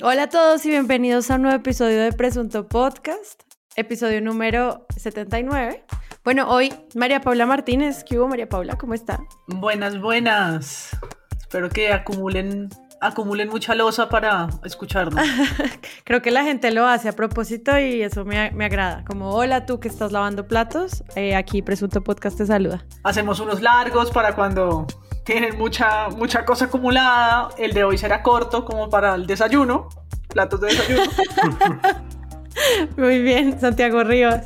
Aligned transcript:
Hola 0.00 0.24
a 0.24 0.28
todos 0.28 0.64
y 0.64 0.70
bienvenidos 0.70 1.30
a 1.30 1.36
un 1.36 1.42
nuevo 1.42 1.56
episodio 1.56 2.00
de 2.00 2.12
Presunto 2.12 2.66
Podcast, 2.66 3.42
episodio 3.76 4.20
número 4.20 4.86
79. 4.96 5.84
Bueno, 6.24 6.48
hoy 6.48 6.72
María 6.94 7.20
Paula 7.20 7.46
Martínez. 7.46 8.02
¿Qué 8.02 8.18
hubo, 8.18 8.26
María 8.26 8.48
Paula? 8.48 8.76
¿Cómo 8.76 8.94
está? 8.94 9.20
Buenas, 9.48 10.00
buenas. 10.00 10.96
Espero 11.38 11.68
que 11.68 11.92
acumulen 11.92 12.70
acumulen 13.02 13.48
mucha 13.48 13.74
losa 13.74 14.08
para 14.08 14.48
escucharnos. 14.64 15.22
Creo 16.04 16.22
que 16.22 16.30
la 16.30 16.44
gente 16.44 16.70
lo 16.70 16.86
hace 16.86 17.08
a 17.08 17.12
propósito 17.12 17.78
y 17.78 18.02
eso 18.02 18.24
me, 18.24 18.38
agrada. 18.38 19.04
Como, 19.04 19.30
hola 19.30 19.66
tú 19.66 19.80
que 19.80 19.88
estás 19.88 20.12
lavando 20.12 20.46
platos, 20.46 21.02
eh, 21.16 21.34
aquí 21.34 21.62
Presunto 21.62 22.02
Podcast 22.02 22.38
te 22.38 22.46
saluda. 22.46 22.86
Hacemos 23.02 23.40
unos 23.40 23.60
largos 23.60 24.12
para 24.12 24.34
cuando 24.34 24.86
tienen 25.24 25.56
mucha, 25.56 26.08
mucha 26.08 26.44
cosa 26.44 26.66
acumulada. 26.66 27.50
El 27.58 27.72
de 27.72 27.84
hoy 27.84 27.98
será 27.98 28.22
corto 28.22 28.64
como 28.64 28.88
para 28.88 29.14
el 29.14 29.26
desayuno, 29.26 29.88
platos 30.28 30.60
de 30.60 30.68
desayuno. 30.68 31.02
Muy 32.96 33.22
bien, 33.22 33.58
Santiago 33.58 34.04
Rivas. 34.04 34.44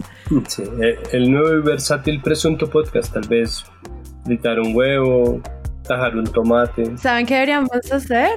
Sí, 0.49 0.63
eh, 0.83 0.99
el 1.13 1.31
nuevo 1.31 1.55
y 1.55 1.63
versátil 1.63 2.21
Presunto 2.21 2.69
Podcast, 2.69 3.13
tal 3.13 3.27
vez 3.29 3.65
fritar 4.25 4.61
un 4.61 4.75
huevo, 4.75 5.41
tajar 5.83 6.17
un 6.17 6.25
tomate. 6.25 6.97
¿Saben 6.99 7.27
qué 7.27 7.35
deberíamos 7.35 7.71
hacer? 7.93 8.31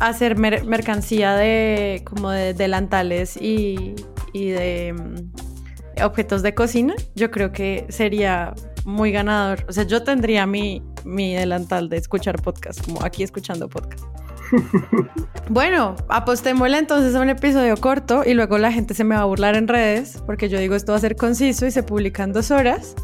Hacer 0.00 0.36
mercancía 0.36 1.34
de 1.34 2.02
como 2.04 2.30
de 2.30 2.54
delantales 2.54 3.36
y, 3.40 3.94
de 4.34 4.94
mm, 4.94 6.04
objetos 6.04 6.42
de 6.42 6.54
cocina. 6.54 6.94
Yo 7.14 7.30
creo 7.30 7.52
que 7.52 7.86
sería 7.88 8.54
muy 8.88 9.12
ganador. 9.12 9.66
O 9.68 9.72
sea, 9.72 9.84
yo 9.84 10.02
tendría 10.02 10.46
mi, 10.46 10.82
mi 11.04 11.34
delantal 11.34 11.90
de 11.90 11.98
escuchar 11.98 12.40
podcast, 12.40 12.82
como 12.84 13.04
aquí 13.04 13.22
escuchando 13.22 13.68
podcast. 13.68 14.02
bueno, 15.50 15.94
apostémosle 16.08 16.78
entonces 16.78 17.14
a 17.14 17.20
un 17.20 17.28
episodio 17.28 17.76
corto 17.76 18.22
y 18.24 18.32
luego 18.32 18.56
la 18.56 18.72
gente 18.72 18.94
se 18.94 19.04
me 19.04 19.14
va 19.14 19.20
a 19.20 19.24
burlar 19.26 19.56
en 19.56 19.68
redes 19.68 20.22
porque 20.24 20.48
yo 20.48 20.58
digo 20.58 20.74
esto 20.74 20.92
va 20.92 20.98
a 20.98 21.02
ser 21.02 21.16
conciso 21.16 21.66
y 21.66 21.70
se 21.70 21.82
publica 21.82 22.22
en 22.22 22.32
dos 22.32 22.50
horas. 22.50 22.96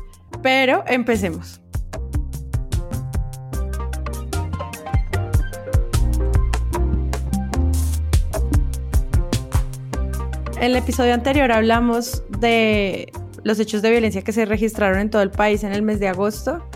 Pero 0.42 0.84
empecemos. 0.86 1.60
En 10.56 10.70
el 10.70 10.76
episodio 10.76 11.12
anterior 11.12 11.52
hablamos 11.52 12.22
de 12.38 13.12
los 13.44 13.60
hechos 13.60 13.82
de 13.82 13.90
violencia 13.90 14.22
que 14.22 14.32
se 14.32 14.46
registraron 14.46 14.98
en 14.98 15.10
todo 15.10 15.22
el 15.22 15.30
país 15.30 15.62
en 15.62 15.72
el 15.72 15.82
mes 15.82 16.00
de 16.00 16.08
agosto, 16.08 16.66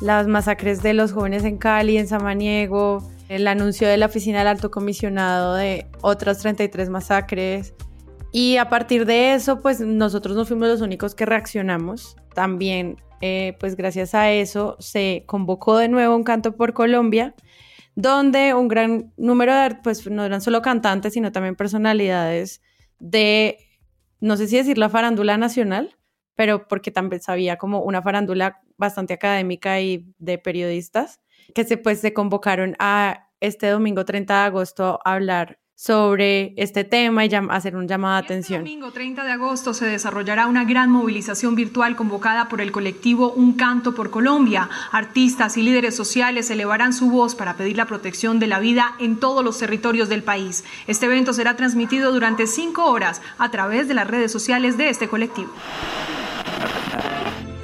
las 0.00 0.26
masacres 0.26 0.82
de 0.82 0.94
los 0.94 1.12
jóvenes 1.12 1.44
en 1.44 1.56
Cali, 1.56 1.96
en 1.96 2.08
Samaniego, 2.08 3.02
el 3.28 3.46
anuncio 3.46 3.86
de 3.86 3.96
la 3.96 4.06
oficina 4.06 4.40
del 4.40 4.48
alto 4.48 4.70
comisionado 4.70 5.54
de 5.54 5.86
otras 6.00 6.40
33 6.40 6.90
masacres. 6.90 7.74
Y 8.32 8.56
a 8.56 8.68
partir 8.68 9.06
de 9.06 9.34
eso, 9.34 9.60
pues 9.60 9.80
nosotros 9.80 10.36
no 10.36 10.44
fuimos 10.44 10.68
los 10.68 10.80
únicos 10.80 11.14
que 11.14 11.26
reaccionamos. 11.26 12.16
También, 12.34 12.96
eh, 13.20 13.56
pues 13.60 13.76
gracias 13.76 14.14
a 14.14 14.32
eso, 14.32 14.76
se 14.80 15.24
convocó 15.26 15.78
de 15.78 15.88
nuevo 15.88 16.16
un 16.16 16.24
canto 16.24 16.56
por 16.56 16.72
Colombia, 16.72 17.34
donde 17.94 18.54
un 18.54 18.68
gran 18.68 19.12
número 19.16 19.54
de, 19.54 19.76
pues 19.82 20.08
no 20.10 20.24
eran 20.24 20.40
solo 20.40 20.62
cantantes, 20.62 21.12
sino 21.12 21.30
también 21.30 21.54
personalidades 21.54 22.62
de, 22.98 23.58
no 24.20 24.36
sé 24.36 24.46
si 24.48 24.56
decir 24.56 24.78
la 24.78 24.88
farándula 24.88 25.36
nacional, 25.36 25.96
pero 26.36 26.68
porque 26.68 26.90
también 26.90 27.22
sabía 27.22 27.56
como 27.58 27.80
una 27.82 28.02
farándula 28.02 28.60
bastante 28.76 29.14
académica 29.14 29.80
y 29.80 30.06
de 30.18 30.38
periodistas, 30.38 31.20
que 31.54 31.64
se, 31.64 31.76
pues, 31.76 32.00
se 32.00 32.12
convocaron 32.12 32.76
a 32.78 33.28
este 33.40 33.68
domingo 33.68 34.04
30 34.04 34.34
de 34.40 34.44
agosto 34.46 35.00
a 35.04 35.14
hablar 35.14 35.58
sobre 35.80 36.52
este 36.58 36.84
tema 36.84 37.24
y 37.24 37.30
hacer 37.34 37.74
un 37.74 37.88
llamado 37.88 38.16
de 38.16 38.20
este 38.20 38.34
atención. 38.34 38.60
Este 38.60 38.68
domingo 38.68 38.92
30 38.92 39.24
de 39.24 39.32
agosto 39.32 39.72
se 39.72 39.86
desarrollará 39.86 40.46
una 40.46 40.64
gran 40.64 40.90
movilización 40.90 41.54
virtual 41.54 41.96
convocada 41.96 42.50
por 42.50 42.60
el 42.60 42.70
colectivo 42.70 43.32
Un 43.32 43.54
Canto 43.54 43.94
por 43.94 44.10
Colombia. 44.10 44.68
Artistas 44.92 45.56
y 45.56 45.62
líderes 45.62 45.96
sociales 45.96 46.50
elevarán 46.50 46.92
su 46.92 47.10
voz 47.10 47.34
para 47.34 47.56
pedir 47.56 47.78
la 47.78 47.86
protección 47.86 48.38
de 48.38 48.46
la 48.46 48.60
vida 48.60 48.94
en 48.98 49.18
todos 49.18 49.42
los 49.42 49.58
territorios 49.58 50.10
del 50.10 50.22
país. 50.22 50.64
Este 50.86 51.06
evento 51.06 51.32
será 51.32 51.56
transmitido 51.56 52.12
durante 52.12 52.46
cinco 52.46 52.84
horas 52.84 53.22
a 53.38 53.50
través 53.50 53.88
de 53.88 53.94
las 53.94 54.06
redes 54.06 54.30
sociales 54.30 54.76
de 54.76 54.90
este 54.90 55.08
colectivo. 55.08 55.50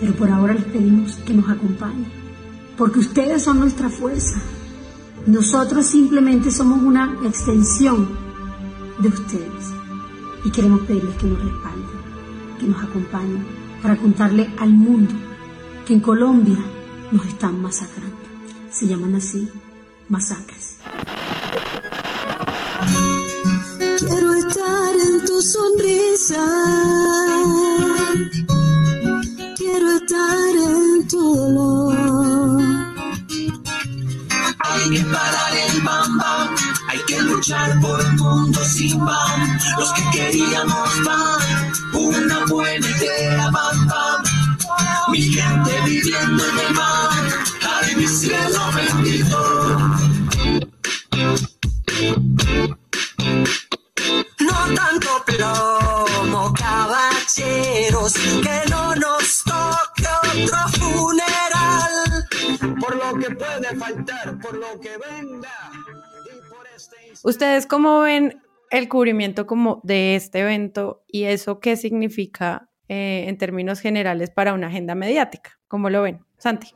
Pero 0.00 0.14
por 0.14 0.30
ahora 0.30 0.54
les 0.54 0.64
pedimos 0.64 1.16
que 1.16 1.34
nos 1.34 1.50
acompañen, 1.50 2.10
porque 2.78 2.98
ustedes 2.98 3.42
son 3.42 3.60
nuestra 3.60 3.90
fuerza 3.90 4.40
nosotros 5.26 5.86
simplemente 5.86 6.50
somos 6.50 6.82
una 6.82 7.18
extensión 7.24 8.08
de 8.98 9.08
ustedes 9.08 9.72
y 10.44 10.50
queremos 10.50 10.80
pedirles 10.82 11.16
que 11.16 11.26
nos 11.26 11.42
respalden, 11.42 11.86
que 12.60 12.66
nos 12.66 12.82
acompañen 12.82 13.44
para 13.82 13.96
contarle 13.96 14.48
al 14.58 14.70
mundo 14.70 15.14
que 15.84 15.94
en 15.94 16.00
Colombia 16.00 16.58
nos 17.10 17.26
están 17.26 17.60
masacrando. 17.60 18.16
Se 18.70 18.86
llaman 18.86 19.16
así 19.16 19.48
masacres. 20.08 20.76
Quiero 23.98 24.34
estar 24.34 24.94
en 24.94 25.24
tu 25.24 25.42
sonrisa. 25.42 26.75
Por 37.80 38.00
un 38.00 38.16
mundo 38.16 38.64
sin 38.64 38.98
bam. 39.04 39.58
Los 39.78 39.92
que 39.92 40.02
queríamos 40.10 40.90
pan, 41.04 41.72
una 41.94 42.44
buena 42.46 42.88
idea, 42.88 43.50
bam 43.50 43.86
bam. 43.86 44.22
Mi 45.12 45.22
gente 45.22 45.80
viviendo 45.84 46.44
en 46.44 46.58
el 46.58 46.74
mar, 46.74 47.10
ay 47.62 47.94
mi 47.94 48.06
cielo 48.08 48.60
bendito. 48.74 50.15
¿Ustedes 67.26 67.66
cómo 67.66 68.02
ven 68.02 68.40
el 68.70 68.88
cubrimiento 68.88 69.48
como 69.48 69.80
de 69.82 70.14
este 70.14 70.42
evento 70.42 71.02
y 71.08 71.24
eso 71.24 71.58
qué 71.58 71.76
significa 71.76 72.70
eh, 72.88 73.24
en 73.26 73.36
términos 73.36 73.80
generales 73.80 74.30
para 74.30 74.54
una 74.54 74.68
agenda 74.68 74.94
mediática? 74.94 75.58
¿Cómo 75.66 75.90
lo 75.90 76.02
ven? 76.02 76.24
Santi. 76.38 76.68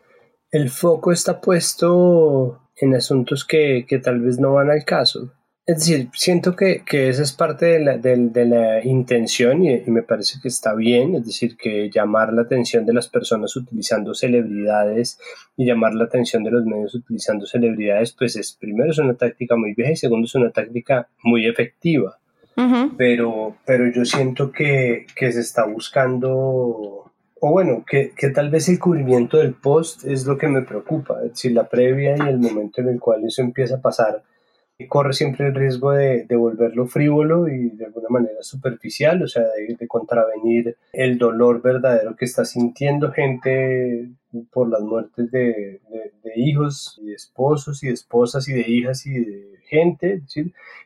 El 0.50 0.68
foco 0.70 1.12
está 1.12 1.40
puesto 1.40 2.68
en 2.74 2.96
asuntos 2.96 3.44
que, 3.44 3.86
que 3.86 4.00
tal 4.00 4.22
vez 4.22 4.40
no 4.40 4.54
van 4.54 4.72
al 4.72 4.84
caso. 4.84 5.32
Es 5.70 5.76
decir, 5.78 6.08
siento 6.14 6.56
que, 6.56 6.82
que 6.84 7.10
esa 7.10 7.22
es 7.22 7.30
parte 7.32 7.66
de 7.66 7.78
la, 7.78 7.96
de, 7.96 8.44
la 8.44 8.84
intención 8.84 9.62
y, 9.62 9.80
me 9.86 10.02
parece 10.02 10.40
que 10.42 10.48
está 10.48 10.74
bien, 10.74 11.14
es 11.14 11.24
decir, 11.24 11.56
que 11.56 11.88
llamar 11.94 12.32
la 12.32 12.42
atención 12.42 12.84
de 12.84 12.92
las 12.92 13.06
personas 13.06 13.54
utilizando 13.54 14.12
celebridades 14.12 15.20
y 15.56 15.66
llamar 15.66 15.94
la 15.94 16.06
atención 16.06 16.42
de 16.42 16.50
los 16.50 16.64
medios 16.64 16.96
utilizando 16.96 17.46
celebridades, 17.46 18.12
pues 18.18 18.34
es 18.34 18.52
primero 18.58 18.90
es 18.90 18.98
una 18.98 19.14
táctica 19.14 19.54
muy 19.54 19.72
vieja 19.74 19.92
y 19.92 19.96
segundo 19.96 20.24
es 20.24 20.34
una 20.34 20.50
táctica 20.50 21.06
muy 21.22 21.46
efectiva. 21.46 22.18
pero, 22.96 23.54
pero 23.64 23.92
yo 23.92 24.04
siento 24.04 24.50
que, 24.50 25.06
que 25.14 25.30
se 25.30 25.38
está 25.38 25.66
buscando 25.66 27.12
o 27.42 27.50
bueno, 27.52 27.84
que, 27.88 28.10
que, 28.10 28.30
tal 28.30 28.50
vez 28.50 28.68
el 28.68 28.80
cubrimiento 28.80 29.36
del 29.36 29.54
post 29.54 30.04
es 30.04 30.26
lo 30.26 30.36
que 30.36 30.48
me 30.48 30.62
preocupa, 30.62 31.20
es 31.22 31.30
decir, 31.30 31.52
la 31.52 31.68
previa 31.68 32.16
y 32.16 32.28
el 32.28 32.38
momento 32.38 32.80
en 32.80 32.88
el 32.88 32.98
cual 32.98 33.24
eso 33.24 33.40
empieza 33.40 33.76
a 33.76 33.80
pasar 33.80 34.24
corre 34.88 35.12
siempre 35.12 35.48
el 35.48 35.54
riesgo 35.54 35.92
de, 35.92 36.24
de, 36.24 36.36
volverlo 36.36 36.86
frívolo 36.86 37.48
y 37.48 37.70
de 37.70 37.86
alguna 37.86 38.08
manera 38.08 38.42
superficial, 38.42 39.22
o 39.22 39.28
sea, 39.28 39.44
de, 39.44 39.88
contravenir 39.88 40.76
el 40.92 41.18
dolor 41.18 41.62
verdadero 41.62 42.16
que 42.16 42.24
está 42.24 42.44
sintiendo 42.44 43.12
gente 43.12 44.10
por 44.52 44.68
las 44.68 44.80
muertes 44.80 45.30
de, 45.30 45.80
de, 46.22 46.32
hijos 46.36 46.98
y 47.02 47.06
de 47.06 47.14
esposos 47.14 47.82
y 47.82 47.88
de 47.88 47.94
esposas 47.94 48.48
y 48.48 48.52
de 48.52 48.68
hijas 48.68 49.06
y 49.06 49.12
de 49.12 49.58
gente, 49.64 50.22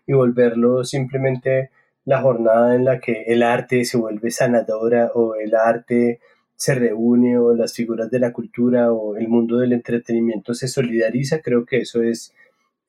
y 0.06 0.12
volverlo 0.12 0.84
simplemente 0.84 1.70
la 2.04 2.20
jornada 2.20 2.74
en 2.74 2.84
la 2.84 3.00
que 3.00 3.24
el 3.28 3.42
arte 3.42 3.84
se 3.84 3.96
vuelve 3.96 4.30
sanadora 4.30 5.10
o 5.14 5.34
el 5.34 5.54
arte 5.54 6.20
se 6.56 6.74
reúne 6.74 7.38
o 7.38 7.54
las 7.54 7.74
figuras 7.74 8.10
de 8.10 8.18
la 8.18 8.32
cultura 8.32 8.92
o 8.92 9.16
el 9.16 9.28
mundo 9.28 9.58
del 9.58 9.72
entretenimiento 9.72 10.54
se 10.54 10.68
solidariza, 10.68 11.40
creo 11.40 11.64
que 11.64 11.78
eso 11.78 12.02
es 12.02 12.32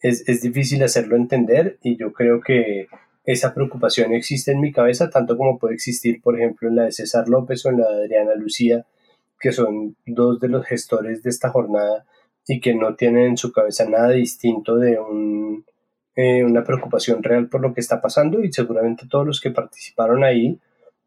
es, 0.01 0.41
difícil 0.41 0.83
hacerlo 0.83 1.15
entender 1.15 1.77
y 1.81 1.97
yo 1.97 2.13
creo 2.13 2.41
que 2.41 2.87
esa 3.23 3.53
preocupación 3.53 4.13
existe 4.13 4.51
en 4.51 4.61
mi 4.61 4.71
cabeza, 4.71 5.09
tanto 5.09 5.37
como 5.37 5.57
puede 5.57 5.73
existir, 5.73 6.21
por 6.21 6.39
ejemplo, 6.39 6.69
en 6.69 6.75
la 6.75 6.83
de 6.83 6.91
César 6.91 7.27
López 7.27 7.65
o 7.65 7.69
en 7.69 7.79
la 7.79 7.89
de 7.89 8.03
Adriana 8.03 8.35
Lucía, 8.35 8.85
que 9.39 9.51
son 9.51 9.95
dos 10.05 10.39
de 10.39 10.49
los 10.49 10.65
gestores 10.65 11.23
de 11.23 11.29
esta 11.29 11.49
jornada 11.49 12.05
y 12.47 12.59
que 12.59 12.75
no 12.75 12.95
tienen 12.95 13.25
en 13.25 13.37
su 13.37 13.51
cabeza 13.51 13.89
nada 13.89 14.11
distinto 14.11 14.77
de 14.77 14.99
un 14.99 15.65
eh, 16.17 16.45
una 16.45 16.63
preocupación 16.63 17.21
real 17.23 17.49
por 17.49 17.59
lo 17.59 17.73
que 17.73 17.81
está 17.81 17.99
pasando 17.99 18.41
y 18.41 18.51
seguramente 18.51 19.05
todos 19.09 19.27
los 19.27 19.41
que 19.41 19.51
participaron 19.51 20.23
ahí, 20.23 20.57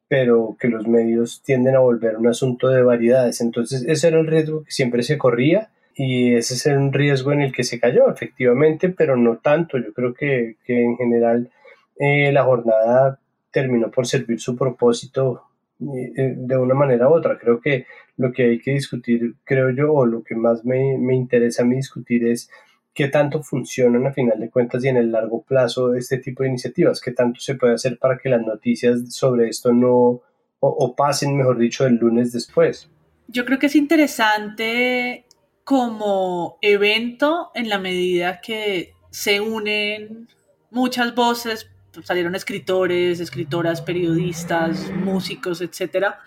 pero 0.07 0.57
que 0.61 0.69
los 0.69 0.87
medios 0.87 1.43
tienden 1.43 1.77
a 1.77 1.81
volver 1.81 2.19
un 2.19 2.27
asunto 2.27 2.69
de 2.69 2.83
variedades. 2.83 3.41
Entonces 3.41 3.85
ese 3.87 4.09
era 4.09 4.21
el 4.21 4.27
riesgo 4.27 4.65
que 4.65 4.71
siempre 4.71 5.03
se 5.03 5.17
corría 5.17 5.71
y 6.01 6.37
ese 6.37 6.55
es 6.55 6.67
un 6.67 6.93
riesgo 6.93 7.33
en 7.33 7.43
el 7.43 7.53
que 7.53 7.65
se 7.65 7.81
cayó, 7.81 8.09
efectivamente, 8.09 8.89
pero 8.89 9.17
no 9.17 9.39
tanto. 9.39 9.79
Yo 9.79 9.93
creo 9.93 10.15
que, 10.15 10.55
que 10.65 10.81
en 10.81 10.97
general 10.97 11.51
eh, 11.99 12.31
la 12.31 12.45
jornada 12.45 13.19
terminó 13.51 13.91
por 13.91 14.07
servir 14.07 14.39
su 14.39 14.57
propósito 14.57 15.43
eh, 15.81 16.35
de 16.37 16.57
una 16.57 16.75
manera 16.75 17.09
u 17.09 17.15
otra. 17.15 17.37
Creo 17.37 17.61
que 17.61 17.87
lo 18.17 18.31
que 18.31 18.45
hay 18.45 18.61
que 18.61 18.75
discutir, 18.75 19.35
creo 19.43 19.71
yo, 19.71 19.93
o 19.93 20.07
lo 20.07 20.23
que 20.23 20.37
más 20.37 20.65
me, 20.65 20.97
me 20.99 21.17
interesa 21.17 21.65
a 21.65 21.67
mí 21.67 21.75
discutir 21.75 22.29
es 22.29 22.49
qué 22.95 23.09
tanto 23.09 23.43
funcionan 23.43 24.07
a 24.07 24.13
final 24.13 24.39
de 24.39 24.51
cuentas 24.51 24.85
y 24.85 24.89
en 24.89 24.99
el 24.99 25.11
largo 25.11 25.43
plazo 25.43 25.95
este 25.95 26.19
tipo 26.19 26.45
de 26.45 26.51
iniciativas, 26.51 27.01
qué 27.01 27.11
tanto 27.11 27.41
se 27.41 27.57
puede 27.57 27.75
hacer 27.75 27.99
para 27.99 28.19
que 28.19 28.29
las 28.29 28.43
noticias 28.43 29.13
sobre 29.13 29.49
esto 29.49 29.73
no 29.73 29.91
o, 29.91 30.23
o 30.61 30.95
pasen, 30.95 31.37
mejor 31.37 31.59
dicho, 31.59 31.87
el 31.87 31.97
lunes 31.97 32.31
después. 32.33 32.89
Yo 33.27 33.45
creo 33.45 33.59
que 33.59 33.67
es 33.67 33.75
interesante 33.75 35.25
como 35.69 36.57
evento 36.63 37.51
en 37.55 37.69
la 37.69 37.77
medida 37.77 38.41
que 38.41 38.95
se 39.11 39.39
unen 39.39 40.27
muchas 40.71 41.15
voces, 41.15 41.69
salieron 42.05 42.35
escritores, 42.35 43.21
escritoras, 43.21 43.83
periodistas, 43.83 44.91
músicos, 44.93 45.61
etcétera, 45.61 46.21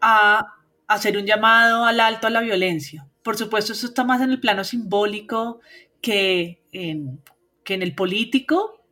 a 0.00 0.54
hacer 0.86 1.16
un 1.16 1.26
llamado 1.26 1.86
al 1.86 1.98
alto 1.98 2.28
a 2.28 2.30
la 2.30 2.40
violencia. 2.40 3.08
Por 3.24 3.36
supuesto, 3.36 3.72
eso 3.72 3.84
está 3.84 4.04
más 4.04 4.20
en 4.22 4.30
el 4.30 4.38
plano 4.38 4.62
simbólico 4.62 5.58
que 6.00 6.62
en, 6.70 7.20
que 7.64 7.74
en 7.74 7.82
el 7.82 7.96
político, 7.96 8.86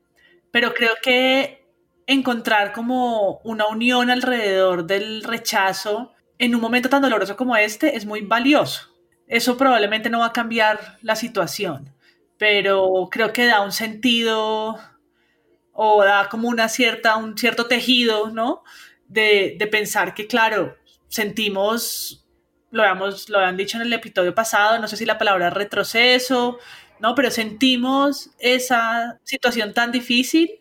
pero 0.50 0.74
creo 0.74 0.94
que 1.00 1.64
encontrar 2.08 2.72
como 2.72 3.38
una 3.44 3.68
unión 3.68 4.10
alrededor 4.10 4.84
del 4.84 5.22
rechazo 5.22 6.12
en 6.40 6.56
un 6.56 6.60
momento 6.60 6.88
tan 6.88 7.02
doloroso 7.02 7.36
como 7.36 7.54
este 7.54 7.96
es 7.96 8.04
muy 8.04 8.22
valioso. 8.22 8.94
Eso 9.26 9.56
probablemente 9.56 10.10
no 10.10 10.20
va 10.20 10.26
a 10.26 10.32
cambiar 10.32 10.98
la 11.02 11.16
situación, 11.16 11.94
pero 12.38 13.08
creo 13.10 13.32
que 13.32 13.46
da 13.46 13.62
un 13.62 13.72
sentido 13.72 14.78
o 15.72 16.04
da 16.04 16.28
como 16.28 16.48
una 16.48 16.68
cierta, 16.68 17.16
un 17.16 17.36
cierto 17.36 17.66
tejido, 17.66 18.30
¿no? 18.30 18.62
De, 19.08 19.56
de 19.58 19.66
pensar 19.66 20.14
que, 20.14 20.26
claro, 20.26 20.76
sentimos, 21.08 22.26
lo, 22.70 22.82
habíamos, 22.82 23.28
lo 23.28 23.38
habían 23.38 23.56
dicho 23.56 23.76
en 23.78 23.82
el 23.84 23.92
episodio 23.92 24.34
pasado, 24.34 24.78
no 24.78 24.88
sé 24.88 24.96
si 24.96 25.04
la 25.04 25.18
palabra 25.18 25.50
retroceso, 25.50 26.58
¿no? 27.00 27.14
Pero 27.14 27.30
sentimos 27.30 28.30
esa 28.38 29.20
situación 29.24 29.74
tan 29.74 29.92
difícil 29.92 30.60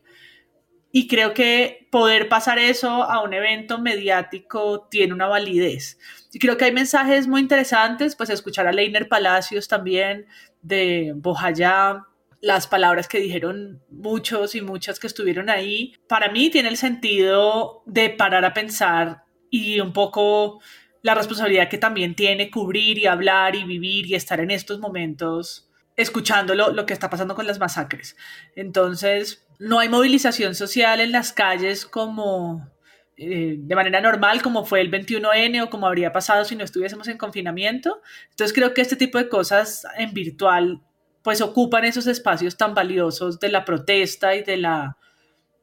y 0.92 1.08
creo 1.08 1.34
que 1.34 1.88
poder 1.92 2.30
pasar 2.30 2.60
eso 2.60 3.04
a 3.04 3.22
un 3.24 3.34
evento 3.34 3.80
mediático 3.80 4.88
tiene 4.92 5.14
una 5.14 5.28
validez. 5.28 5.98
Creo 6.40 6.58
que 6.58 6.66
hay 6.66 6.72
mensajes 6.72 7.28
muy 7.28 7.42
interesantes, 7.42 8.16
pues 8.16 8.30
escuchar 8.30 8.68
a 8.68 8.72
Leiner 8.72 9.08
Palacios 9.08 9.68
también 9.68 10.26
de 10.62 11.14
Bojayá, 11.16 12.06
las 12.42 12.68
palabras 12.68 13.08
que 13.08 13.20
dijeron 13.20 13.82
muchos 13.90 14.56
y 14.56 14.62
muchas 14.62 15.00
que 15.00 15.08
estuvieron 15.08 15.50
ahí, 15.50 15.94
para 16.08 16.30
mí 16.30 16.50
tiene 16.50 16.70
el 16.70 16.78
sentido 16.78 17.84
de 17.86 18.10
parar 18.10 18.44
a 18.44 18.54
pensar 18.54 19.24
y 19.50 19.80
un 19.80 19.94
poco 19.94 20.60
la 21.02 21.16
responsabilidad 21.16 21.70
que 21.70 21.78
también 21.78 22.16
tiene 22.16 22.50
cubrir 22.50 22.98
y 22.98 23.06
hablar 23.06 23.56
y 23.56 23.64
vivir 23.64 24.08
y 24.08 24.16
estar 24.16 24.40
en 24.40 24.52
estos 24.52 24.80
momentos 24.80 25.70
escuchándolo 25.96 26.72
lo 26.72 26.86
que 26.86 26.94
está 26.94 27.10
pasando 27.10 27.36
con 27.36 27.48
las 27.48 27.60
masacres. 27.60 28.16
Entonces, 28.56 29.46
no 29.60 29.80
hay 29.80 29.90
movilización 29.90 30.56
social 30.56 31.00
en 31.02 31.12
las 31.12 31.32
calles 31.34 31.86
como 31.86 32.68
eh, 33.18 33.56
de 33.58 33.76
manera 33.76 34.02
normal, 34.02 34.42
como 34.42 34.66
fue 34.66 34.82
el 34.82 34.92
21N 34.92 35.64
o 35.64 35.70
como 35.70 35.88
habría 35.88 36.12
pasado 36.12 36.46
si 36.46 36.56
no 36.56 36.64
estuviésemos 36.64 37.08
en 37.08 37.18
confinamiento. 37.18 38.02
Entonces, 38.32 38.54
creo 38.54 38.74
que 38.74 38.82
este 38.82 38.96
tipo 38.96 39.18
de 39.18 39.30
cosas 39.30 39.86
en 39.98 40.14
virtual 40.14 40.82
pues 41.22 41.42
ocupan 41.42 41.86
esos 41.86 42.08
espacios 42.08 42.58
tan 42.58 42.74
valiosos 42.74 43.40
de 43.40 43.50
la 43.50 43.64
protesta 43.64 44.36
y 44.36 44.44
de 44.44 44.58
la, 44.58 44.98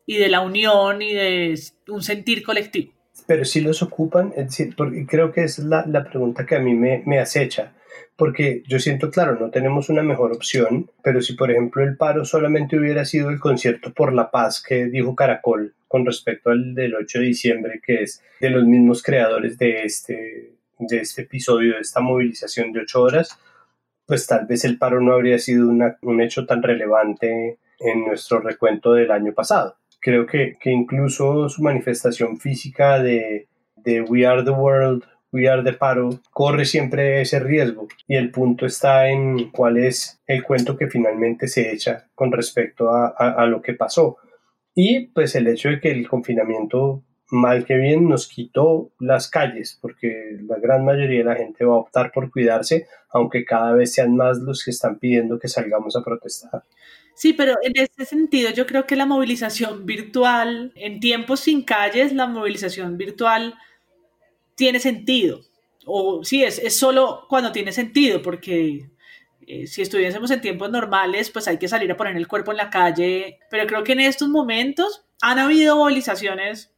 y 0.06 0.16
de 0.16 0.28
la 0.28 0.40
unión 0.40 1.02
y 1.02 1.12
de 1.12 1.60
un 1.88 2.02
sentir 2.02 2.42
colectivo 2.42 2.94
pero 3.30 3.44
sí 3.44 3.60
los 3.60 3.80
ocupan, 3.80 4.32
es 4.36 4.46
decir, 4.46 4.74
porque 4.76 5.06
creo 5.06 5.30
que 5.30 5.44
es 5.44 5.60
la, 5.60 5.86
la 5.86 6.02
pregunta 6.02 6.44
que 6.44 6.56
a 6.56 6.58
mí 6.58 6.74
me, 6.74 7.04
me, 7.06 7.20
acecha, 7.20 7.72
porque 8.16 8.62
yo 8.66 8.78
siento, 8.78 9.10
claro, 9.10 9.38
no 9.38 9.50
tenemos 9.50 9.88
una 9.88 10.02
mejor 10.02 10.32
opción, 10.32 10.90
pero 11.02 11.22
si 11.22 11.34
por 11.34 11.50
ejemplo 11.50 11.82
el 11.82 11.96
paro 11.96 12.24
solamente 12.24 12.78
hubiera 12.78 13.04
sido 13.04 13.30
el 13.30 13.40
concierto 13.40 13.92
por 13.92 14.12
la 14.12 14.30
paz 14.30 14.62
que 14.62 14.86
dijo 14.86 15.14
Caracol 15.14 15.74
con 15.88 16.06
respecto 16.06 16.50
al 16.50 16.74
del 16.74 16.94
8 16.94 17.18
de 17.18 17.24
diciembre, 17.24 17.80
que 17.84 18.02
es 18.02 18.22
de 18.40 18.50
los 18.50 18.64
mismos 18.64 19.02
creadores 19.02 19.58
de 19.58 19.82
este, 19.84 20.52
de 20.78 20.98
este 20.98 21.22
episodio, 21.22 21.74
de 21.74 21.80
esta 21.80 22.00
movilización 22.00 22.72
de 22.72 22.80
ocho 22.80 23.02
horas, 23.02 23.38
pues 24.06 24.26
tal 24.26 24.46
vez 24.46 24.64
el 24.64 24.78
paro 24.78 25.00
no 25.00 25.12
habría 25.12 25.38
sido 25.38 25.68
una, 25.68 25.96
un 26.02 26.20
hecho 26.20 26.46
tan 26.46 26.62
relevante 26.62 27.58
en 27.78 28.04
nuestro 28.06 28.40
recuento 28.40 28.92
del 28.92 29.10
año 29.10 29.32
pasado. 29.32 29.76
Creo 30.00 30.26
que, 30.26 30.56
que 30.60 30.70
incluso 30.70 31.48
su 31.48 31.62
manifestación 31.62 32.38
física 32.38 33.02
de, 33.02 33.48
de 33.76 34.00
We 34.02 34.26
Are 34.26 34.42
the 34.42 34.50
World, 34.50 35.04
Are 35.32 35.62
the 35.62 35.72
Paro, 35.72 36.20
corre 36.30 36.64
siempre 36.64 37.20
ese 37.20 37.40
riesgo. 37.40 37.88
Y 38.06 38.16
el 38.16 38.30
punto 38.30 38.66
está 38.66 39.08
en 39.08 39.50
cuál 39.50 39.78
es 39.78 40.20
el 40.26 40.42
cuento 40.42 40.76
que 40.76 40.88
finalmente 40.88 41.48
se 41.48 41.72
echa 41.72 42.08
con 42.14 42.32
respecto 42.32 42.90
a, 42.90 43.08
a 43.08 43.46
lo 43.46 43.62
que 43.62 43.74
pasó. 43.74 44.18
Y 44.74 45.08
pues 45.08 45.34
el 45.34 45.46
hecho 45.46 45.68
de 45.68 45.80
que 45.80 45.90
el 45.90 46.08
confinamiento 46.08 47.04
mal 47.30 47.64
que 47.64 47.76
bien 47.76 48.08
nos 48.08 48.28
quitó 48.28 48.92
las 48.98 49.28
calles, 49.28 49.78
porque 49.80 50.38
la 50.42 50.58
gran 50.58 50.84
mayoría 50.84 51.18
de 51.18 51.24
la 51.24 51.36
gente 51.36 51.64
va 51.64 51.74
a 51.74 51.78
optar 51.78 52.12
por 52.12 52.30
cuidarse, 52.30 52.86
aunque 53.10 53.44
cada 53.44 53.72
vez 53.72 53.92
sean 53.92 54.16
más 54.16 54.38
los 54.38 54.64
que 54.64 54.70
están 54.70 54.98
pidiendo 54.98 55.38
que 55.38 55.48
salgamos 55.48 55.96
a 55.96 56.02
protestar. 56.02 56.64
Sí, 57.14 57.32
pero 57.32 57.56
en 57.62 57.72
ese 57.76 58.04
sentido 58.04 58.50
yo 58.50 58.66
creo 58.66 58.86
que 58.86 58.96
la 58.96 59.06
movilización 59.06 59.84
virtual, 59.86 60.72
en 60.74 61.00
tiempos 61.00 61.40
sin 61.40 61.62
calles, 61.62 62.12
la 62.12 62.26
movilización 62.26 62.96
virtual 62.96 63.54
tiene 64.60 64.78
sentido. 64.78 65.40
O 65.86 66.22
sí, 66.22 66.44
es, 66.44 66.58
es 66.58 66.78
solo 66.78 67.24
cuando 67.30 67.50
tiene 67.50 67.72
sentido, 67.72 68.20
porque 68.20 68.90
eh, 69.46 69.66
si 69.66 69.80
estuviésemos 69.80 70.30
en 70.30 70.42
tiempos 70.42 70.70
normales, 70.70 71.30
pues 71.30 71.48
hay 71.48 71.56
que 71.56 71.66
salir 71.66 71.90
a 71.90 71.96
poner 71.96 72.14
el 72.14 72.28
cuerpo 72.28 72.50
en 72.50 72.58
la 72.58 72.68
calle. 72.68 73.38
Pero 73.50 73.66
creo 73.66 73.82
que 73.84 73.92
en 73.92 74.00
estos 74.00 74.28
momentos 74.28 75.06
han 75.22 75.38
habido 75.38 75.76
movilizaciones 75.76 76.74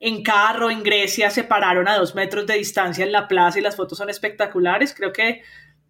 en 0.00 0.22
carro, 0.22 0.70
en 0.70 0.82
Grecia, 0.82 1.28
se 1.28 1.44
pararon 1.44 1.86
a 1.86 1.98
dos 1.98 2.14
metros 2.14 2.46
de 2.46 2.54
distancia 2.54 3.04
en 3.04 3.12
la 3.12 3.28
plaza 3.28 3.58
y 3.58 3.62
las 3.62 3.76
fotos 3.76 3.98
son 3.98 4.08
espectaculares. 4.08 4.94
Creo 4.94 5.12
que 5.12 5.42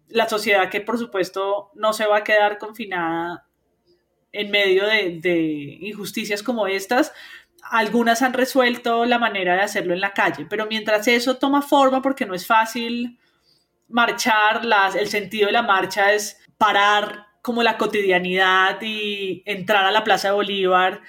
la 0.09 0.27
sociedad 0.27 0.69
que 0.69 0.81
por 0.81 0.97
supuesto 0.97 1.71
no 1.73 1.93
se 1.93 2.05
va 2.05 2.17
a 2.17 2.23
quedar 2.25 2.57
confinada 2.57 3.45
en 4.33 4.51
medio 4.51 4.85
de, 4.85 5.19
de, 5.21 5.77
injusticias 5.79 6.43
como 6.43 6.67
estas, 6.67 7.13
algunas 7.71 8.21
han 8.21 8.33
resuelto 8.33 9.05
la 9.05 9.19
manera 9.19 9.55
de 9.55 9.61
hacerlo 9.61 9.93
en 9.93 10.01
la 10.01 10.13
calle, 10.13 10.45
pero 10.49 10.65
mientras 10.67 11.07
eso 11.07 11.37
toma 11.37 11.61
forma, 11.61 12.01
porque 12.01 12.25
no 12.25 12.33
es 12.33 12.45
fácil 12.45 13.19
marchar, 13.87 14.65
las, 14.65 14.95
el 14.95 15.07
sentido 15.07 15.47
de 15.47 15.53
la 15.53 15.63
marcha 15.63 16.13
es 16.13 16.37
parar 16.57 17.27
como 17.41 17.63
la 17.63 17.77
cotidianidad 17.77 18.81
y 18.81 19.43
entrar 19.45 19.85
a 19.85 19.91
la 19.91 20.03
Plaza 20.03 20.29
de 20.29 20.35
Bolívar 20.35 21.01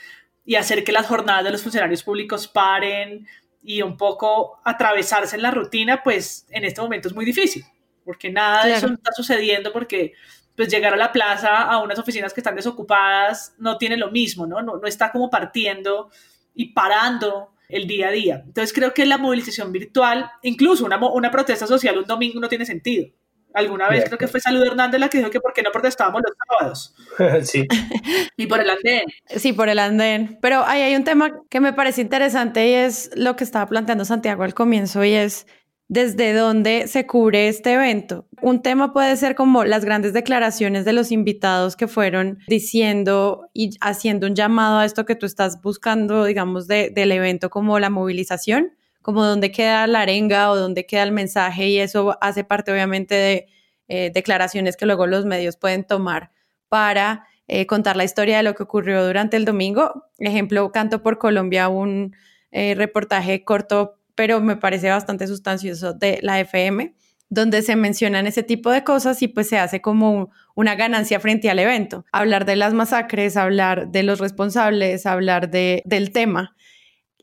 y 0.44 0.54
hacer 0.56 0.84
que 0.84 0.92
las 0.92 1.06
jornadas 1.06 1.44
de 1.44 1.50
los 1.50 1.62
funcionarios 1.62 2.02
públicos 2.02 2.48
paren 2.48 3.26
y 3.62 3.82
un 3.82 3.96
poco 3.96 4.60
atravesarse 4.64 5.36
en 5.36 5.42
la 5.42 5.50
rutina, 5.50 6.02
pues 6.02 6.46
en 6.50 6.64
este 6.64 6.80
momento 6.80 7.08
es 7.08 7.14
muy 7.14 7.24
difícil, 7.24 7.64
porque 8.04 8.30
nada 8.30 8.62
claro. 8.62 8.68
de 8.68 8.76
eso 8.76 8.86
está 8.94 9.12
sucediendo 9.12 9.72
porque 9.72 10.14
pues 10.56 10.68
llegar 10.68 10.92
a 10.94 10.96
la 10.96 11.12
plaza, 11.12 11.62
a 11.62 11.78
unas 11.82 11.98
oficinas 11.98 12.32
que 12.32 12.40
están 12.40 12.56
desocupadas, 12.56 13.54
no 13.58 13.78
tiene 13.78 13.96
lo 13.96 14.10
mismo, 14.10 14.46
¿no? 14.46 14.62
No, 14.62 14.76
no 14.76 14.86
está 14.86 15.10
como 15.12 15.30
partiendo 15.30 16.10
y 16.60 16.74
parando 16.74 17.54
el 17.70 17.86
día 17.86 18.08
a 18.08 18.10
día. 18.10 18.42
Entonces 18.44 18.74
creo 18.74 18.92
que 18.92 19.06
la 19.06 19.16
movilización 19.16 19.72
virtual, 19.72 20.30
incluso 20.42 20.84
una, 20.84 20.98
una 20.98 21.30
protesta 21.30 21.66
social 21.66 21.96
un 21.96 22.04
domingo 22.04 22.38
no 22.38 22.48
tiene 22.50 22.66
sentido. 22.66 23.08
Alguna 23.54 23.88
vez 23.88 24.04
creo 24.04 24.18
que 24.18 24.28
fue 24.28 24.40
Salud 24.40 24.62
Hernández 24.62 25.00
la 25.00 25.08
que 25.08 25.18
dijo 25.18 25.30
que 25.30 25.40
por 25.40 25.54
qué 25.54 25.62
no 25.62 25.72
protestábamos 25.72 26.20
los 26.22 26.36
sábados. 26.46 26.94
sí. 27.50 27.66
Y 28.36 28.46
por 28.46 28.60
el 28.60 28.70
andén. 28.70 29.02
Sí, 29.26 29.52
por 29.52 29.68
el 29.68 29.78
andén. 29.78 30.38
Pero 30.40 30.64
ahí 30.66 30.82
hay 30.82 30.94
un 30.94 31.04
tema 31.04 31.40
que 31.48 31.60
me 31.60 31.72
parece 31.72 32.02
interesante 32.02 32.68
y 32.68 32.74
es 32.74 33.10
lo 33.16 33.36
que 33.36 33.44
estaba 33.44 33.66
planteando 33.66 34.04
Santiago 34.04 34.44
al 34.44 34.54
comienzo 34.54 35.04
y 35.04 35.12
es 35.14 35.46
desde 35.90 36.32
dónde 36.34 36.86
se 36.86 37.04
cubre 37.04 37.48
este 37.48 37.72
evento. 37.72 38.24
Un 38.40 38.62
tema 38.62 38.92
puede 38.92 39.16
ser 39.16 39.34
como 39.34 39.64
las 39.64 39.84
grandes 39.84 40.12
declaraciones 40.12 40.84
de 40.84 40.92
los 40.92 41.10
invitados 41.10 41.74
que 41.74 41.88
fueron 41.88 42.38
diciendo 42.46 43.48
y 43.52 43.76
haciendo 43.80 44.28
un 44.28 44.36
llamado 44.36 44.78
a 44.78 44.84
esto 44.84 45.04
que 45.04 45.16
tú 45.16 45.26
estás 45.26 45.60
buscando, 45.60 46.24
digamos, 46.24 46.68
de, 46.68 46.90
del 46.90 47.10
evento 47.10 47.50
como 47.50 47.80
la 47.80 47.90
movilización, 47.90 48.70
como 49.02 49.24
dónde 49.24 49.50
queda 49.50 49.88
la 49.88 50.02
arenga 50.02 50.52
o 50.52 50.56
dónde 50.56 50.86
queda 50.86 51.02
el 51.02 51.10
mensaje 51.10 51.66
y 51.66 51.80
eso 51.80 52.16
hace 52.20 52.44
parte 52.44 52.70
obviamente 52.70 53.16
de 53.16 53.46
eh, 53.88 54.12
declaraciones 54.14 54.76
que 54.76 54.86
luego 54.86 55.08
los 55.08 55.26
medios 55.26 55.56
pueden 55.56 55.82
tomar 55.82 56.30
para 56.68 57.26
eh, 57.48 57.66
contar 57.66 57.96
la 57.96 58.04
historia 58.04 58.36
de 58.36 58.44
lo 58.44 58.54
que 58.54 58.62
ocurrió 58.62 59.04
durante 59.04 59.36
el 59.36 59.44
domingo. 59.44 60.04
Ejemplo, 60.18 60.70
Canto 60.70 61.02
por 61.02 61.18
Colombia, 61.18 61.68
un 61.68 62.14
eh, 62.52 62.76
reportaje 62.76 63.42
corto, 63.42 63.99
pero 64.20 64.38
me 64.42 64.56
parece 64.56 64.90
bastante 64.90 65.26
sustancioso 65.26 65.94
de 65.94 66.18
la 66.20 66.38
FM, 66.40 66.94
donde 67.30 67.62
se 67.62 67.74
mencionan 67.74 68.26
ese 68.26 68.42
tipo 68.42 68.70
de 68.70 68.84
cosas 68.84 69.22
y 69.22 69.28
pues 69.28 69.48
se 69.48 69.56
hace 69.56 69.80
como 69.80 70.30
una 70.54 70.74
ganancia 70.74 71.18
frente 71.20 71.48
al 71.48 71.58
evento. 71.58 72.04
Hablar 72.12 72.44
de 72.44 72.56
las 72.56 72.74
masacres, 72.74 73.38
hablar 73.38 73.88
de 73.88 74.02
los 74.02 74.20
responsables, 74.20 75.06
hablar 75.06 75.50
de, 75.50 75.82
del 75.86 76.12
tema. 76.12 76.54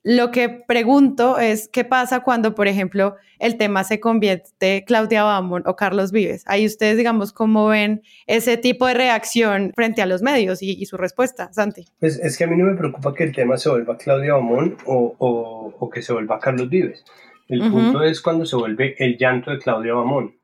Lo 0.09 0.31
que 0.31 0.47
pregunto 0.47 1.37
es, 1.37 1.67
¿qué 1.67 1.83
pasa 1.83 2.21
cuando, 2.21 2.55
por 2.55 2.69
ejemplo, 2.69 3.17
el 3.39 3.57
tema 3.57 3.83
se 3.83 3.99
convierte 3.99 4.85
Claudia 4.87 5.23
Bamón 5.23 5.63
o 5.65 5.75
Carlos 5.75 6.13
Vives? 6.13 6.45
Ahí 6.47 6.65
ustedes, 6.65 6.95
digamos, 6.95 7.33
¿cómo 7.33 7.67
ven 7.67 8.03
ese 8.25 8.55
tipo 8.55 8.87
de 8.87 8.93
reacción 8.93 9.73
frente 9.75 10.01
a 10.01 10.05
los 10.05 10.21
medios 10.21 10.59
y, 10.61 10.85
su 10.85 10.95
respuesta, 10.95 11.51
Santi? 11.51 11.87
Pues 11.99 12.19
es 12.19 12.37
que 12.37 12.45
a 12.45 12.47
mí 12.47 12.55
no 12.55 12.63
me 12.63 12.77
preocupa 12.77 13.13
que 13.13 13.25
el 13.25 13.33
tema 13.33 13.57
se 13.57 13.69
vuelva 13.69 13.97
Claudia 13.97 14.35
Bamón 14.35 14.77
o, 14.85 15.13
o, 15.77 15.89
que 15.89 16.01
se 16.01 16.13
vuelva 16.13 16.39
Carlos 16.39 16.69
Vives. 16.69 17.03
El 17.49 17.69
punto 17.69 18.01
es 18.01 18.21
cuando 18.21 18.45
se 18.45 18.55
vuelve 18.55 18.95
el 18.99 19.17
llanto 19.17 19.51
de 19.51 19.59
Claudia 19.59 19.93
Bamón 19.93 20.37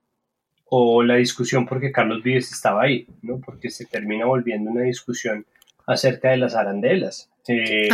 o 0.66 1.04
la 1.04 1.16
discusión 1.16 1.66
porque 1.66 1.94
Carlos 1.94 2.22
Vives 2.22 2.52
estaba 2.52 2.82
ahí, 2.82 3.08
¿no? 3.22 3.40
Porque 3.40 3.70
se 3.70 3.86
termina 3.86 4.26
volviendo 4.26 4.72
una 4.72 4.82
discusión 4.82 5.46
acerca 5.86 6.32
de 6.32 6.38
las 6.38 6.56
arandelas. 6.56 7.30
Eh, 7.48 7.90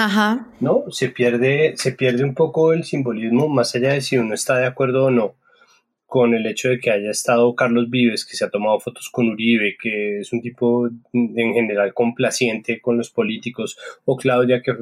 ¿no? 0.60 0.84
Se 0.92 1.10
pierde, 1.10 1.74
se 1.76 1.94
pierde 1.94 2.24
un 2.24 2.36
poco 2.36 2.74
el 2.74 2.84
simbolismo, 2.84 3.48
más 3.48 3.74
allá 3.76 3.94
de 3.94 4.02
si 4.02 4.18
uno 4.18 4.36
está 4.36 4.58
de 4.58 4.68
acuerdo 4.68 5.06
o 5.06 5.12
no 5.12 5.36
con 6.10 6.34
el 6.34 6.48
hecho 6.48 6.70
de 6.70 6.80
que 6.80 6.90
haya 6.90 7.12
estado 7.12 7.54
Carlos 7.54 7.88
Vives, 7.92 8.26
que 8.26 8.36
se 8.36 8.44
ha 8.44 8.50
tomado 8.50 8.80
fotos 8.80 9.12
con 9.12 9.30
Uribe, 9.30 9.78
que 9.80 10.22
es 10.22 10.34
un 10.34 10.42
tipo 10.42 10.90
en 11.14 11.54
general 11.54 11.94
complaciente 11.94 12.82
con 12.82 12.98
los 12.98 13.12
políticos, 13.12 13.78
o 14.06 14.18
Claudia, 14.18 14.64
que 14.64 14.74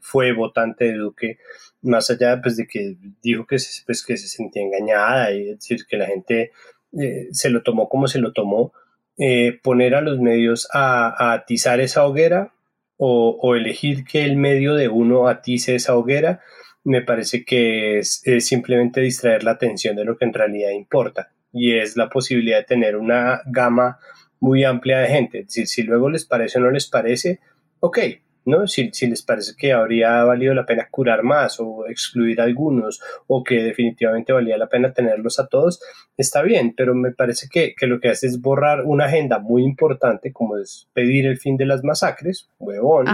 fue 0.00 0.32
votante 0.32 0.84
de 0.84 0.92
Duque, 0.92 1.38
más 1.82 2.08
allá 2.08 2.40
pues, 2.40 2.56
de 2.56 2.68
que 2.68 2.96
dijo 3.20 3.46
que 3.46 3.58
se, 3.58 3.84
pues, 3.84 4.06
que 4.06 4.16
se 4.16 4.28
sentía 4.28 4.62
engañada, 4.62 5.32
y 5.32 5.50
es 5.50 5.58
decir, 5.58 5.84
que 5.88 5.96
la 5.96 6.06
gente 6.06 6.52
eh, 6.96 7.26
se 7.32 7.50
lo 7.50 7.64
tomó 7.64 7.88
como 7.88 8.06
se 8.06 8.20
lo 8.20 8.32
tomó, 8.32 8.72
eh, 9.18 9.58
poner 9.64 9.96
a 9.96 10.02
los 10.02 10.20
medios 10.20 10.68
a, 10.72 11.08
a 11.08 11.32
atizar 11.32 11.80
esa 11.80 12.06
hoguera 12.06 12.52
o, 12.96 13.54
elegir 13.54 14.04
que 14.04 14.24
el 14.24 14.36
medio 14.36 14.74
de 14.74 14.88
uno 14.88 15.28
atice 15.28 15.74
esa 15.74 15.96
hoguera, 15.96 16.40
me 16.84 17.02
parece 17.02 17.44
que 17.44 17.98
es, 17.98 18.22
simplemente 18.40 19.00
distraer 19.00 19.44
la 19.44 19.52
atención 19.52 19.96
de 19.96 20.04
lo 20.04 20.16
que 20.16 20.24
en 20.24 20.32
realidad 20.32 20.70
importa 20.70 21.32
y 21.52 21.78
es 21.78 21.96
la 21.96 22.08
posibilidad 22.08 22.58
de 22.58 22.64
tener 22.64 22.96
una 22.96 23.42
gama 23.46 23.98
muy 24.40 24.64
amplia 24.64 24.98
de 24.98 25.08
gente. 25.08 25.42
Decir, 25.44 25.66
si 25.66 25.82
luego 25.82 26.10
les 26.10 26.24
parece 26.26 26.58
o 26.58 26.62
no 26.62 26.70
les 26.70 26.86
parece, 26.86 27.40
ok, 27.80 27.98
¿no? 28.46 28.66
Si, 28.66 28.90
les 29.06 29.22
parece 29.22 29.54
que 29.56 29.72
habría 29.72 30.24
valido 30.24 30.54
la 30.54 30.64
pena 30.64 30.88
curar 30.90 31.22
más 31.22 31.58
o 31.60 31.86
excluir 31.88 32.40
algunos 32.40 33.02
o 33.26 33.44
que 33.44 33.62
definitivamente 33.62 34.32
valía 34.32 34.56
la 34.56 34.68
pena 34.68 34.92
tenerlos 34.92 35.38
a 35.38 35.48
todos, 35.48 35.80
está 36.16 36.42
bien, 36.42 36.74
pero 36.74 36.94
me 36.94 37.12
parece 37.12 37.48
que, 37.50 37.74
lo 37.86 38.00
que 38.00 38.08
hace 38.08 38.28
es 38.28 38.40
borrar 38.40 38.84
una 38.84 39.06
agenda 39.06 39.38
muy 39.38 39.64
importante 39.64 40.32
como 40.32 40.56
es 40.56 40.88
pedir 40.94 41.26
el 41.26 41.38
fin 41.38 41.56
de 41.56 41.66
las 41.66 41.84
masacres, 41.84 42.48
huevón, 42.58 43.06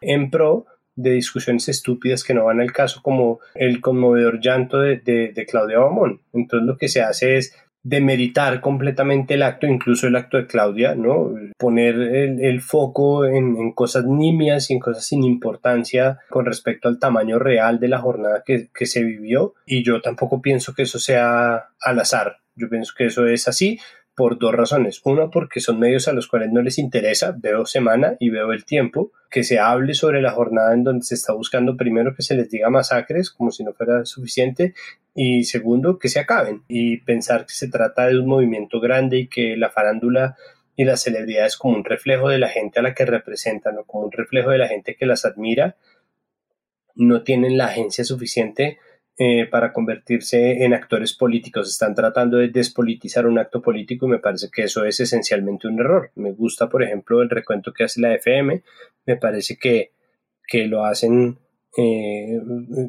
en 0.00 0.30
pro 0.30 0.66
de 0.96 1.10
discusiones 1.12 1.68
estúpidas 1.68 2.22
que 2.22 2.34
no 2.34 2.44
van 2.44 2.60
al 2.60 2.70
caso 2.70 3.00
como 3.02 3.40
el 3.54 3.80
conmovedor 3.80 4.38
llanto 4.40 4.78
de, 4.78 4.98
de, 4.98 5.32
de 5.32 5.46
Claudia 5.46 5.78
Bamón. 5.78 6.20
Entonces 6.32 6.66
lo 6.66 6.76
que 6.76 6.88
se 6.88 7.02
hace 7.02 7.36
es 7.36 7.56
demeritar 7.84 8.62
completamente 8.62 9.34
el 9.34 9.42
acto, 9.42 9.66
incluso 9.66 10.06
el 10.06 10.16
acto 10.16 10.38
de 10.38 10.46
Claudia, 10.46 10.94
¿no? 10.94 11.34
Poner 11.58 11.94
el, 11.96 12.60
foco 12.62 13.26
en, 13.26 13.72
cosas 13.72 14.06
nimias 14.06 14.70
y 14.70 14.72
en 14.72 14.80
cosas 14.80 15.06
sin 15.06 15.22
importancia 15.22 16.18
con 16.30 16.46
respecto 16.46 16.88
al 16.88 16.98
tamaño 16.98 17.38
real 17.38 17.78
de 17.78 17.88
la 17.88 17.98
jornada 17.98 18.42
que, 18.44 18.68
que 18.74 18.86
se 18.86 19.04
vivió. 19.04 19.54
Y 19.66 19.84
yo 19.84 20.00
tampoco 20.00 20.40
pienso 20.40 20.74
que 20.74 20.82
eso 20.82 20.98
sea 20.98 21.68
al 21.80 22.00
azar. 22.00 22.38
Yo 22.56 22.70
pienso 22.70 22.94
que 22.96 23.06
eso 23.06 23.26
es 23.26 23.46
así 23.48 23.78
por 24.14 24.38
dos 24.38 24.54
razones. 24.54 25.00
Una, 25.04 25.30
porque 25.30 25.60
son 25.60 25.78
medios 25.78 26.08
a 26.08 26.12
los 26.12 26.28
cuales 26.28 26.52
no 26.52 26.62
les 26.62 26.78
interesa, 26.78 27.34
veo 27.36 27.66
semana 27.66 28.16
y 28.20 28.30
veo 28.30 28.52
el 28.52 28.64
tiempo, 28.64 29.12
que 29.30 29.42
se 29.42 29.58
hable 29.58 29.94
sobre 29.94 30.22
la 30.22 30.30
jornada 30.30 30.72
en 30.74 30.84
donde 30.84 31.04
se 31.04 31.14
está 31.14 31.32
buscando 31.32 31.76
primero 31.76 32.14
que 32.14 32.22
se 32.22 32.36
les 32.36 32.48
diga 32.48 32.70
masacres, 32.70 33.30
como 33.30 33.50
si 33.50 33.64
no 33.64 33.72
fuera 33.72 34.04
suficiente, 34.04 34.74
y 35.14 35.44
segundo, 35.44 35.98
que 35.98 36.08
se 36.08 36.20
acaben. 36.20 36.62
Y 36.68 36.98
pensar 36.98 37.46
que 37.46 37.54
se 37.54 37.68
trata 37.68 38.06
de 38.06 38.18
un 38.18 38.26
movimiento 38.26 38.80
grande 38.80 39.18
y 39.18 39.28
que 39.28 39.56
la 39.56 39.70
farándula 39.70 40.36
y 40.76 40.84
las 40.84 41.02
celebridades 41.02 41.56
como 41.56 41.76
un 41.76 41.84
reflejo 41.84 42.28
de 42.28 42.38
la 42.38 42.48
gente 42.48 42.80
a 42.80 42.82
la 42.82 42.94
que 42.94 43.06
representan 43.06 43.78
o 43.78 43.84
como 43.84 44.04
un 44.04 44.12
reflejo 44.12 44.50
de 44.50 44.58
la 44.58 44.68
gente 44.68 44.96
que 44.96 45.06
las 45.06 45.24
admira, 45.24 45.76
no 46.96 47.22
tienen 47.22 47.58
la 47.58 47.66
agencia 47.66 48.04
suficiente 48.04 48.78
eh, 49.16 49.46
para 49.46 49.72
convertirse 49.72 50.64
en 50.64 50.74
actores 50.74 51.14
políticos. 51.14 51.68
Están 51.68 51.94
tratando 51.94 52.38
de 52.38 52.48
despolitizar 52.48 53.26
un 53.26 53.38
acto 53.38 53.62
político 53.62 54.06
y 54.06 54.10
me 54.10 54.18
parece 54.18 54.48
que 54.52 54.64
eso 54.64 54.84
es 54.84 54.98
esencialmente 54.98 55.68
un 55.68 55.78
error. 55.78 56.10
Me 56.16 56.32
gusta, 56.32 56.68
por 56.68 56.82
ejemplo, 56.82 57.22
el 57.22 57.30
recuento 57.30 57.72
que 57.72 57.84
hace 57.84 58.00
la 58.00 58.14
FM. 58.14 58.62
Me 59.06 59.16
parece 59.16 59.56
que, 59.56 59.92
que 60.48 60.66
lo 60.66 60.84
hacen 60.84 61.38
eh, 61.76 62.40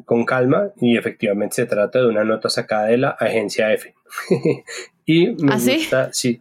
con 0.04 0.24
calma 0.24 0.72
y 0.80 0.96
efectivamente 0.96 1.56
se 1.56 1.66
trata 1.66 2.00
de 2.00 2.06
una 2.06 2.24
nota 2.24 2.48
sacada 2.48 2.86
de 2.86 2.98
la 2.98 3.10
agencia 3.10 3.72
F. 3.72 3.94
y 5.04 5.28
me 5.28 5.52
¿Ah, 5.52 5.58
gusta, 5.58 6.12
sí. 6.12 6.40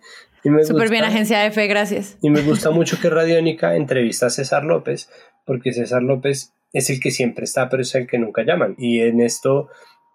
Súper 0.63 0.89
bien, 0.89 1.03
agencia 1.03 1.45
F, 1.47 1.67
gracias. 1.67 2.17
Y 2.21 2.29
me 2.29 2.41
gusta 2.41 2.69
mucho 2.69 2.99
que 3.01 3.09
Radiónica 3.09 3.75
entrevista 3.75 4.27
a 4.27 4.29
César 4.29 4.63
López, 4.63 5.09
porque 5.43 5.73
César 5.73 6.03
López 6.03 6.53
es 6.75 6.89
el 6.89 6.99
que 6.99 7.09
siempre 7.09 7.45
está, 7.45 7.69
pero 7.69 7.83
es 7.83 7.95
el 7.95 8.05
que 8.05 8.19
nunca 8.19 8.43
llaman. 8.43 8.75
Y 8.77 8.99
en 8.99 9.21
esto 9.21 9.69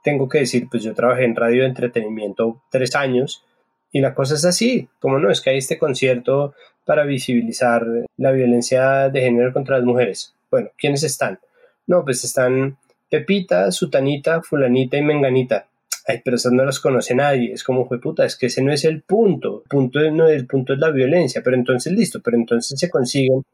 tengo 0.05 0.29
que 0.29 0.41
decir, 0.41 0.69
pues 0.71 0.83
yo 0.83 0.95
trabajé 0.95 1.25
en 1.25 1.35
radio 1.35 1.63
de 1.63 1.69
entretenimiento 1.69 2.63
tres 2.71 2.95
años 2.95 3.47
y 3.91 4.01
la 4.01 4.15
cosa 4.15 4.35
es 4.35 4.45
así, 4.45 4.87
como 5.01 5.19
no, 5.19 5.31
es 5.31 5.41
que 5.41 5.51
hay 5.51 5.57
este 5.57 5.79
concierto 5.79 6.55
para 6.85 7.05
visibilizar 7.05 7.87
la 8.19 8.33
violencia 8.33 9.09
de 9.09 9.23
género 9.23 9.55
contra 9.55 9.79
las 9.79 9.87
mujeres. 9.87 10.35
Bueno, 10.51 10.69
¿quiénes 10.77 11.03
están? 11.03 11.41
No, 11.87 12.05
pues 12.05 12.25
están 12.25 12.77
Pepita, 13.09 13.73
Sutanita, 13.73 14.43
Fulanita 14.43 14.99
y 14.99 15.03
Menganita. 15.03 15.67
Ay, 16.07 16.21
pero 16.23 16.37
esas 16.37 16.53
no 16.53 16.65
las 16.67 16.79
conoce 16.79 17.15
nadie. 17.15 17.55
Es 17.55 17.65
como, 17.65 17.89
fue 17.89 18.01
es 18.19 18.37
que 18.37 18.47
ese 18.47 18.63
no 18.63 18.71
es 18.71 18.85
el 18.85 19.01
punto. 19.01 19.63
El 19.65 19.69
punto, 19.69 20.11
no, 20.11 20.29
el 20.29 20.47
punto 20.47 20.75
es 20.75 20.79
la 20.79 20.91
violencia. 20.91 21.41
Pero 21.43 21.57
entonces, 21.57 21.93
listo, 21.93 22.21
pero 22.23 22.37
entonces 22.37 22.79
se 22.79 22.91
consiguen 22.91 23.45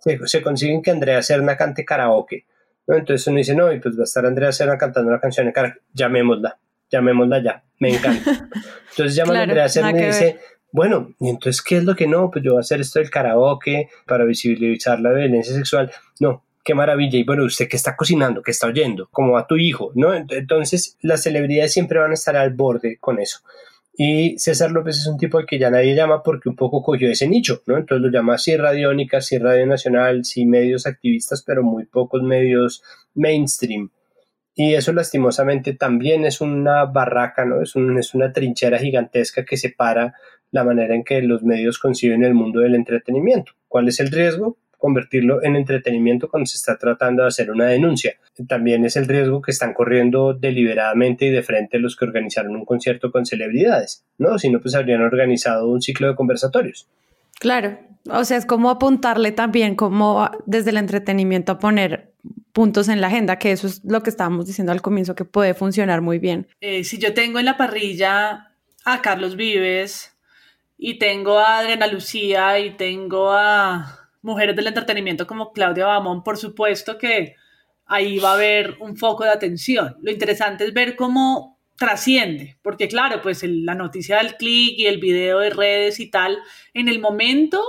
se, 0.00 0.42
consiguen 0.42 0.82
que 0.82 0.90
Andrea 0.90 1.22
Serna 1.22 1.56
cante 1.56 1.84
karaoke. 1.84 2.46
¿no? 2.86 2.96
Entonces 2.96 3.26
uno 3.26 3.38
dice, 3.38 3.54
no, 3.54 3.72
y 3.72 3.80
pues 3.80 3.96
va 3.96 4.02
a 4.02 4.04
estar 4.04 4.24
Andrea 4.26 4.52
Serna 4.52 4.78
cantando 4.78 5.10
una 5.10 5.20
canción 5.20 5.46
de 5.46 5.52
karaoke, 5.52 5.80
llamémosla, 5.92 6.58
llamémosla 6.90 7.42
ya, 7.42 7.62
me 7.78 7.94
encanta. 7.94 8.48
Entonces 8.90 9.14
llama 9.14 9.38
a 9.38 9.42
Andrea 9.42 9.68
Serna 9.68 9.92
y 9.92 10.06
dice, 10.06 10.38
bueno, 10.72 11.14
y 11.18 11.28
entonces, 11.28 11.62
¿qué 11.62 11.78
es 11.78 11.84
lo 11.84 11.96
que 11.96 12.06
no? 12.06 12.30
Pues 12.30 12.44
yo 12.44 12.52
voy 12.52 12.58
a 12.58 12.60
hacer 12.60 12.80
esto 12.80 13.00
del 13.00 13.10
karaoke 13.10 13.88
para 14.06 14.24
visibilizar 14.24 15.00
la 15.00 15.12
violencia 15.12 15.54
sexual. 15.54 15.90
No, 16.20 16.44
qué 16.64 16.74
maravilla. 16.74 17.18
Y 17.18 17.24
bueno, 17.24 17.44
usted 17.44 17.68
que 17.68 17.76
está 17.76 17.96
cocinando, 17.96 18.42
que 18.42 18.52
está 18.52 18.68
oyendo, 18.68 19.08
como 19.10 19.36
a 19.36 19.46
tu 19.46 19.56
hijo, 19.56 19.90
¿no? 19.94 20.14
Entonces, 20.14 20.96
las 21.02 21.22
celebridades 21.22 21.72
siempre 21.72 21.98
van 21.98 22.12
a 22.12 22.14
estar 22.14 22.36
al 22.36 22.52
borde 22.54 22.98
con 22.98 23.18
eso. 23.18 23.40
Y 23.92 24.38
César 24.38 24.70
López 24.70 24.98
es 24.98 25.06
un 25.06 25.18
tipo 25.18 25.38
al 25.38 25.46
que 25.46 25.58
ya 25.58 25.70
nadie 25.70 25.94
llama 25.94 26.22
porque 26.22 26.48
un 26.48 26.56
poco 26.56 26.82
cogió 26.82 27.10
ese 27.10 27.28
nicho, 27.28 27.62
¿no? 27.66 27.76
Entonces 27.76 28.02
lo 28.02 28.10
llama 28.10 28.34
así 28.34 28.56
Radiónica, 28.56 29.20
sí 29.20 29.38
Radio 29.38 29.66
Nacional, 29.66 30.24
sí 30.24 30.46
medios 30.46 30.86
activistas, 30.86 31.42
pero 31.42 31.62
muy 31.62 31.86
pocos 31.86 32.22
medios 32.22 32.82
mainstream. 33.14 33.90
Y 34.54 34.74
eso 34.74 34.92
lastimosamente 34.92 35.74
también 35.74 36.24
es 36.24 36.40
una 36.40 36.84
barraca, 36.84 37.44
¿no? 37.44 37.62
Es, 37.62 37.74
es 37.76 38.14
una 38.14 38.32
trinchera 38.32 38.78
gigantesca 38.78 39.44
que 39.44 39.56
separa 39.56 40.14
la 40.50 40.64
manera 40.64 40.94
en 40.94 41.04
que 41.04 41.22
los 41.22 41.42
medios 41.42 41.78
conciben 41.78 42.24
el 42.24 42.34
mundo 42.34 42.60
del 42.60 42.74
entretenimiento. 42.74 43.52
¿Cuál 43.68 43.88
es 43.88 44.00
el 44.00 44.10
riesgo? 44.10 44.56
Convertirlo 44.80 45.44
en 45.44 45.54
entretenimiento 45.54 46.28
cuando 46.28 46.46
se 46.46 46.56
está 46.56 46.76
tratando 46.76 47.22
de 47.22 47.28
hacer 47.28 47.50
una 47.50 47.66
denuncia. 47.66 48.14
También 48.48 48.84
es 48.84 48.96
el 48.96 49.06
riesgo 49.06 49.42
que 49.42 49.52
están 49.52 49.74
corriendo 49.74 50.34
deliberadamente 50.34 51.26
y 51.26 51.30
de 51.30 51.42
frente 51.42 51.78
los 51.78 51.94
que 51.94 52.06
organizaron 52.06 52.56
un 52.56 52.64
concierto 52.64 53.12
con 53.12 53.26
celebridades, 53.26 54.04
¿no? 54.18 54.38
Si 54.38 54.50
no, 54.50 54.60
pues 54.60 54.74
habrían 54.74 55.02
organizado 55.02 55.68
un 55.68 55.80
ciclo 55.80 56.08
de 56.08 56.16
conversatorios. 56.16 56.88
Claro, 57.38 57.78
o 58.08 58.24
sea, 58.24 58.36
es 58.36 58.46
como 58.46 58.70
apuntarle 58.70 59.32
también 59.32 59.74
como 59.74 60.30
desde 60.46 60.70
el 60.70 60.78
entretenimiento 60.78 61.52
a 61.52 61.58
poner 61.58 62.12
puntos 62.52 62.88
en 62.88 63.00
la 63.00 63.06
agenda, 63.06 63.38
que 63.38 63.52
eso 63.52 63.66
es 63.66 63.84
lo 63.84 64.02
que 64.02 64.10
estábamos 64.10 64.46
diciendo 64.46 64.72
al 64.72 64.82
comienzo, 64.82 65.14
que 65.14 65.24
puede 65.24 65.54
funcionar 65.54 66.00
muy 66.00 66.18
bien. 66.18 66.48
Eh, 66.60 66.84
si 66.84 66.98
yo 66.98 67.14
tengo 67.14 67.38
en 67.38 67.44
la 67.44 67.56
parrilla 67.56 68.52
a 68.84 69.02
Carlos 69.02 69.36
Vives 69.36 70.16
y 70.76 70.98
tengo 70.98 71.38
a 71.38 71.58
Adriana 71.58 71.86
Lucía 71.86 72.58
y 72.58 72.76
tengo 72.76 73.32
a 73.32 73.99
mujeres 74.22 74.56
del 74.56 74.66
entretenimiento 74.66 75.26
como 75.26 75.52
Claudia 75.52 75.86
Bamón, 75.86 76.22
por 76.22 76.36
supuesto 76.36 76.98
que 76.98 77.36
ahí 77.86 78.18
va 78.18 78.30
a 78.30 78.34
haber 78.34 78.76
un 78.80 78.96
foco 78.96 79.24
de 79.24 79.30
atención. 79.30 79.96
Lo 80.00 80.10
interesante 80.10 80.64
es 80.64 80.72
ver 80.72 80.96
cómo 80.96 81.58
trasciende, 81.76 82.58
porque 82.62 82.88
claro, 82.88 83.22
pues 83.22 83.42
la 83.42 83.74
noticia 83.74 84.18
del 84.18 84.36
clic 84.36 84.78
y 84.78 84.86
el 84.86 84.98
video 84.98 85.38
de 85.38 85.50
redes 85.50 85.98
y 85.98 86.10
tal, 86.10 86.38
en 86.74 86.88
el 86.88 87.00
momento 87.00 87.62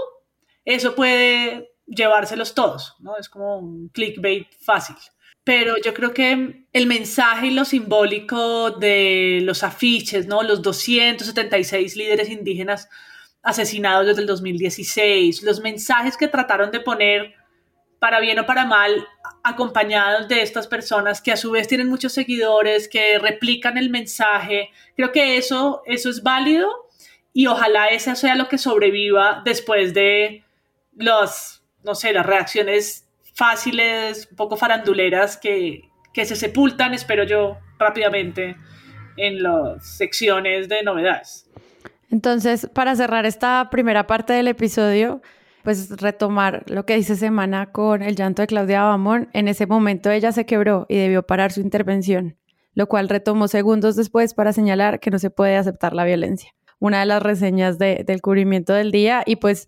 eso 0.65 0.95
puede 0.95 1.71
llevárselos 1.87 2.53
todos, 2.53 2.95
¿no? 2.99 3.17
Es 3.17 3.29
como 3.29 3.57
un 3.57 3.89
clickbait 3.89 4.47
fácil. 4.59 4.95
Pero 5.43 5.75
yo 5.83 5.93
creo 5.93 6.13
que 6.13 6.65
el 6.71 6.87
mensaje 6.87 7.47
y 7.47 7.51
lo 7.51 7.65
simbólico 7.65 8.71
de 8.71 9.39
los 9.43 9.63
afiches, 9.63 10.27
¿no? 10.27 10.43
Los 10.43 10.61
276 10.61 11.95
líderes 11.95 12.29
indígenas 12.29 12.89
asesinados 13.43 14.07
desde 14.07 14.21
el 14.21 14.27
2016, 14.27 15.43
los 15.43 15.61
mensajes 15.61 16.17
que 16.17 16.27
trataron 16.27 16.71
de 16.71 16.79
poner 16.79 17.33
para 17.99 18.19
bien 18.19 18.39
o 18.39 18.45
para 18.47 18.65
mal, 18.65 19.07
acompañados 19.43 20.27
de 20.27 20.41
estas 20.41 20.67
personas 20.67 21.21
que 21.21 21.31
a 21.31 21.37
su 21.37 21.51
vez 21.51 21.67
tienen 21.67 21.87
muchos 21.87 22.13
seguidores, 22.13 22.87
que 22.87 23.19
replican 23.19 23.77
el 23.77 23.91
mensaje. 23.91 24.71
Creo 24.95 25.11
que 25.11 25.37
eso, 25.37 25.83
eso 25.85 26.09
es 26.09 26.23
válido 26.23 26.67
y 27.31 27.45
ojalá 27.45 27.87
eso 27.89 28.15
sea 28.15 28.35
lo 28.35 28.47
que 28.47 28.57
sobreviva 28.57 29.43
después 29.45 29.93
de 29.93 30.43
los, 30.95 31.63
no 31.83 31.93
sé, 31.93 32.11
las 32.11 32.25
reacciones 32.25 33.07
fáciles, 33.35 34.27
un 34.31 34.35
poco 34.35 34.57
faranduleras 34.57 35.37
que, 35.37 35.83
que 36.11 36.25
se 36.25 36.35
sepultan, 36.35 36.95
espero 36.95 37.23
yo, 37.23 37.59
rápidamente 37.77 38.55
en 39.17 39.43
las 39.43 39.97
secciones 39.97 40.67
de 40.69 40.83
novedades. 40.83 41.50
Entonces, 42.11 42.69
para 42.73 42.95
cerrar 42.95 43.25
esta 43.25 43.69
primera 43.71 44.05
parte 44.05 44.33
del 44.33 44.49
episodio, 44.49 45.21
pues 45.63 45.89
retomar 45.89 46.63
lo 46.67 46.85
que 46.85 46.95
dice 46.95 47.15
Semana 47.15 47.71
con 47.71 48.01
el 48.01 48.15
llanto 48.17 48.41
de 48.41 48.47
Claudia 48.47 48.83
Bamón. 48.83 49.29
En 49.33 49.47
ese 49.47 49.65
momento 49.65 50.11
ella 50.11 50.33
se 50.33 50.45
quebró 50.45 50.85
y 50.89 50.97
debió 50.97 51.23
parar 51.23 51.53
su 51.53 51.61
intervención, 51.61 52.37
lo 52.73 52.87
cual 52.87 53.07
retomó 53.07 53.47
segundos 53.47 53.95
después 53.95 54.33
para 54.33 54.51
señalar 54.51 54.99
que 54.99 55.09
no 55.09 55.19
se 55.19 55.29
puede 55.29 55.55
aceptar 55.55 55.93
la 55.93 56.03
violencia. 56.03 56.53
Una 56.79 56.99
de 56.99 57.05
las 57.05 57.23
reseñas 57.23 57.77
del 57.77 58.21
cubrimiento 58.21 58.73
del 58.73 58.91
día. 58.91 59.23
Y 59.25 59.37
pues 59.37 59.67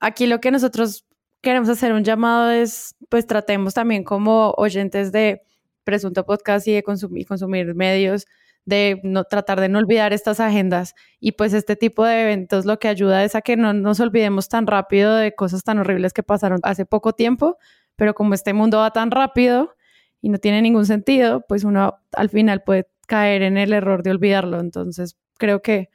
aquí 0.00 0.26
lo 0.26 0.40
que 0.40 0.50
nosotros 0.50 1.06
queremos 1.42 1.68
hacer 1.68 1.92
un 1.92 2.02
llamado 2.02 2.50
es, 2.50 2.96
pues 3.08 3.26
tratemos 3.26 3.74
también 3.74 4.02
como 4.02 4.52
oyentes 4.56 5.12
de 5.12 5.42
Presunto 5.84 6.24
Podcast 6.26 6.66
y 6.66 6.72
de 6.72 6.82
consumir 6.82 7.74
medios, 7.74 8.26
de 8.66 9.00
no 9.02 9.24
tratar 9.24 9.60
de 9.60 9.68
no 9.68 9.78
olvidar 9.78 10.12
estas 10.12 10.40
agendas 10.40 10.94
y 11.20 11.32
pues 11.32 11.52
este 11.52 11.76
tipo 11.76 12.04
de 12.04 12.22
eventos 12.22 12.64
lo 12.64 12.78
que 12.78 12.88
ayuda 12.88 13.22
es 13.24 13.34
a 13.34 13.42
que 13.42 13.56
no 13.56 13.72
nos 13.74 14.00
olvidemos 14.00 14.48
tan 14.48 14.66
rápido 14.66 15.14
de 15.16 15.34
cosas 15.34 15.64
tan 15.64 15.78
horribles 15.78 16.12
que 16.12 16.22
pasaron 16.22 16.60
hace 16.62 16.86
poco 16.86 17.12
tiempo, 17.12 17.58
pero 17.96 18.14
como 18.14 18.34
este 18.34 18.52
mundo 18.52 18.78
va 18.78 18.90
tan 18.90 19.10
rápido 19.10 19.74
y 20.20 20.30
no 20.30 20.38
tiene 20.38 20.62
ningún 20.62 20.86
sentido, 20.86 21.44
pues 21.46 21.64
uno 21.64 21.98
al 22.12 22.30
final 22.30 22.62
puede 22.62 22.88
caer 23.06 23.42
en 23.42 23.58
el 23.58 23.74
error 23.74 24.02
de 24.02 24.12
olvidarlo. 24.12 24.60
Entonces 24.60 25.18
creo 25.36 25.60
que 25.60 25.90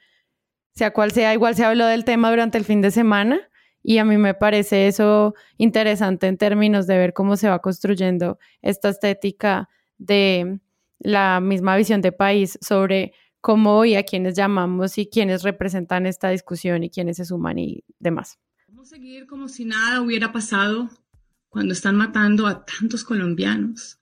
sea 0.72 0.92
cual 0.92 1.10
sea, 1.10 1.34
igual 1.34 1.56
se 1.56 1.64
habló 1.64 1.86
del 1.86 2.04
tema 2.04 2.30
durante 2.30 2.56
el 2.56 2.64
fin 2.64 2.80
de 2.80 2.92
semana 2.92 3.40
y 3.82 3.98
a 3.98 4.04
mí 4.04 4.16
me 4.18 4.34
parece 4.34 4.86
eso 4.86 5.34
interesante 5.56 6.26
en 6.26 6.38
términos 6.38 6.86
de 6.86 6.98
ver 6.98 7.12
cómo 7.12 7.36
se 7.36 7.48
va 7.48 7.58
construyendo 7.60 8.38
esta 8.62 8.90
estética 8.90 9.68
de 9.98 10.60
la 11.00 11.40
misma 11.40 11.76
visión 11.76 12.00
de 12.00 12.12
país 12.12 12.58
sobre 12.60 13.12
cómo 13.40 13.84
y 13.84 13.96
a 13.96 14.04
quienes 14.04 14.36
llamamos 14.36 14.98
y 14.98 15.06
quienes 15.06 15.42
representan 15.42 16.06
esta 16.06 16.28
discusión 16.28 16.84
y 16.84 16.90
quienes 16.90 17.16
se 17.16 17.24
suman 17.24 17.58
y 17.58 17.84
demás. 17.98 18.38
Vamos 18.68 18.92
a 18.92 18.96
seguir 18.96 19.26
como 19.26 19.48
si 19.48 19.64
nada 19.64 20.00
hubiera 20.00 20.32
pasado 20.32 20.90
cuando 21.48 21.72
están 21.72 21.96
matando 21.96 22.46
a 22.46 22.64
tantos 22.64 23.02
colombianos. 23.02 23.98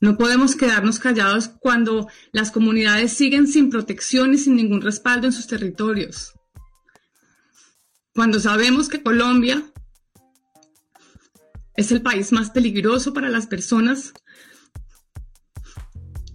No 0.00 0.16
podemos 0.16 0.56
quedarnos 0.56 0.98
callados 0.98 1.48
cuando 1.48 2.08
las 2.32 2.50
comunidades 2.50 3.12
siguen 3.12 3.46
sin 3.46 3.70
protección 3.70 4.34
y 4.34 4.38
sin 4.38 4.56
ningún 4.56 4.80
respaldo 4.80 5.26
en 5.26 5.32
sus 5.32 5.46
territorios. 5.46 6.32
Cuando 8.14 8.40
sabemos 8.40 8.88
que 8.88 9.02
Colombia 9.02 9.62
es 11.74 11.92
el 11.92 12.02
país 12.02 12.32
más 12.32 12.50
peligroso 12.50 13.14
para 13.14 13.28
las 13.28 13.46
personas 13.46 14.12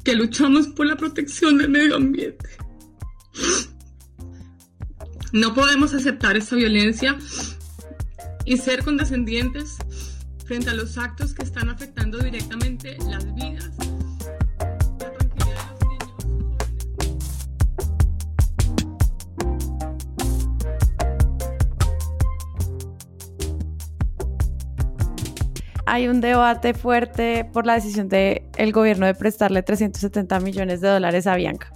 que 0.08 0.16
luchamos 0.16 0.68
por 0.68 0.86
la 0.86 0.96
protección 0.96 1.58
del 1.58 1.68
medio 1.68 1.98
ambiente. 1.98 2.48
No 5.34 5.54
podemos 5.54 5.94
aceptar 5.94 6.38
esta 6.38 6.56
violencia 6.56 7.18
y 8.46 8.56
ser 8.56 8.86
condescendientes 8.86 9.76
frente 10.46 10.70
a 10.70 10.76
los 10.76 10.98
actos 10.98 11.34
que 11.34 11.44
están 11.44 11.68
afectando 11.68 12.20
directamente 12.20 12.96
las 13.10 13.36
vidas. 13.36 13.70
Hay 25.90 26.10
un 26.10 26.20
debate 26.20 26.74
fuerte 26.74 27.46
por 27.46 27.66
la 27.66 27.76
decisión 27.76 28.10
del 28.10 28.42
el 28.58 28.74
gobierno 28.74 29.06
de 29.06 29.16
prestarle 29.16 29.64
370 29.64 30.42
millones 30.42 30.82
de 30.82 30.90
dólares 30.90 31.28
a 31.28 31.38
Bianca. 31.38 31.72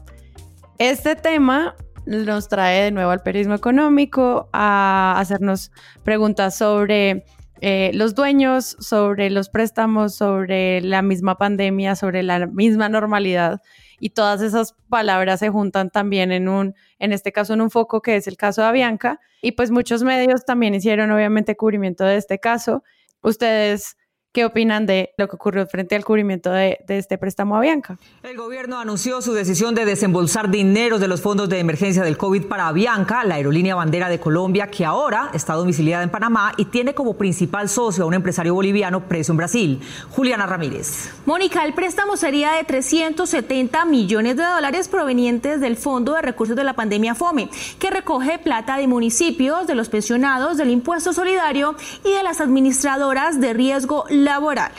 Este 0.80 1.16
tema 1.16 1.78
nos 2.06 2.50
trae 2.50 2.84
de 2.84 2.92
nuevo 2.92 3.12
al 3.12 3.22
periodismo 3.22 3.56
económico 3.56 4.50
a 4.52 5.16
hacernos 5.18 5.72
preguntas 6.04 6.58
sobre 6.58 7.24
eh, 7.62 7.92
los 7.94 8.14
dueños, 8.14 8.76
sobre 8.82 9.30
los 9.30 9.48
préstamos, 9.48 10.14
sobre 10.14 10.82
la 10.82 11.02
misma 11.02 11.38
pandemia, 11.38 11.96
sobre 11.96 12.22
la 12.22 12.48
misma 12.48 12.90
normalidad. 12.90 13.62
Y 13.98 14.10
todas 14.10 14.42
esas 14.42 14.76
palabras 14.90 15.40
se 15.40 15.48
juntan 15.48 15.90
también 15.90 16.34
en 16.34 16.50
un, 16.50 16.76
en 17.00 17.14
este 17.14 17.32
caso, 17.32 17.54
en 17.54 17.62
un 17.62 17.72
foco 17.72 18.02
que 18.02 18.18
es 18.18 18.28
el 18.28 18.36
caso 18.36 18.62
de 18.62 18.68
Avianca. 18.68 19.22
Y 19.42 19.54
pues 19.54 19.72
muchos 19.72 20.04
medios 20.04 20.44
también 20.44 20.76
hicieron 20.76 21.12
obviamente 21.12 21.56
cubrimiento 21.56 22.04
de 22.04 22.18
este 22.18 22.40
caso. 22.40 22.84
Ustedes 23.22 23.96
¿Qué 24.34 24.46
opinan 24.46 24.86
de 24.86 25.14
lo 25.18 25.28
que 25.28 25.36
ocurrió 25.36 25.68
frente 25.68 25.94
al 25.94 26.06
cubrimiento 26.06 26.52
de, 26.52 26.80
de, 26.88 26.98
este 26.98 27.18
préstamo 27.18 27.58
a 27.58 27.60
Bianca? 27.60 27.98
El 28.24 28.38
gobierno 28.38 28.80
anunció 28.80 29.22
su 29.22 29.34
decisión 29.34 29.76
de 29.76 29.84
desembolsar 29.84 30.50
dinero 30.50 31.00
de 31.00 31.10
los 31.10 31.20
fondos 31.20 31.50
de 31.50 31.60
emergencia 31.60 32.02
del 32.02 32.18
COVID 32.18 32.46
para 32.46 32.70
Avianca, 32.70 33.26
la 33.26 33.36
aerolínea 33.36 33.76
bandera 33.76 34.08
de 34.08 34.22
Colombia, 34.22 34.68
que 34.68 34.86
ahora 34.86 35.32
está 35.34 35.56
domiciliada 35.56 36.04
en 36.04 36.10
Panamá 36.10 36.54
y 36.56 36.64
tiene 36.64 36.94
como 36.94 37.18
principal 37.18 37.68
socio 37.68 38.06
a 38.06 38.08
un 38.08 38.14
empresario 38.14 38.54
boliviano 38.54 39.06
preso 39.06 39.34
en 39.34 39.38
Brasil, 39.38 39.82
Juliana 40.12 40.46
Ramírez. 40.46 41.12
Mónica, 41.26 41.66
el 41.66 41.74
préstamo 41.74 42.16
sería 42.16 42.54
de 42.54 42.64
370 42.64 43.84
millones 43.84 44.38
de 44.38 44.44
dólares 44.44 44.88
provenientes 44.88 45.60
del 45.60 45.76
Fondo 45.76 46.14
de 46.14 46.22
Recursos 46.22 46.56
de 46.56 46.64
la 46.64 46.74
Pandemia 46.74 47.16
FOME, 47.16 47.50
que 47.80 47.90
recoge 47.90 48.40
plata 48.40 48.78
de 48.78 48.88
municipios, 48.88 49.68
de 49.68 49.76
los 49.76 49.90
pensionados, 49.90 50.56
del 50.56 50.70
impuesto 50.70 51.12
solidario 51.12 51.76
y 52.06 52.14
de 52.14 52.24
las 52.24 52.40
administradoras 52.40 53.42
de 53.42 53.52
riesgo 53.52 54.06
laboral. 54.24 54.72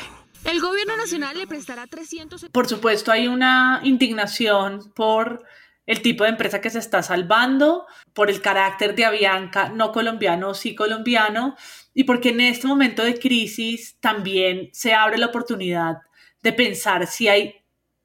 El 0.45 0.61
gobierno 0.61 0.97
nacional 0.97 1.39
le 1.39 1.47
prestará 1.47 1.87
300... 1.87 2.47
Por 2.51 2.69
supuesto, 2.69 3.13
hay 3.13 3.29
una 3.29 3.81
indignación 3.85 4.93
por 4.95 5.45
el 5.87 6.03
tipo 6.03 6.25
de 6.25 6.31
empresa 6.31 6.61
que 6.61 6.71
se 6.71 6.79
está 6.79 7.03
salvando, 7.03 7.87
por 8.13 8.31
el 8.31 8.41
carácter 8.41 8.95
de 8.95 9.05
Avianca, 9.05 9.69
no 9.69 9.93
colombiano, 9.93 10.55
sí 10.55 10.75
colombiano, 10.75 11.57
y 11.95 12.05
porque 12.05 12.31
en 12.31 12.41
este 12.41 12.67
momento 12.67 13.05
de 13.05 13.19
crisis 13.19 13.97
también 14.01 14.71
se 14.73 14.95
abre 14.95 15.19
la 15.19 15.27
oportunidad 15.27 15.99
de 16.43 16.53
pensar 16.53 17.07
si 17.07 17.29
hay 17.29 17.57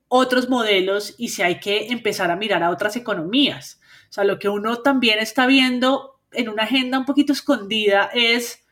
otros 0.08 0.50
modelos 0.50 1.16
y 1.18 1.30
si 1.30 1.42
hay 1.42 1.60
que 1.60 1.88
empezar 1.88 2.32
a 2.32 2.36
mirar 2.36 2.64
a 2.64 2.70
otras 2.70 2.96
economías. 2.96 3.80
O 4.10 4.14
sea, 4.14 4.24
lo 4.24 4.40
que 4.40 4.50
uno 4.50 4.78
también 4.78 5.20
está 5.20 5.46
viendo 5.46 6.20
en 6.32 6.50
una 6.50 6.64
agenda 6.64 7.00
un 7.00 7.06
poquito 7.06 7.34
escondida 7.34 8.10
es 8.14 8.64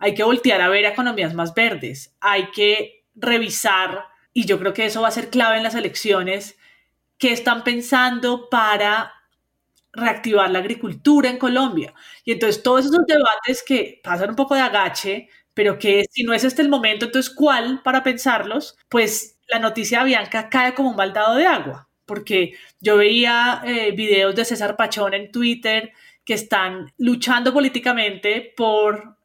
hay 0.00 0.14
que 0.14 0.24
voltear 0.24 0.60
a 0.60 0.68
ver 0.68 0.84
economías 0.86 1.34
más 1.34 1.54
verdes, 1.54 2.16
hay 2.20 2.50
que 2.50 3.04
revisar, 3.14 4.06
y 4.32 4.46
yo 4.46 4.58
creo 4.58 4.72
que 4.74 4.86
eso 4.86 5.02
va 5.02 5.08
a 5.08 5.12
ser 5.12 5.30
clave 5.30 5.58
en 5.58 5.62
las 5.62 5.74
elecciones, 5.76 6.58
qué 7.18 7.32
están 7.32 7.64
pensando 7.64 8.48
para 8.50 9.12
reactivar 9.92 10.50
la 10.50 10.60
agricultura 10.60 11.28
en 11.30 11.38
Colombia. 11.38 11.94
Y 12.24 12.32
entonces 12.32 12.62
todos 12.62 12.86
esos 12.86 13.04
debates 13.06 13.62
que 13.66 14.00
pasan 14.02 14.30
un 14.30 14.36
poco 14.36 14.54
de 14.54 14.60
agache, 14.62 15.28
pero 15.54 15.78
que 15.78 16.04
si 16.10 16.22
no 16.22 16.32
es 16.32 16.44
este 16.44 16.62
el 16.62 16.68
momento, 16.68 17.06
entonces 17.06 17.34
¿cuál 17.34 17.82
para 17.82 18.02
pensarlos? 18.02 18.76
Pues 18.88 19.38
la 19.48 19.58
noticia 19.58 20.04
Bianca 20.04 20.48
cae 20.48 20.74
como 20.74 20.90
un 20.90 20.96
baldado 20.96 21.36
de 21.36 21.46
agua, 21.46 21.88
porque 22.06 22.54
yo 22.80 22.96
veía 22.96 23.62
eh, 23.66 23.92
videos 23.92 24.34
de 24.34 24.44
César 24.44 24.76
Pachón 24.76 25.12
en 25.14 25.30
Twitter 25.32 25.92
que 26.24 26.34
están 26.34 26.92
luchando 26.98 27.52
políticamente 27.52 28.54
por 28.56 29.16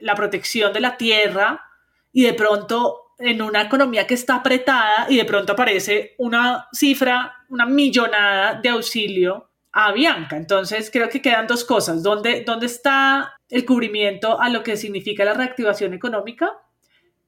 la 0.00 0.14
protección 0.14 0.72
de 0.72 0.80
la 0.80 0.96
tierra 0.96 1.64
y 2.12 2.24
de 2.24 2.34
pronto 2.34 3.14
en 3.18 3.42
una 3.42 3.62
economía 3.62 4.06
que 4.06 4.14
está 4.14 4.36
apretada 4.36 5.06
y 5.08 5.16
de 5.16 5.24
pronto 5.24 5.52
aparece 5.52 6.14
una 6.18 6.68
cifra, 6.72 7.44
una 7.50 7.66
millonada 7.66 8.54
de 8.60 8.70
auxilio 8.70 9.50
a 9.72 9.92
Bianca. 9.92 10.36
Entonces 10.36 10.90
creo 10.90 11.08
que 11.08 11.22
quedan 11.22 11.46
dos 11.46 11.64
cosas. 11.64 12.02
¿Dónde, 12.02 12.42
dónde 12.46 12.66
está 12.66 13.34
el 13.48 13.64
cubrimiento 13.66 14.40
a 14.40 14.48
lo 14.48 14.62
que 14.62 14.76
significa 14.76 15.24
la 15.24 15.34
reactivación 15.34 15.92
económica? 15.92 16.52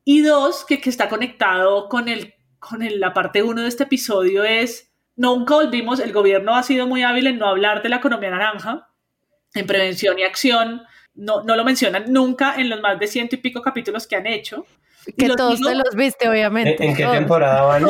Y 0.05 0.23
dos, 0.23 0.65
que, 0.65 0.81
que 0.81 0.91
está 0.91 1.09
conectado 1.09 1.89
con, 1.89 2.09
el, 2.09 2.35
con 2.59 2.83
el, 2.83 2.99
la 2.99 3.13
parte 3.13 3.43
uno 3.43 3.63
de 3.63 3.69
este 3.69 3.85
episodio 3.85 4.43
es, 4.45 4.93
nunca 5.15 5.55
volvimos, 5.55 6.01
el 6.01 6.13
gobierno 6.13 6.57
ha 6.57 6.63
sido 6.63 6.87
muy 6.87 7.03
hábil 7.03 7.29
en 7.29 7.39
no 7.39 7.47
hablar 7.47 7.83
de 7.83 7.91
la 7.91 7.97
economía 7.97 8.31
naranja, 8.31 8.89
en 9.55 9.67
prevención 9.67 10.19
y 10.19 10.23
acción 10.23 10.83
no, 11.15 11.43
no 11.43 11.57
lo 11.57 11.65
mencionan 11.65 12.13
nunca 12.13 12.55
en 12.57 12.69
los 12.69 12.81
más 12.81 12.99
de 12.99 13.07
ciento 13.07 13.37
y 13.37 13.39
pico 13.39 13.63
capítulos 13.63 14.07
que 14.07 14.17
han 14.17 14.27
hecho. 14.27 14.67
Que 15.17 15.29
todos 15.29 15.61
te 15.61 15.75
los 15.75 15.95
viste, 15.95 16.29
obviamente. 16.29 16.85
¿En, 16.85 16.95
qué 16.95 17.05
temporada 17.07 17.63
van? 17.63 17.83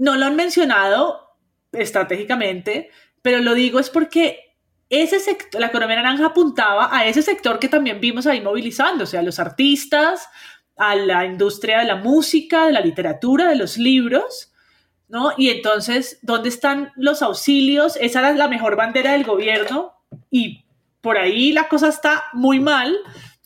no 0.00 0.16
lo 0.16 0.26
han 0.26 0.36
mencionado 0.36 1.36
estratégicamente, 1.72 2.90
pero 3.22 3.38
lo 3.38 3.54
digo 3.54 3.78
es 3.78 3.90
porque 3.90 4.50
ese 4.90 5.20
sector, 5.20 5.60
la 5.60 5.68
economía 5.68 5.96
naranja 5.96 6.26
apuntaba 6.26 6.94
a 6.94 7.06
ese 7.06 7.22
sector 7.22 7.60
que 7.60 7.68
también 7.68 8.00
vimos 8.00 8.26
ahí 8.26 8.40
movilizándose, 8.40 9.16
a 9.16 9.22
los 9.22 9.38
artistas, 9.38 10.28
a 10.76 10.96
la 10.96 11.24
industria 11.24 11.78
de 11.78 11.84
la 11.84 11.96
música, 11.96 12.66
de 12.66 12.72
la 12.72 12.80
literatura, 12.80 13.48
de 13.48 13.54
los 13.54 13.78
libros, 13.78 14.52
¿no? 15.08 15.32
Y 15.36 15.50
entonces, 15.50 16.18
¿dónde 16.22 16.48
están 16.48 16.92
los 16.96 17.22
auxilios? 17.22 17.96
Esa 18.00 18.18
era 18.18 18.32
la 18.32 18.48
mejor 18.48 18.74
bandera 18.74 19.12
del 19.12 19.24
gobierno 19.24 19.94
y 20.30 20.64
por 21.00 21.18
ahí 21.18 21.52
la 21.52 21.68
cosa 21.68 21.88
está 21.88 22.24
muy 22.32 22.60
mal. 22.60 22.96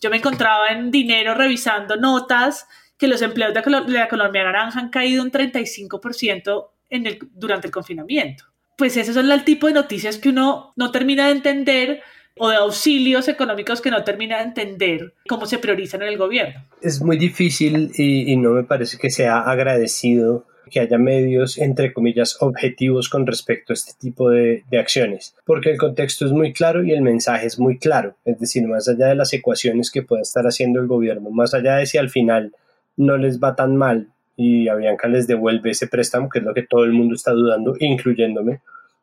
Yo 0.01 0.11
me 0.11 0.19
encontraba 0.19 0.69
en 0.69 0.91
dinero 0.91 1.35
revisando 1.35 1.97
notas 1.97 2.67
que 2.99 3.09
los 3.09 3.23
empleos 3.23 3.55
de 3.55 3.63
la 3.89 4.05
economía 4.05 4.45
naranja 4.45 4.81
han 4.81 4.91
caído 4.91 5.23
un 5.23 5.31
35% 5.31 6.69
en 6.91 7.07
el, 7.07 7.19
durante 7.33 7.67
el 7.67 7.73
confinamiento. 7.73 8.45
Pues 8.77 8.97
esos 8.97 9.15
son 9.15 9.31
el 9.31 9.45
tipo 9.45 9.67
de 9.67 9.73
noticias 9.73 10.19
que 10.19 10.31
uno 10.31 10.73
no 10.77 10.91
termina 10.91 11.27
de 11.27 11.33
entender 11.33 12.03
o 12.37 12.49
de 12.49 12.57
auxilios 12.57 13.29
económicos 13.29 13.81
que 13.81 13.91
no 13.91 14.03
termina 14.03 14.39
de 14.39 14.45
entender 14.45 15.15
cómo 15.29 15.47
se 15.47 15.59
priorizan 15.59 16.03
en 16.03 16.09
el 16.09 16.19
gobierno. 16.19 16.65
Es 16.83 17.01
muy 17.01 17.17
difícil 17.17 17.93
y, 17.97 18.37
no 18.37 18.51
me 18.51 18.65
parece 18.65 18.99
que 18.99 19.11
sea 19.11 19.41
agradecido 19.41 20.47
que 20.71 20.81
haya 20.81 20.99
medios, 20.99 21.59
entre 21.59 21.93
comillas, 21.93 22.37
objetivos 22.41 23.09
con 23.09 23.27
respecto 23.27 23.73
a 23.73 23.75
este 23.75 23.93
tipo 23.99 24.31
de, 24.31 24.65
acciones, 24.79 25.37
porque 25.47 25.71
el 25.71 25.79
contexto 25.79 26.27
es 26.27 26.33
muy 26.33 26.53
claro 26.53 26.83
y 26.83 26.93
el 26.93 27.03
mensaje 27.03 27.47
es 27.47 27.59
muy 27.59 27.79
claro, 27.79 28.17
es 28.25 28.39
decir, 28.41 28.67
más 28.67 28.89
allá 28.89 29.07
de 29.07 29.15
las 29.15 29.33
ecuaciones 29.33 29.91
que 29.91 30.03
pueda 30.03 30.23
estar 30.23 30.45
haciendo 30.45 30.81
el 30.81 30.89
gobierno, 30.89 31.31
más 31.31 31.55
allá 31.55 31.77
de 31.77 31.87
si 31.87 31.97
al 31.97 32.11
final 32.11 32.53
no 32.97 33.17
les 33.17 33.41
va 33.41 33.55
tan 33.55 33.77
mal 33.77 34.09
y 34.37 34.69
a 34.69 34.75
Bianca 34.75 35.09
les 35.09 35.27
devuelve 35.27 35.71
ese 35.71 35.87
préstamo, 35.87 36.29
que 36.29 36.41
es 36.41 36.45
lo 36.45 36.55
que 36.55 36.65
todo 36.65 36.85
el 36.85 36.93
mundo 36.93 37.15
está 37.15 37.31
dudando, 37.33 37.75
incluyéndome, 37.79 38.61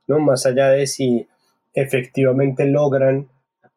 ¿no? 0.08 0.20
Más 0.20 0.46
allá 0.46 0.70
de 0.70 0.88
si 0.88 1.28
efectivamente 1.74 2.66
logran 2.66 3.30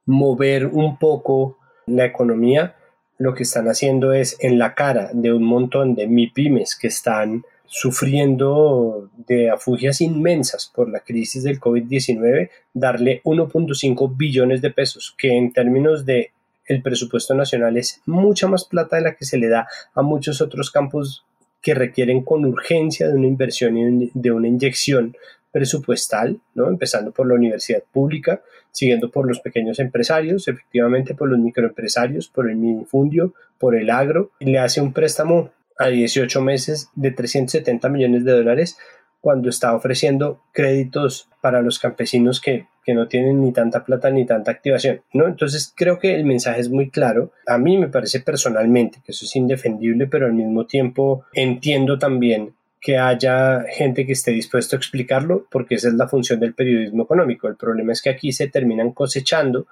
mover 0.04 0.66
un 0.66 0.98
poco 0.98 1.58
la 1.86 2.04
economía, 2.04 2.74
lo 3.18 3.34
que 3.34 3.44
están 3.44 3.68
haciendo 3.68 4.12
es 4.12 4.36
en 4.40 4.58
la 4.58 4.74
cara 4.74 5.10
de 5.12 5.32
un 5.32 5.44
montón 5.44 5.94
de 5.94 6.08
MIPIMES 6.08 6.76
que 6.76 6.88
están 6.88 7.44
sufriendo 7.66 9.10
de 9.26 9.50
afugias 9.50 10.00
inmensas 10.00 10.70
por 10.74 10.88
la 10.88 11.00
crisis 11.00 11.42
del 11.42 11.60
COVID-19, 11.60 12.50
darle 12.72 13.20
1.5 13.24 14.16
billones 14.16 14.62
de 14.62 14.70
pesos, 14.70 15.14
que 15.18 15.36
en 15.36 15.52
términos 15.52 16.04
de 16.04 16.30
el 16.66 16.82
presupuesto 16.82 17.34
nacional 17.34 17.76
es 17.76 18.00
mucha 18.06 18.48
más 18.48 18.64
plata 18.64 18.96
de 18.96 19.02
la 19.02 19.14
que 19.14 19.24
se 19.24 19.38
le 19.38 19.48
da 19.48 19.66
a 19.94 20.02
muchos 20.02 20.40
otros 20.40 20.70
campos 20.70 21.24
que 21.60 21.74
requieren 21.74 22.22
con 22.22 22.44
urgencia 22.44 23.08
de 23.08 23.14
una 23.14 23.26
inversión 23.26 23.76
y 23.76 24.10
de 24.14 24.30
una 24.30 24.48
inyección 24.48 25.16
presupuestal, 25.50 26.40
¿no? 26.54 26.68
empezando 26.68 27.12
por 27.12 27.28
la 27.28 27.34
universidad 27.34 27.82
pública, 27.92 28.42
siguiendo 28.72 29.10
por 29.10 29.26
los 29.26 29.40
pequeños 29.40 29.78
empresarios, 29.78 30.48
efectivamente 30.48 31.14
por 31.14 31.28
los 31.28 31.38
microempresarios, 31.38 32.28
por 32.28 32.50
el 32.50 32.56
minifundio, 32.56 33.34
por 33.58 33.76
el 33.76 33.88
agro, 33.88 34.30
y 34.40 34.46
le 34.46 34.58
hace 34.58 34.80
un 34.80 34.92
préstamo 34.92 35.50
a 35.78 35.88
18 35.88 36.40
meses 36.40 36.90
de 36.94 37.10
370 37.10 37.88
millones 37.88 38.24
de 38.24 38.32
dólares 38.32 38.76
cuando 39.20 39.48
está 39.48 39.74
ofreciendo 39.74 40.42
créditos 40.52 41.30
para 41.40 41.62
los 41.62 41.78
campesinos 41.78 42.40
que, 42.40 42.66
no 42.86 43.08
tienen 43.08 43.40
ni 43.40 43.50
tanta 43.50 43.82
plata 43.82 44.10
ni 44.10 44.26
tanta 44.26 44.50
activación, 44.50 45.00
¿no? 45.14 45.26
Entonces 45.26 45.72
creo 45.74 45.98
que 45.98 46.14
el 46.14 46.26
mensaje 46.26 46.60
es 46.60 46.68
muy 46.68 46.90
claro. 46.90 47.32
A 47.46 47.56
mí 47.56 47.78
me 47.78 47.88
parece 47.88 48.20
personalmente 48.20 49.00
que 49.02 49.12
eso 49.12 49.24
es 49.24 49.34
indefendible, 49.36 50.06
pero 50.06 50.26
al 50.26 50.34
mismo 50.34 50.66
tiempo 50.66 51.24
entiendo 51.32 51.98
también 51.98 52.54
que 52.84 52.98
haya 52.98 53.64
gente 53.70 54.04
que 54.04 54.12
esté 54.12 54.30
dispuesto 54.30 54.76
a 54.76 54.78
explicarlo, 54.78 55.46
porque 55.50 55.76
esa 55.76 55.88
es 55.88 55.94
la 55.94 56.06
función 56.06 56.38
del 56.38 56.52
periodismo 56.52 57.04
económico. 57.04 57.48
El 57.48 57.56
problema 57.56 57.94
es 57.94 58.02
que 58.02 58.10
aquí 58.10 58.30
se 58.30 58.48
terminan 58.48 58.92
cosechando 58.92 59.66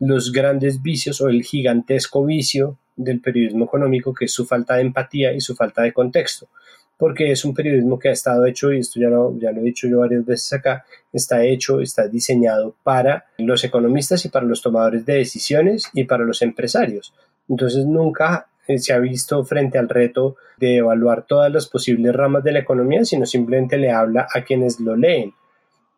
los 0.00 0.32
grandes 0.32 0.80
vicios 0.80 1.20
o 1.20 1.28
el 1.28 1.42
gigantesco 1.42 2.24
vicio 2.24 2.78
del 2.96 3.20
periodismo 3.20 3.66
económico, 3.66 4.14
que 4.14 4.24
es 4.24 4.32
su 4.32 4.46
falta 4.46 4.76
de 4.76 4.80
empatía 4.80 5.34
y 5.34 5.42
su 5.42 5.54
falta 5.54 5.82
de 5.82 5.92
contexto 5.92 6.48
porque 6.96 7.32
es 7.32 7.44
un 7.44 7.54
periodismo 7.54 7.98
que 7.98 8.08
ha 8.08 8.12
estado 8.12 8.46
hecho, 8.46 8.72
y 8.72 8.78
esto 8.78 9.00
ya 9.00 9.08
lo, 9.08 9.36
ya 9.38 9.50
lo 9.50 9.60
he 9.60 9.64
dicho 9.64 9.88
yo 9.88 9.98
varias 9.98 10.24
veces 10.24 10.52
acá, 10.52 10.84
está 11.12 11.44
hecho, 11.44 11.80
está 11.80 12.06
diseñado 12.06 12.76
para 12.84 13.26
los 13.38 13.64
economistas 13.64 14.24
y 14.24 14.28
para 14.28 14.46
los 14.46 14.62
tomadores 14.62 15.04
de 15.04 15.14
decisiones 15.14 15.90
y 15.92 16.04
para 16.04 16.24
los 16.24 16.40
empresarios. 16.40 17.12
Entonces 17.48 17.84
nunca 17.84 18.46
se 18.76 18.92
ha 18.92 18.98
visto 18.98 19.44
frente 19.44 19.78
al 19.78 19.88
reto 19.88 20.36
de 20.56 20.76
evaluar 20.78 21.26
todas 21.26 21.52
las 21.52 21.66
posibles 21.66 22.14
ramas 22.14 22.44
de 22.44 22.52
la 22.52 22.60
economía, 22.60 23.04
sino 23.04 23.26
simplemente 23.26 23.76
le 23.76 23.90
habla 23.90 24.26
a 24.34 24.42
quienes 24.42 24.80
lo 24.80 24.96
leen. 24.96 25.32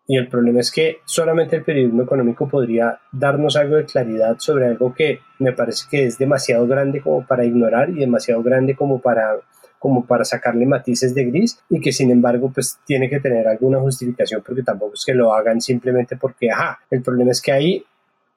Y 0.08 0.16
el 0.16 0.28
problema 0.28 0.60
es 0.60 0.70
que 0.70 0.98
solamente 1.04 1.56
el 1.56 1.64
periodismo 1.64 2.02
económico 2.04 2.48
podría 2.48 3.00
darnos 3.10 3.56
algo 3.56 3.76
de 3.76 3.86
claridad 3.86 4.36
sobre 4.38 4.66
algo 4.66 4.94
que 4.94 5.18
me 5.40 5.52
parece 5.52 5.86
que 5.90 6.04
es 6.06 6.16
demasiado 6.16 6.66
grande 6.66 7.00
como 7.00 7.26
para 7.26 7.44
ignorar 7.44 7.90
y 7.90 7.94
demasiado 7.94 8.42
grande 8.42 8.76
como 8.76 9.00
para 9.00 9.36
como 9.78 10.06
para 10.06 10.24
sacarle 10.24 10.64
matices 10.64 11.14
de 11.14 11.26
gris 11.26 11.62
y 11.68 11.80
que 11.80 11.92
sin 11.92 12.10
embargo 12.10 12.50
pues 12.52 12.78
tiene 12.84 13.10
que 13.10 13.20
tener 13.20 13.46
alguna 13.46 13.78
justificación 13.78 14.42
porque 14.44 14.62
tampoco 14.62 14.94
es 14.94 15.04
que 15.04 15.14
lo 15.14 15.32
hagan 15.34 15.60
simplemente 15.60 16.16
porque, 16.16 16.50
ajá, 16.50 16.80
el 16.90 17.02
problema 17.02 17.30
es 17.30 17.42
que 17.42 17.52
ahí 17.52 17.84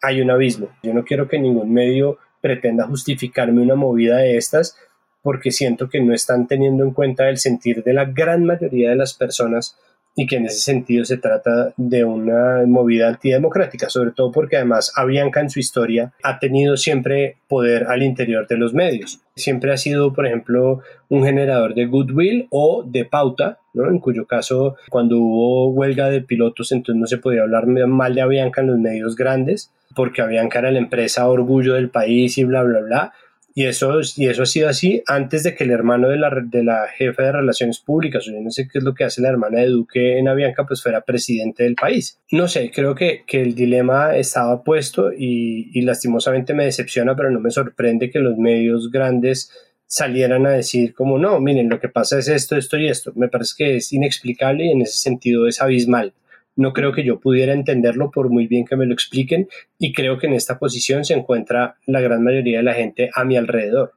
hay 0.02 0.22
un 0.22 0.32
abismo. 0.32 0.70
Yo 0.84 0.94
no 0.94 1.04
quiero 1.04 1.28
que 1.28 1.40
ningún 1.40 1.72
medio 1.74 2.18
pretenda 2.42 2.88
justificarme 2.88 3.62
una 3.62 3.76
movida 3.76 4.18
de 4.18 4.38
estas 4.38 4.76
porque 5.22 5.52
siento 5.52 5.90
que 5.90 6.02
no 6.02 6.14
están 6.14 6.48
teniendo 6.48 6.84
en 6.84 6.92
cuenta 6.92 7.30
el 7.30 7.38
sentir 7.38 7.84
de 7.84 7.94
la 7.94 8.06
gran 8.06 8.46
mayoría 8.46 8.90
de 8.90 8.96
las 8.96 9.14
personas 9.14 9.78
y 10.16 10.28
que 10.28 10.38
en 10.38 10.46
ese 10.48 10.60
sentido 10.60 11.06
se 11.06 11.18
trata 11.18 11.74
de 11.78 12.04
una 12.04 12.66
movida 12.66 13.08
antidemocrática, 13.08 13.90
sobre 13.90 14.12
todo 14.12 14.32
porque 14.32 14.58
además 14.58 14.92
Avianca 14.96 15.40
en 15.40 15.50
su 15.50 15.60
historia 15.60 16.14
ha 16.24 16.40
tenido 16.40 16.78
siempre 16.78 17.38
poder 17.48 17.86
al 17.88 18.04
interior 18.04 18.48
de 18.48 18.58
los 18.58 18.74
medios. 18.74 19.22
Siempre 19.36 19.72
ha 19.72 19.78
sido, 19.78 20.14
por 20.14 20.28
ejemplo, 20.28 20.82
un 21.08 21.24
generador 21.24 21.74
de 21.74 21.86
goodwill 21.86 22.48
o 22.50 22.84
de 22.86 23.06
pauta, 23.06 23.59
en 23.88 24.00
cuyo 24.00 24.26
caso 24.26 24.76
cuando 24.90 25.18
hubo 25.18 25.70
huelga 25.70 26.10
de 26.10 26.22
pilotos 26.22 26.72
entonces 26.72 27.00
no 27.00 27.08
se 27.08 27.18
podía 27.18 27.44
hablar 27.44 27.68
mal 27.68 28.16
de 28.16 28.22
Avianca 28.22 28.62
en 28.62 28.68
los 28.68 28.80
medios 28.80 29.16
grandes, 29.16 29.72
porque 29.96 30.22
Avianca 30.22 30.60
era 30.60 30.72
la 30.72 30.80
empresa 30.80 31.28
orgullo 31.28 31.74
del 31.74 31.90
país 31.90 32.38
y 32.38 32.44
bla, 32.44 32.64
bla, 32.64 32.80
bla 32.80 33.14
y 33.60 33.66
eso, 33.66 34.00
y 34.16 34.28
eso 34.28 34.44
ha 34.44 34.46
sido 34.46 34.70
así 34.70 35.04
antes 35.06 35.44
de 35.44 35.54
que 35.54 35.66
el 35.66 35.72
hermano 35.72 36.08
de 36.08 36.18
la, 36.18 36.30
de 36.30 36.64
la 36.64 36.88
jefa 36.88 37.24
de 37.24 37.32
relaciones 37.34 37.80
públicas, 37.80 38.26
o 38.26 38.32
yo 38.32 38.40
no 38.40 38.52
sé 38.52 38.70
qué 38.72 38.78
es 38.78 38.84
lo 38.86 38.94
que 38.94 39.04
hace 39.04 39.22
la 39.22 39.28
hermana 39.28 39.60
de 39.60 39.68
Duque 39.68 40.18
en 40.18 40.30
Avianca, 40.30 40.66
pues 40.66 40.82
fuera 40.82 41.02
presidente 41.02 41.64
del 41.64 41.76
país. 41.76 42.20
No 42.32 42.48
sé, 42.48 42.72
creo 42.74 42.96
que, 42.96 43.24
que 43.28 43.42
el 43.42 43.56
dilema 43.56 44.16
estaba 44.16 44.64
puesto 44.64 45.12
y 45.12 45.82
lastimosamente 45.82 46.54
me 46.54 46.64
decepciona, 46.64 47.18
pero 47.18 47.32
no 47.32 47.42
me 47.42 47.52
sorprende 47.52 48.10
que 48.10 48.20
los 48.20 48.38
medios 48.38 48.92
grandes 48.92 49.52
salieran 49.90 50.46
a 50.46 50.52
decir 50.52 50.94
como 50.94 51.18
no, 51.18 51.42
miren, 51.42 51.68
lo 51.68 51.82
que 51.82 51.90
pasa 51.90 52.18
es 52.18 52.30
esto, 52.30 52.56
esto 52.56 52.78
y 52.78 52.88
esto. 52.88 53.12
Me 53.16 53.28
parece 53.28 53.56
que 53.58 53.76
es 53.76 53.92
inexplicable 53.92 54.68
y 54.68 54.72
en 54.72 54.84
ese 54.84 54.98
sentido 54.98 55.48
es 55.48 55.62
abismal 55.62 56.14
no 56.60 56.74
creo 56.74 56.92
que 56.92 57.06
yo 57.06 57.20
pudiera 57.20 57.54
entenderlo 57.54 58.12
por 58.12 58.30
muy 58.30 58.46
bien 58.46 58.66
que 58.66 58.76
me 58.76 58.86
lo 58.86 58.94
expliquen 58.94 59.48
y 59.78 59.94
creo 59.94 60.18
que 60.18 60.28
en 60.28 60.34
esta 60.34 60.60
posición 60.60 61.06
se 61.06 61.14
encuentra 61.14 61.78
la 61.86 62.02
gran 62.02 62.22
mayoría 62.22 62.58
de 62.58 62.64
la 62.64 62.74
gente 62.74 63.10
a 63.16 63.24
mi 63.24 63.38
alrededor. 63.38 63.94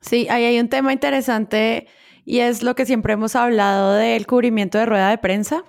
Sí, 0.00 0.28
ahí 0.30 0.44
hay 0.44 0.60
un 0.60 0.68
tema 0.68 0.92
interesante 0.92 1.88
y 2.24 2.38
es 2.38 2.62
lo 2.62 2.76
que 2.76 2.86
siempre 2.86 3.14
hemos 3.14 3.34
hablado 3.34 3.94
del 3.94 4.26
cubrimiento 4.26 4.78
de 4.78 4.86
rueda 4.86 5.10
de 5.10 5.18
prensa. 5.18 5.64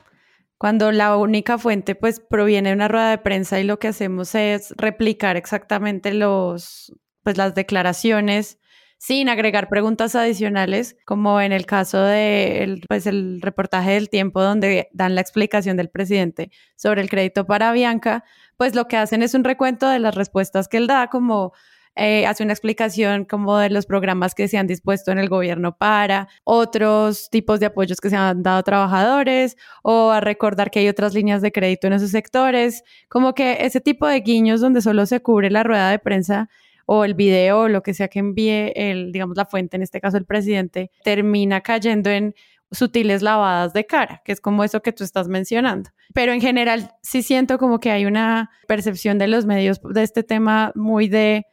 Cuando 0.58 0.92
la 0.92 1.18
única 1.18 1.58
fuente 1.58 1.96
pues 1.96 2.20
proviene 2.20 2.70
de 2.70 2.76
una 2.76 2.88
rueda 2.88 3.10
de 3.10 3.18
prensa 3.18 3.60
y 3.60 3.64
lo 3.64 3.80
que 3.80 3.88
hacemos 3.88 4.36
es 4.36 4.74
replicar 4.78 5.38
exactamente 5.38 6.14
los 6.14 6.94
pues 7.24 7.38
las 7.38 7.56
declaraciones 7.56 8.60
sin 8.98 9.30
agregar 9.30 9.70
preguntas 9.70 10.16
adicionales, 10.16 10.96
como 11.06 11.40
en 11.42 11.52
el 11.52 11.66
caso 11.66 12.02
de 12.02 12.82
pues 12.88 13.08
el 13.08 13.42
reportaje 13.42 13.92
del 13.92 14.10
tiempo 14.10 14.42
donde 14.42 14.90
dan 14.94 15.16
la 15.16 15.22
explicación 15.22 15.78
del 15.78 15.90
presidente 15.90 16.52
sobre 16.76 17.02
el 17.02 17.10
crédito 17.10 17.46
para 17.46 17.72
Bianca, 17.72 18.24
pues 18.58 18.76
lo 18.76 18.88
que 18.88 18.98
hacen 18.98 19.22
es 19.24 19.34
un 19.34 19.44
recuento 19.44 19.88
de 19.90 20.00
las 20.00 20.16
respuestas 20.16 20.68
que 20.68 20.78
él 20.78 20.88
da, 20.88 21.08
como 21.10 21.54
eh, 21.98 22.26
hace 22.26 22.44
una 22.44 22.52
explicación 22.52 23.24
como 23.24 23.58
de 23.58 23.70
los 23.70 23.86
programas 23.86 24.36
que 24.36 24.50
se 24.50 24.58
han 24.58 24.68
dispuesto 24.68 25.12
en 25.12 25.18
el 25.18 25.30
gobierno 25.30 25.78
para 25.78 26.28
otros 26.44 27.30
tipos 27.30 27.62
de 27.62 27.68
apoyos 27.68 28.02
que 28.02 28.10
se 28.10 28.18
han 28.18 28.44
dado 28.44 28.58
a 28.58 28.64
trabajadores 28.64 29.56
o 29.82 30.12
a 30.12 30.20
recordar 30.20 30.72
que 30.72 30.80
hay 30.80 30.90
otras 30.90 31.14
líneas 31.14 31.42
de 31.42 31.54
crédito 31.54 31.88
en 31.88 31.94
esos 31.94 32.12
sectores, 32.12 32.84
como 33.08 33.34
que 33.34 33.60
ese 33.62 33.80
tipo 33.80 34.08
de 34.08 34.20
guiños 34.20 34.60
donde 34.60 34.82
solo 34.82 35.06
se 35.06 35.22
cubre 35.22 35.50
la 35.50 35.64
rueda 35.64 35.90
de 35.90 36.00
prensa 36.00 36.50
o 36.86 37.04
el 37.04 37.14
video 37.14 37.62
o 37.62 37.68
lo 37.68 37.82
que 37.84 37.94
sea 37.94 38.08
que 38.08 38.20
envíe 38.20 38.72
el, 38.76 39.12
digamos, 39.12 39.38
la 39.38 39.46
fuente, 39.46 39.76
en 39.76 39.84
este 39.84 40.00
caso 40.00 40.18
el 40.18 40.26
presidente, 40.26 40.92
termina 41.04 41.62
cayendo 41.62 42.10
en 42.10 42.36
sutiles 42.72 43.22
lavadas 43.22 43.74
de 43.74 43.86
cara, 43.86 44.22
que 44.26 44.32
es 44.32 44.42
como 44.42 44.64
eso 44.64 44.82
que 44.82 44.92
tú 44.92 45.04
estás 45.04 45.28
mencionando. 45.28 45.90
Pero 46.14 46.34
en 46.34 46.42
general 46.42 46.92
sí 47.02 47.22
siento 47.22 47.58
como 47.58 47.80
que 47.80 47.92
hay 47.92 48.06
una 48.06 48.50
percepción 48.68 49.18
de 49.18 49.28
los 49.28 49.46
medios 49.46 49.80
de 49.84 50.04
este 50.04 50.24
tema 50.24 50.72
muy 50.76 51.08
de 51.08 51.46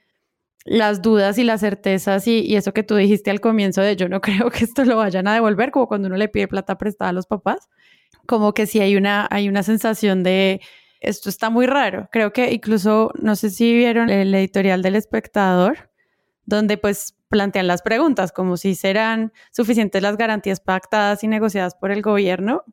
las 0.65 1.03
dudas 1.03 1.39
y 1.39 1.45
las 1.45 1.61
certezas 1.61 2.27
y, 2.29 2.41
y, 2.41 2.55
eso 2.55 2.73
que 2.73 2.85
tú 2.85 2.95
dijiste 2.95 3.31
al 3.31 3.41
comienzo 3.41 3.81
de 3.81 3.97
yo 3.97 4.09
no 4.09 4.21
creo 4.21 4.51
que 4.51 4.65
esto 4.65 4.85
lo 4.85 4.97
vayan 4.97 5.27
a 5.29 5.35
devolver, 5.35 5.71
como 5.71 5.89
cuando 5.89 6.09
uno 6.09 6.17
le 6.17 6.29
pide 6.29 6.49
plata 6.49 6.79
prestada 6.79 7.11
a 7.11 7.13
los 7.13 7.27
papás, 7.27 7.69
como 8.27 8.55
que 8.55 8.67
sí 8.67 8.81
hay 8.81 8.97
una, 8.97 9.27
hay 9.31 9.49
una 9.49 9.63
sensación 9.63 10.23
de 10.23 10.61
esto 11.03 11.29
está 11.29 11.51
muy 11.51 11.67
raro. 11.67 12.09
Creo 12.13 12.33
que 12.33 12.53
incluso, 12.53 13.13
no 13.21 13.37
sé 13.37 13.51
si 13.51 13.73
vieron 13.73 14.11
el 14.11 14.35
editorial 14.35 14.83
del 14.83 14.97
espectador, 14.97 15.91
donde 16.45 16.79
pues 16.79 17.17
plantean 17.29 17.67
las 17.67 17.83
preguntas, 17.83 18.33
como 18.33 18.57
si 18.57 18.75
serán 18.75 19.33
suficientes 19.51 20.03
las 20.03 20.17
garantías 20.17 20.61
pactadas 20.61 21.25
y 21.25 21.29
negociadas 21.29 21.75
por 21.75 21.91
el 21.91 22.03
gobierno 22.03 22.65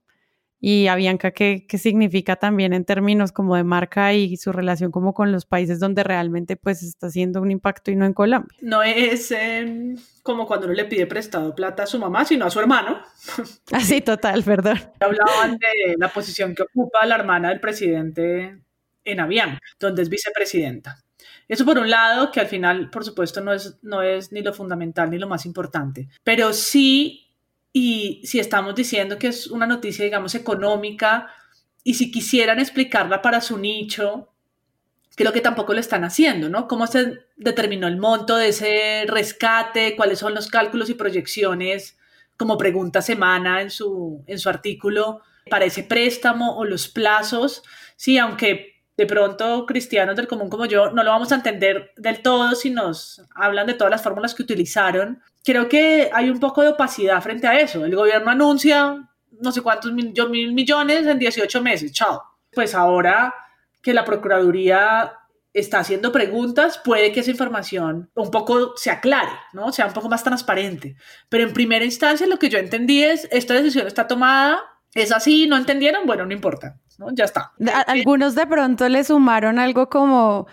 y 0.61 0.87
a 0.87 0.95
Bianca 0.95 1.31
qué, 1.31 1.65
qué, 1.67 1.77
significa 1.77 2.35
también 2.35 2.73
en 2.73 2.83
términos 2.83 3.31
como 3.31 3.55
de 3.55 3.63
marca 3.63 4.13
y 4.13 4.35
su 4.37 4.51
relación 4.51 4.91
como 4.91 5.13
con 5.13 5.31
los 5.31 5.45
países 5.45 5.79
donde 5.79 6.03
realmente 6.03 6.57
pues 6.57 6.83
está 6.83 7.07
haciendo 7.07 7.41
un 7.41 7.51
impacto 7.51 7.91
y 7.91 7.95
no 7.95 8.05
en 8.05 8.13
Colombia. 8.13 8.57
No 8.61 8.83
es 8.83 9.31
eh, 9.31 9.95
como 10.21 10.45
cuando 10.45 10.65
uno 10.65 10.75
le 10.75 10.85
pide 10.85 11.07
prestado 11.07 11.55
plata 11.55 11.83
a 11.83 11.87
su 11.87 11.97
mamá, 11.97 12.25
sino 12.25 12.45
a 12.45 12.49
su 12.49 12.59
hermano. 12.59 13.01
Así, 13.71 14.01
total, 14.01 14.43
perdón. 14.43 14.79
Hablaban 14.99 15.57
de 15.57 15.95
la 15.97 16.09
posición 16.09 16.53
que 16.53 16.63
ocupa 16.63 17.05
la 17.05 17.15
hermana 17.15 17.49
del 17.49 17.61
presidente 17.61 18.59
en 19.05 19.19
Avianca, 19.19 19.59
donde 19.79 20.01
es 20.01 20.09
vicepresidenta. 20.09 20.97
Eso 21.47 21.65
por 21.65 21.79
un 21.79 21.89
lado, 21.89 22.31
que 22.31 22.39
al 22.39 22.47
final, 22.47 22.89
por 22.89 23.03
supuesto, 23.03 23.41
no 23.41 23.53
es, 23.53 23.79
no 23.81 24.03
es 24.03 24.31
ni 24.31 24.41
lo 24.41 24.53
fundamental 24.53 25.09
ni 25.09 25.17
lo 25.17 25.27
más 25.27 25.45
importante, 25.45 26.07
pero 26.23 26.53
sí 26.53 27.28
y 27.71 28.21
si 28.25 28.39
estamos 28.39 28.75
diciendo 28.75 29.17
que 29.17 29.27
es 29.27 29.47
una 29.47 29.67
noticia, 29.67 30.05
digamos, 30.05 30.35
económica, 30.35 31.31
y 31.83 31.95
si 31.95 32.11
quisieran 32.11 32.59
explicarla 32.59 33.21
para 33.21 33.41
su 33.41 33.57
nicho, 33.57 34.29
creo 35.15 35.33
que 35.33 35.41
tampoco 35.41 35.73
lo 35.73 35.79
están 35.79 36.03
haciendo, 36.03 36.49
¿no? 36.49 36.67
¿Cómo 36.67 36.87
se 36.87 37.25
determinó 37.35 37.87
el 37.87 37.97
monto 37.97 38.37
de 38.37 38.49
ese 38.49 39.05
rescate? 39.07 39.95
¿Cuáles 39.95 40.19
son 40.19 40.33
los 40.33 40.47
cálculos 40.47 40.89
y 40.89 40.93
proyecciones? 40.93 41.97
Como 42.37 42.57
pregunta 42.57 43.01
semana 43.01 43.61
en 43.61 43.69
su, 43.69 44.23
en 44.27 44.39
su 44.39 44.49
artículo 44.49 45.21
para 45.49 45.65
ese 45.65 45.83
préstamo 45.83 46.55
o 46.57 46.63
los 46.63 46.87
plazos. 46.87 47.63
Sí, 47.95 48.17
aunque 48.17 48.83
de 48.95 49.05
pronto 49.05 49.65
cristianos 49.65 50.15
del 50.15 50.27
común 50.27 50.49
como 50.49 50.65
yo 50.65 50.91
no 50.91 51.03
lo 51.03 51.11
vamos 51.11 51.31
a 51.31 51.35
entender 51.35 51.91
del 51.97 52.21
todo 52.21 52.53
si 52.55 52.69
nos 52.69 53.21
hablan 53.33 53.67
de 53.67 53.73
todas 53.73 53.91
las 53.91 54.03
fórmulas 54.03 54.33
que 54.33 54.43
utilizaron. 54.43 55.21
Creo 55.43 55.69
que 55.69 56.09
hay 56.13 56.29
un 56.29 56.39
poco 56.39 56.61
de 56.61 56.69
opacidad 56.69 57.21
frente 57.21 57.47
a 57.47 57.59
eso. 57.59 57.85
El 57.85 57.95
gobierno 57.95 58.31
anuncia 58.31 59.09
no 59.39 59.51
sé 59.51 59.61
cuántos 59.61 59.91
mil, 59.91 60.13
mil 60.29 60.53
millones 60.53 61.05
en 61.05 61.19
18 61.19 61.61
meses, 61.61 61.91
chao. 61.91 62.21
Pues 62.51 62.75
ahora 62.75 63.33
que 63.81 63.93
la 63.93 64.05
Procuraduría 64.05 65.13
está 65.53 65.79
haciendo 65.79 66.11
preguntas, 66.11 66.79
puede 66.83 67.11
que 67.11 67.21
esa 67.21 67.31
información 67.31 68.09
un 68.13 68.31
poco 68.31 68.73
se 68.75 68.91
aclare, 68.91 69.31
¿no? 69.53 69.71
Sea 69.71 69.87
un 69.87 69.93
poco 69.93 70.09
más 70.09 70.23
transparente. 70.23 70.95
Pero 71.29 71.45
en 71.45 71.53
primera 71.53 71.85
instancia 71.85 72.27
lo 72.27 72.37
que 72.37 72.49
yo 72.49 72.59
entendí 72.59 73.03
es, 73.03 73.27
esta 73.31 73.55
decisión 73.55 73.87
está 73.87 74.07
tomada, 74.07 74.59
es 74.93 75.11
así, 75.11 75.47
no 75.47 75.57
entendieron, 75.57 76.05
bueno, 76.05 76.25
no 76.25 76.33
importa. 76.33 76.77
Ya 77.13 77.23
está. 77.23 77.53
algunos 77.87 78.35
de 78.35 78.45
pronto 78.45 78.89
le 78.89 79.05
sumaron 79.05 79.57
algo 79.57 79.89
como, 79.89 80.47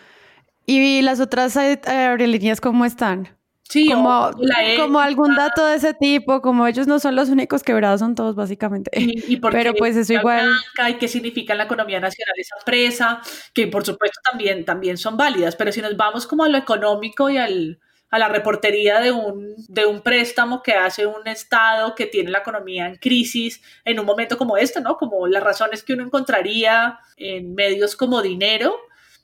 ¿y 0.65 1.03
las 1.03 1.19
otras 1.19 1.57
aerolíneas 1.57 2.61
cómo 2.61 2.85
están? 2.85 3.37
Sí, 3.69 3.91
como, 3.91 4.31
como 4.79 5.01
algún 5.01 5.35
dato 5.35 5.67
de 5.67 5.77
ese 5.77 5.93
tipo, 5.93 6.41
como 6.41 6.67
ellos 6.67 6.87
no 6.87 7.01
son 7.01 7.17
los 7.17 7.31
únicos 7.31 7.65
quebrados, 7.65 7.99
son 8.01 8.15
todos 8.15 8.37
básicamente. 8.37 8.91
Y, 8.95 9.37
Pero 9.51 9.75
pues 9.75 9.97
eso 9.97 10.13
igual. 10.13 10.51
¿Y 10.89 10.95
qué 10.95 11.09
significa 11.09 11.53
en 11.53 11.59
la 11.59 11.65
economía 11.65 11.99
nacional 11.99 12.35
esa 12.37 12.57
empresa? 12.59 13.21
Que 13.53 13.67
por 13.67 13.85
supuesto 13.85 14.21
también, 14.23 14.65
también 14.65 14.97
son 14.97 15.17
válidas, 15.17 15.57
pero 15.57 15.73
si 15.73 15.81
nos 15.81 15.97
vamos 15.97 16.27
como 16.27 16.45
a 16.45 16.49
lo 16.49 16.59
económico 16.59 17.29
y 17.29 17.39
al, 17.39 17.81
a 18.11 18.19
la 18.19 18.29
reportería 18.29 19.01
de 19.01 19.11
un, 19.11 19.55
de 19.69 19.85
un 19.85 20.01
préstamo 20.01 20.63
que 20.63 20.75
hace 20.75 21.07
un 21.07 21.27
Estado 21.27 21.95
que 21.95 22.07
tiene 22.07 22.31
la 22.31 22.39
economía 22.39 22.87
en 22.87 22.97
crisis 22.97 23.61
en 23.85 23.99
un 23.99 24.07
momento 24.07 24.39
como 24.39 24.57
este, 24.57 24.81
¿no? 24.81 24.97
Como 24.97 25.27
las 25.27 25.43
razones 25.43 25.83
que 25.83 25.95
uno 25.95 26.05
encontraría 26.05 27.01
en 27.17 27.55
medios 27.55 27.97
como 27.97 28.23
dinero, 28.23 28.77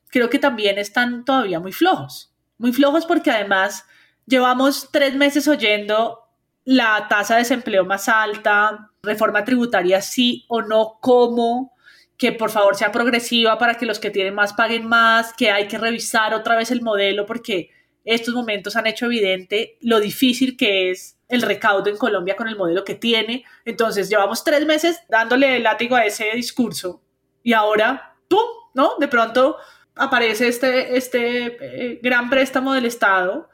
creo 0.09 0.29
que 0.29 0.41
también 0.41 0.79
están 0.79 1.25
todavía 1.25 1.61
muy 1.61 1.73
flojos. 1.73 2.33
Muy 2.59 2.73
flojos 2.73 3.07
porque 3.07 3.31
además 3.31 3.87
llevamos 4.27 4.91
tres 4.93 5.15
meses 5.15 5.49
oyendo 5.49 6.19
la 6.65 7.07
tasa 7.09 7.35
de 7.35 7.41
desempleo 7.41 7.85
más 7.85 8.09
alta, 8.09 8.91
reforma 9.03 9.45
tributaria 9.45 10.01
sí 10.01 10.45
o 10.49 10.63
no, 10.63 10.99
cómo, 11.01 11.75
que 12.17 12.33
por 12.33 12.51
favor 12.51 12.77
sea 12.77 12.93
progresiva 12.93 13.59
para 13.59 13.75
que 13.75 13.87
los 13.87 13.99
que 13.99 14.11
tienen 14.11 14.35
más 14.35 14.53
paguen 14.53 14.87
más, 14.87 15.33
que 15.33 15.51
hay 15.51 15.67
que 15.67 15.79
revisar 15.79 16.35
otra 16.35 16.57
vez 16.57 16.71
el 16.71 16.83
modelo 16.83 17.27
porque 17.27 17.71
estos 18.05 18.35
momentos 18.35 18.77
han 18.77 18.87
hecho 18.87 19.07
evidente 19.07 19.77
lo 19.81 20.01
difícil 20.01 20.57
que 20.57 20.91
es 20.91 21.19
el 21.29 21.43
recaudo 21.43 21.89
en 21.89 21.97
Colombia 21.97 22.37
con 22.37 22.49
el 22.49 22.57
modelo 22.57 22.85
que 22.85 22.95
tiene. 22.95 23.45
Entonces, 23.65 24.09
llevamos 24.09 24.45
tres 24.45 24.67
meses 24.67 25.01
dándole 25.09 25.57
el 25.57 25.63
látigo 25.63 25.97
a 25.97 26.05
ese 26.05 26.31
discurso 26.35 27.03
y 27.43 27.55
ahora, 27.55 28.17
¡pum!, 28.29 28.45
¿no? 28.75 28.93
De 28.99 29.09
pronto 29.09 29.57
aparece 29.95 30.49
este, 30.49 30.97
este 30.97 31.47
eh, 31.61 32.01
gran 32.03 32.29
préstamo 32.29 32.75
del 32.75 32.87
Estado, 32.87 33.49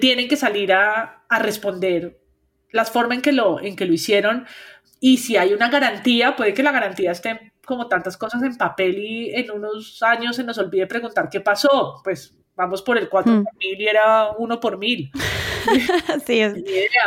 tienen 0.00 0.28
que 0.28 0.36
salir 0.36 0.72
a, 0.72 1.24
a, 1.28 1.38
responder 1.38 2.20
las 2.70 2.90
formas 2.90 3.16
en 3.16 3.22
que, 3.22 3.32
lo, 3.32 3.60
en 3.60 3.76
que 3.76 3.86
lo 3.86 3.92
hicieron. 3.92 4.46
Y 5.00 5.18
si 5.18 5.36
hay 5.36 5.52
una 5.52 5.68
garantía, 5.68 6.36
puede 6.36 6.54
que 6.54 6.62
la 6.62 6.72
garantía 6.72 7.12
esté 7.12 7.52
como 7.64 7.88
tantas 7.88 8.16
cosas 8.16 8.42
en 8.42 8.56
papel 8.56 8.98
y 8.98 9.34
en 9.34 9.50
unos 9.50 10.02
años 10.02 10.36
se 10.36 10.44
nos 10.44 10.58
olvide 10.58 10.86
preguntar 10.86 11.28
qué 11.30 11.40
pasó, 11.40 12.00
pues 12.02 12.37
vamos 12.58 12.82
por 12.82 12.98
el 12.98 13.08
4 13.08 13.32
mm. 13.32 13.44
por 13.44 13.56
mil 13.56 13.80
y 13.80 13.86
era 13.86 14.30
1 14.36 14.60
por 14.60 14.76
mil. 14.76 15.10
sí, 16.26 16.40
es. 16.40 16.54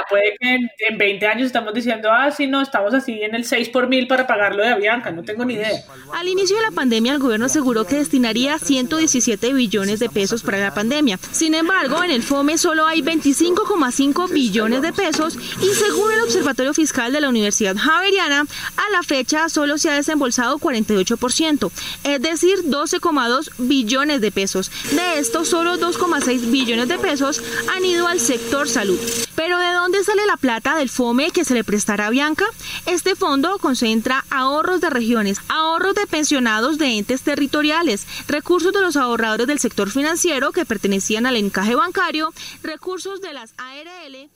puede 0.10 0.36
que 0.40 0.58
en, 0.88 0.98
20 0.98 1.28
años 1.28 1.46
estamos 1.48 1.74
diciendo, 1.74 2.10
ah, 2.12 2.32
sí, 2.32 2.48
no, 2.48 2.62
estamos 2.62 2.94
así 2.94 3.22
en 3.22 3.36
el 3.36 3.44
6 3.44 3.70
por 3.70 3.88
mil 3.88 4.08
para 4.08 4.28
pagarlo 4.28 4.64
de 4.64 4.70
Avianca, 4.70 5.12
no 5.12 5.24
tengo 5.24 5.44
ni 5.46 5.56
idea. 5.56 5.84
Al 6.14 6.28
inicio 6.28 6.56
de 6.56 6.64
la 6.64 6.72
pandemia, 6.72 7.14
el 7.14 7.20
gobierno 7.20 7.48
aseguró 7.48 7.86
que 7.86 7.98
destinaría 7.98 8.58
117 8.60 9.54
billones 9.54 10.00
de 10.00 10.10
pesos 10.10 10.44
para 10.44 10.58
la 10.58 10.74
pandemia. 10.74 11.18
Sin 11.32 11.54
embargo, 11.54 12.04
en 12.04 12.12
el 12.12 12.24
FOME 12.24 12.58
solo 12.58 12.86
hay 12.86 13.02
25,5 13.02 14.32
billones 14.32 14.82
de 14.82 14.94
pesos 14.94 15.36
y 15.36 15.74
según 15.74 16.12
el 16.14 16.22
Observatorio 16.22 16.74
Fiscal 16.74 17.12
de 17.12 17.22
la 17.22 17.30
Universidad 17.30 17.76
Javeriana, 17.76 18.46
a 18.78 18.92
la 18.92 19.04
fecha 19.04 19.50
solo 19.50 19.78
se 19.78 19.90
ha 19.90 19.96
desembolsado 19.96 20.60
48%, 20.60 21.72
es 22.04 22.22
decir, 22.22 22.64
12,2 22.66 23.52
billones 23.58 24.22
de 24.22 24.32
pesos. 24.32 24.72
De 24.92 25.20
esto, 25.20 25.41
solo 25.46 25.78
2,6 25.78 26.52
billones 26.52 26.88
de 26.88 26.98
pesos 27.00 27.42
han 27.74 27.84
ido 27.86 28.08
al 28.08 28.20
sector 28.20 28.68
salud. 28.68 29.00
Pero 29.36 29.58
¿de 29.58 29.74
dónde 29.74 30.04
sale 30.04 30.26
la 30.26 30.38
plata 30.38 30.78
del 30.78 30.90
FOME 30.90 31.32
que 31.32 31.46
se 31.46 31.54
le 31.54 31.64
prestará 31.64 32.08
a 32.08 32.10
Bianca? 32.10 32.46
Este 32.86 33.16
fondo 33.16 33.58
concentra 33.60 34.24
ahorros 34.30 34.82
de 34.82 34.90
regiones, 34.90 35.40
ahorros 35.50 35.96
de 35.96 36.08
pensionados 36.08 36.78
de 36.78 36.98
entes 36.98 37.22
territoriales, 37.22 38.08
recursos 38.28 38.74
de 38.74 38.82
los 38.82 38.96
ahorradores 38.96 39.48
del 39.48 39.60
sector 39.60 39.90
financiero 39.90 40.52
que 40.52 40.66
pertenecían 40.66 41.26
al 41.26 41.36
encaje 41.36 41.76
bancario, 41.76 42.30
recursos 42.64 43.22
de 43.22 43.34
las 43.34 43.54
ARL. 43.58 44.16
Y... 44.16 44.30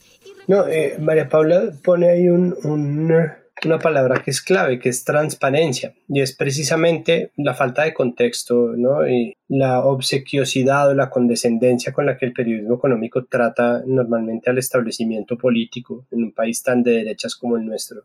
No, 0.47 0.67
eh, 0.67 0.97
María 0.99 1.29
Paula 1.29 1.71
pone 1.83 2.09
ahí 2.09 2.29
un 2.29 2.55
una 3.63 3.79
palabra 3.79 4.21
que 4.21 4.31
es 4.31 4.41
clave, 4.41 4.79
que 4.79 4.89
es 4.89 5.03
transparencia, 5.03 5.93
y 6.09 6.21
es 6.21 6.35
precisamente 6.35 7.31
la 7.37 7.53
falta 7.53 7.83
de 7.83 7.93
contexto, 7.93 8.73
¿no? 8.75 9.07
Y 9.07 9.35
la 9.47 9.81
obsequiosidad 9.81 10.89
o 10.89 10.93
la 10.93 11.09
condescendencia 11.09 11.93
con 11.93 12.05
la 12.05 12.17
que 12.17 12.25
el 12.25 12.33
periodismo 12.33 12.75
económico 12.75 13.25
trata 13.25 13.81
normalmente 13.85 14.49
al 14.49 14.57
establecimiento 14.57 15.37
político 15.37 16.05
en 16.11 16.23
un 16.23 16.31
país 16.33 16.61
tan 16.63 16.83
de 16.83 16.91
derechas 16.91 17.35
como 17.35 17.57
el 17.57 17.65
nuestro. 17.65 18.03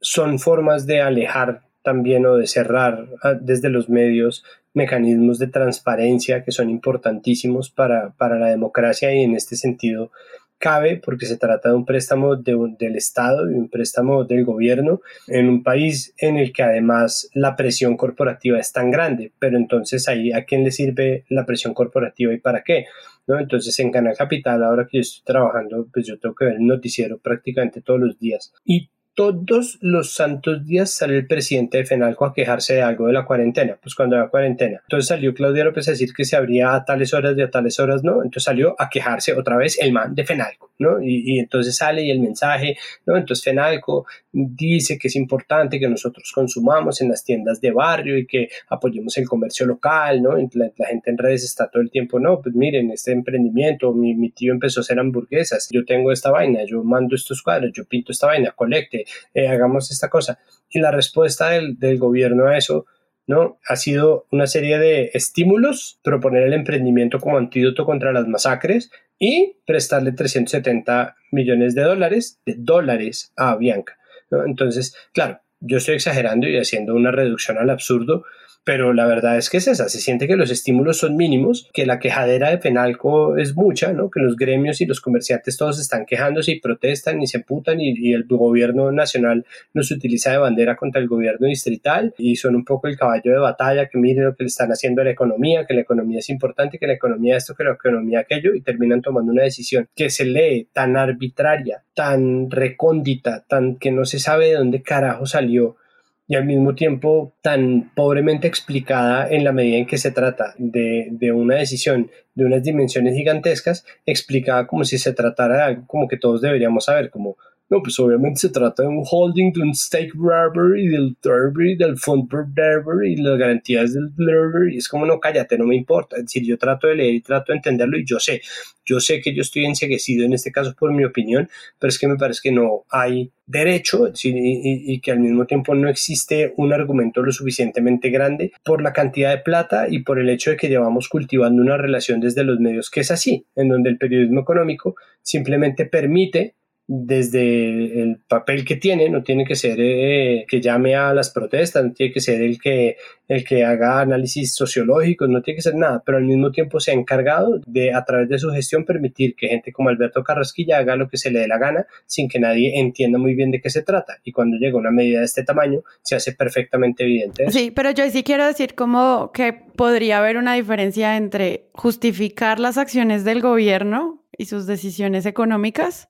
Son 0.00 0.38
formas 0.38 0.86
de 0.86 1.02
alejar 1.02 1.62
también 1.82 2.26
o 2.26 2.36
de 2.36 2.46
cerrar 2.46 3.08
ah, 3.22 3.34
desde 3.34 3.70
los 3.70 3.88
medios 3.88 4.44
mecanismos 4.74 5.38
de 5.38 5.48
transparencia 5.48 6.44
que 6.44 6.52
son 6.52 6.70
importantísimos 6.70 7.70
para, 7.70 8.10
para 8.10 8.38
la 8.38 8.48
democracia 8.48 9.12
y 9.14 9.22
en 9.22 9.34
este 9.34 9.56
sentido 9.56 10.10
cabe 10.58 11.00
porque 11.02 11.26
se 11.26 11.36
trata 11.36 11.70
de 11.70 11.74
un 11.74 11.84
préstamo 11.84 12.36
del 12.36 12.96
Estado 12.96 13.50
y 13.50 13.54
un 13.54 13.68
préstamo 13.68 14.24
del 14.24 14.44
gobierno 14.44 15.00
en 15.26 15.48
un 15.48 15.62
país 15.62 16.14
en 16.18 16.36
el 16.36 16.52
que 16.52 16.62
además 16.62 17.30
la 17.32 17.56
presión 17.56 17.96
corporativa 17.96 18.58
es 18.58 18.72
tan 18.72 18.90
grande, 18.90 19.32
pero 19.38 19.56
entonces 19.56 20.08
ahí 20.08 20.32
a 20.32 20.44
quién 20.44 20.64
le 20.64 20.70
sirve 20.70 21.24
la 21.28 21.46
presión 21.46 21.74
corporativa 21.74 22.32
y 22.32 22.38
para 22.38 22.62
qué, 22.62 22.86
¿no? 23.26 23.38
Entonces 23.38 23.78
en 23.78 23.90
Canal 23.90 24.16
Capital, 24.16 24.62
ahora 24.62 24.86
que 24.90 24.98
yo 24.98 25.02
estoy 25.02 25.24
trabajando, 25.24 25.86
pues 25.92 26.06
yo 26.06 26.18
tengo 26.18 26.34
que 26.34 26.46
ver 26.46 26.54
el 26.54 26.66
noticiero 26.66 27.18
prácticamente 27.18 27.80
todos 27.80 28.00
los 28.00 28.18
días. 28.18 28.52
Y 28.64 28.90
todos 29.18 29.78
los 29.80 30.12
santos 30.12 30.64
días 30.64 30.92
sale 30.92 31.16
el 31.16 31.26
presidente 31.26 31.78
de 31.78 31.84
FENALCO 31.84 32.24
a 32.24 32.32
quejarse 32.32 32.74
de 32.74 32.82
algo 32.82 33.08
de 33.08 33.12
la 33.12 33.24
cuarentena, 33.24 33.76
pues 33.82 33.96
cuando 33.96 34.14
había 34.14 34.28
cuarentena. 34.28 34.78
Entonces 34.84 35.08
salió 35.08 35.34
Claudia 35.34 35.64
López 35.64 35.88
a 35.88 35.90
decir 35.90 36.12
que 36.16 36.24
se 36.24 36.36
abría 36.36 36.72
a 36.72 36.84
tales 36.84 37.12
horas 37.12 37.34
de 37.34 37.42
a 37.42 37.50
tales 37.50 37.80
horas, 37.80 38.04
¿no? 38.04 38.22
Entonces 38.22 38.44
salió 38.44 38.76
a 38.78 38.88
quejarse 38.88 39.32
otra 39.32 39.56
vez 39.56 39.76
el 39.80 39.92
man 39.92 40.14
de 40.14 40.24
FENALCO, 40.24 40.70
¿no? 40.78 41.02
Y, 41.02 41.34
y 41.34 41.40
entonces 41.40 41.74
sale 41.74 42.04
y 42.04 42.12
el 42.12 42.20
mensaje, 42.20 42.76
¿no? 43.06 43.16
Entonces 43.16 43.42
FENALCO 43.42 44.06
dice 44.30 44.96
que 44.98 45.08
es 45.08 45.16
importante 45.16 45.80
que 45.80 45.88
nosotros 45.88 46.30
consumamos 46.32 47.00
en 47.00 47.08
las 47.08 47.24
tiendas 47.24 47.60
de 47.60 47.72
barrio 47.72 48.16
y 48.16 48.24
que 48.24 48.48
apoyemos 48.68 49.18
el 49.18 49.26
comercio 49.26 49.66
local, 49.66 50.22
¿no? 50.22 50.36
La, 50.52 50.70
la 50.76 50.86
gente 50.86 51.10
en 51.10 51.18
redes 51.18 51.42
está 51.42 51.68
todo 51.68 51.82
el 51.82 51.90
tiempo, 51.90 52.20
no, 52.20 52.40
pues 52.40 52.54
miren, 52.54 52.92
este 52.92 53.10
emprendimiento, 53.10 53.92
mi, 53.92 54.14
mi 54.14 54.30
tío 54.30 54.52
empezó 54.52 54.78
a 54.78 54.82
hacer 54.82 55.00
hamburguesas, 55.00 55.68
yo 55.72 55.84
tengo 55.84 56.12
esta 56.12 56.30
vaina, 56.30 56.60
yo 56.64 56.84
mando 56.84 57.16
estos 57.16 57.42
cuadros, 57.42 57.72
yo 57.72 57.84
pinto 57.84 58.12
esta 58.12 58.28
vaina, 58.28 58.52
colecte, 58.52 59.06
eh, 59.34 59.48
hagamos 59.48 59.90
esta 59.90 60.08
cosa. 60.08 60.38
Y 60.68 60.80
la 60.80 60.90
respuesta 60.90 61.50
del, 61.50 61.78
del, 61.78 61.98
gobierno 61.98 62.46
a 62.46 62.56
eso 62.56 62.86
¿no? 63.26 63.58
ha 63.68 63.76
sido 63.76 64.26
una 64.30 64.46
serie 64.46 64.78
de 64.78 65.10
estímulos, 65.14 66.00
proponer 66.02 66.44
el 66.44 66.54
emprendimiento 66.54 67.18
como 67.20 67.38
antídoto 67.38 67.84
contra 67.84 68.12
las 68.12 68.26
masacres 68.26 68.90
y 69.18 69.56
prestarle 69.66 70.12
370 70.12 71.16
millones 71.32 71.74
de 71.74 71.82
dólares, 71.82 72.40
de 72.46 72.54
dólares 72.58 73.32
a 73.36 73.56
Bianca. 73.56 73.98
Entonces, 74.30 74.94
claro, 75.12 75.40
yo 75.60 75.78
estoy 75.78 75.96
exagerando 75.96 76.48
y 76.48 76.56
haciendo 76.56 76.94
una 76.94 77.10
reducción 77.10 77.58
al 77.58 77.70
absurdo, 77.70 78.24
pero 78.68 78.92
la 78.92 79.06
verdad 79.06 79.38
es 79.38 79.48
que 79.48 79.56
es 79.56 79.66
esa, 79.66 79.88
se 79.88 79.98
siente 79.98 80.26
que 80.26 80.36
los 80.36 80.50
estímulos 80.50 80.98
son 80.98 81.16
mínimos, 81.16 81.70
que 81.72 81.86
la 81.86 81.98
quejadera 81.98 82.50
de 82.50 82.58
Penalco 82.58 83.38
es 83.38 83.56
mucha, 83.56 83.94
¿no? 83.94 84.10
que 84.10 84.20
los 84.20 84.36
gremios 84.36 84.82
y 84.82 84.84
los 84.84 85.00
comerciantes 85.00 85.56
todos 85.56 85.80
están 85.80 86.04
quejándose 86.04 86.52
y 86.52 86.60
protestan 86.60 87.22
y 87.22 87.26
se 87.26 87.40
putan 87.40 87.80
y, 87.80 87.94
y, 87.96 88.12
el 88.12 88.26
gobierno 88.28 88.92
nacional 88.92 89.46
nos 89.72 89.90
utiliza 89.90 90.32
de 90.32 90.36
bandera 90.36 90.76
contra 90.76 91.00
el 91.00 91.08
gobierno 91.08 91.46
distrital 91.46 92.12
y 92.18 92.36
son 92.36 92.56
un 92.56 92.66
poco 92.66 92.88
el 92.88 92.98
caballo 92.98 93.32
de 93.32 93.38
batalla, 93.38 93.88
que 93.88 93.96
miren 93.96 94.24
lo 94.24 94.34
que 94.34 94.44
le 94.44 94.48
están 94.48 94.68
haciendo 94.68 95.00
a 95.00 95.06
la 95.06 95.12
economía, 95.12 95.64
que 95.64 95.72
la 95.72 95.80
economía 95.80 96.18
es 96.18 96.28
importante, 96.28 96.78
que 96.78 96.86
la 96.86 96.92
economía 96.92 97.38
esto, 97.38 97.54
que 97.54 97.64
la 97.64 97.72
economía 97.72 98.20
aquello 98.20 98.54
y 98.54 98.60
terminan 98.60 99.00
tomando 99.00 99.32
una 99.32 99.44
decisión 99.44 99.88
que 99.96 100.10
se 100.10 100.26
lee 100.26 100.68
tan 100.74 100.94
arbitraria, 100.94 101.84
tan 101.94 102.50
recóndita, 102.50 103.46
tan 103.48 103.76
que 103.76 103.92
no 103.92 104.04
se 104.04 104.18
sabe 104.18 104.48
de 104.48 104.54
dónde 104.56 104.82
carajo 104.82 105.24
salió 105.24 105.47
y 105.48 106.34
al 106.34 106.44
mismo 106.44 106.74
tiempo 106.74 107.32
tan 107.40 107.90
pobremente 107.94 108.46
explicada 108.46 109.28
en 109.30 109.44
la 109.44 109.52
medida 109.52 109.78
en 109.78 109.86
que 109.86 109.96
se 109.96 110.10
trata 110.10 110.54
de, 110.58 111.08
de, 111.10 111.32
una 111.32 111.56
decisión 111.56 112.10
de 112.34 112.44
unas 112.44 112.62
dimensiones 112.62 113.14
gigantescas, 113.14 113.86
explicada 114.04 114.66
como 114.66 114.84
si 114.84 114.98
se 114.98 115.14
tratara 115.14 115.56
de 115.56 115.62
algo 115.62 115.86
como 115.86 116.06
que 116.06 116.18
todos 116.18 116.42
deberíamos 116.42 116.84
saber, 116.84 117.10
como 117.10 117.36
no, 117.70 117.82
pues 117.82 117.98
obviamente 118.00 118.40
se 118.40 118.48
trata 118.48 118.82
de 118.82 118.88
un 118.88 119.04
holding, 119.08 119.52
de 119.52 119.60
un 119.60 119.74
stake 119.74 120.12
grabber 120.14 120.78
y 120.78 120.88
del 120.88 121.16
Derby, 121.22 121.76
del 121.76 121.98
fund 121.98 122.30
Derby 122.54 123.12
y 123.12 123.16
las 123.16 123.38
garantías 123.38 123.92
del 123.92 124.14
Derby. 124.16 124.74
Y 124.74 124.78
es 124.78 124.88
como, 124.88 125.04
no, 125.04 125.20
cállate, 125.20 125.58
no 125.58 125.66
me 125.66 125.76
importa. 125.76 126.16
Es 126.16 126.22
decir, 126.22 126.44
yo 126.46 126.56
trato 126.56 126.86
de 126.86 126.94
leer 126.94 127.14
y 127.14 127.20
trato 127.20 127.52
de 127.52 127.58
entenderlo 127.58 127.98
y 127.98 128.06
yo 128.06 128.18
sé, 128.20 128.40
yo 128.86 129.00
sé 129.00 129.20
que 129.20 129.34
yo 129.34 129.42
estoy 129.42 129.66
enseguecido 129.66 130.24
en 130.24 130.32
este 130.32 130.50
caso 130.50 130.74
por 130.78 130.92
mi 130.92 131.04
opinión, 131.04 131.50
pero 131.78 131.90
es 131.90 131.98
que 131.98 132.08
me 132.08 132.16
parece 132.16 132.40
que 132.42 132.52
no 132.52 132.84
hay 132.88 133.30
derecho 133.46 134.06
decir, 134.06 134.34
y, 134.36 134.92
y, 134.92 135.00
que 135.00 135.10
al 135.10 135.20
mismo 135.20 135.46
tiempo 135.46 135.74
no 135.74 135.88
existe 135.88 136.52
un 136.56 136.72
argumento 136.72 137.22
lo 137.22 137.32
suficientemente 137.32 138.10
grande 138.10 138.52
por 138.62 138.82
la 138.82 138.92
cantidad 138.92 139.30
de 139.30 139.42
plata 139.42 139.86
y 139.90 140.00
por 140.00 140.18
el 140.18 140.28
hecho 140.28 140.50
de 140.50 140.56
que 140.56 140.68
llevamos 140.68 141.08
cultivando 141.08 141.62
una 141.62 141.76
relación 141.76 142.20
desde 142.20 142.44
los 142.44 142.60
medios 142.60 142.90
que 142.90 143.00
es 143.00 143.10
así, 143.10 143.46
en 143.56 143.68
donde 143.68 143.90
el 143.90 143.98
periodismo 143.98 144.40
económico 144.40 144.96
simplemente 145.22 145.86
permite 145.86 146.54
desde 146.90 148.00
el 148.00 148.16
papel 148.26 148.64
que 148.64 148.76
tiene, 148.76 149.10
no 149.10 149.22
tiene 149.22 149.44
que 149.44 149.56
ser 149.56 149.76
eh, 149.78 150.46
que 150.48 150.62
llame 150.62 150.96
a 150.96 151.12
las 151.12 151.28
protestas, 151.28 151.84
no 151.84 151.92
tiene 151.92 152.14
que 152.14 152.20
ser 152.20 152.40
el 152.40 152.58
que, 152.58 152.96
el 153.28 153.44
que 153.44 153.62
haga 153.62 154.00
análisis 154.00 154.54
sociológicos, 154.54 155.28
no 155.28 155.42
tiene 155.42 155.56
que 155.56 155.62
ser 155.62 155.74
nada, 155.74 156.02
pero 156.04 156.16
al 156.16 156.24
mismo 156.24 156.50
tiempo 156.50 156.80
se 156.80 156.90
ha 156.90 156.94
encargado 156.94 157.60
de, 157.66 157.92
a 157.92 158.06
través 158.06 158.30
de 158.30 158.38
su 158.38 158.50
gestión, 158.50 158.86
permitir 158.86 159.36
que 159.36 159.48
gente 159.48 159.70
como 159.70 159.90
Alberto 159.90 160.24
Carrasquilla 160.24 160.78
haga 160.78 160.96
lo 160.96 161.10
que 161.10 161.18
se 161.18 161.30
le 161.30 161.40
dé 161.40 161.46
la 161.46 161.58
gana 161.58 161.86
sin 162.06 162.26
que 162.26 162.40
nadie 162.40 162.80
entienda 162.80 163.18
muy 163.18 163.34
bien 163.34 163.50
de 163.50 163.60
qué 163.60 163.68
se 163.68 163.82
trata. 163.82 164.16
Y 164.24 164.32
cuando 164.32 164.56
llega 164.56 164.78
una 164.78 164.90
medida 164.90 165.18
de 165.18 165.26
este 165.26 165.44
tamaño, 165.44 165.82
se 166.00 166.16
hace 166.16 166.32
perfectamente 166.32 167.04
evidente. 167.04 167.50
Sí, 167.50 167.70
pero 167.70 167.90
yo 167.90 168.08
sí 168.08 168.22
quiero 168.22 168.46
decir 168.46 168.74
como 168.74 169.30
que 169.34 169.52
podría 169.52 170.20
haber 170.20 170.38
una 170.38 170.54
diferencia 170.54 171.18
entre 171.18 171.68
justificar 171.74 172.58
las 172.58 172.78
acciones 172.78 173.24
del 173.24 173.42
gobierno 173.42 174.24
y 174.38 174.46
sus 174.46 174.66
decisiones 174.66 175.26
económicas 175.26 176.08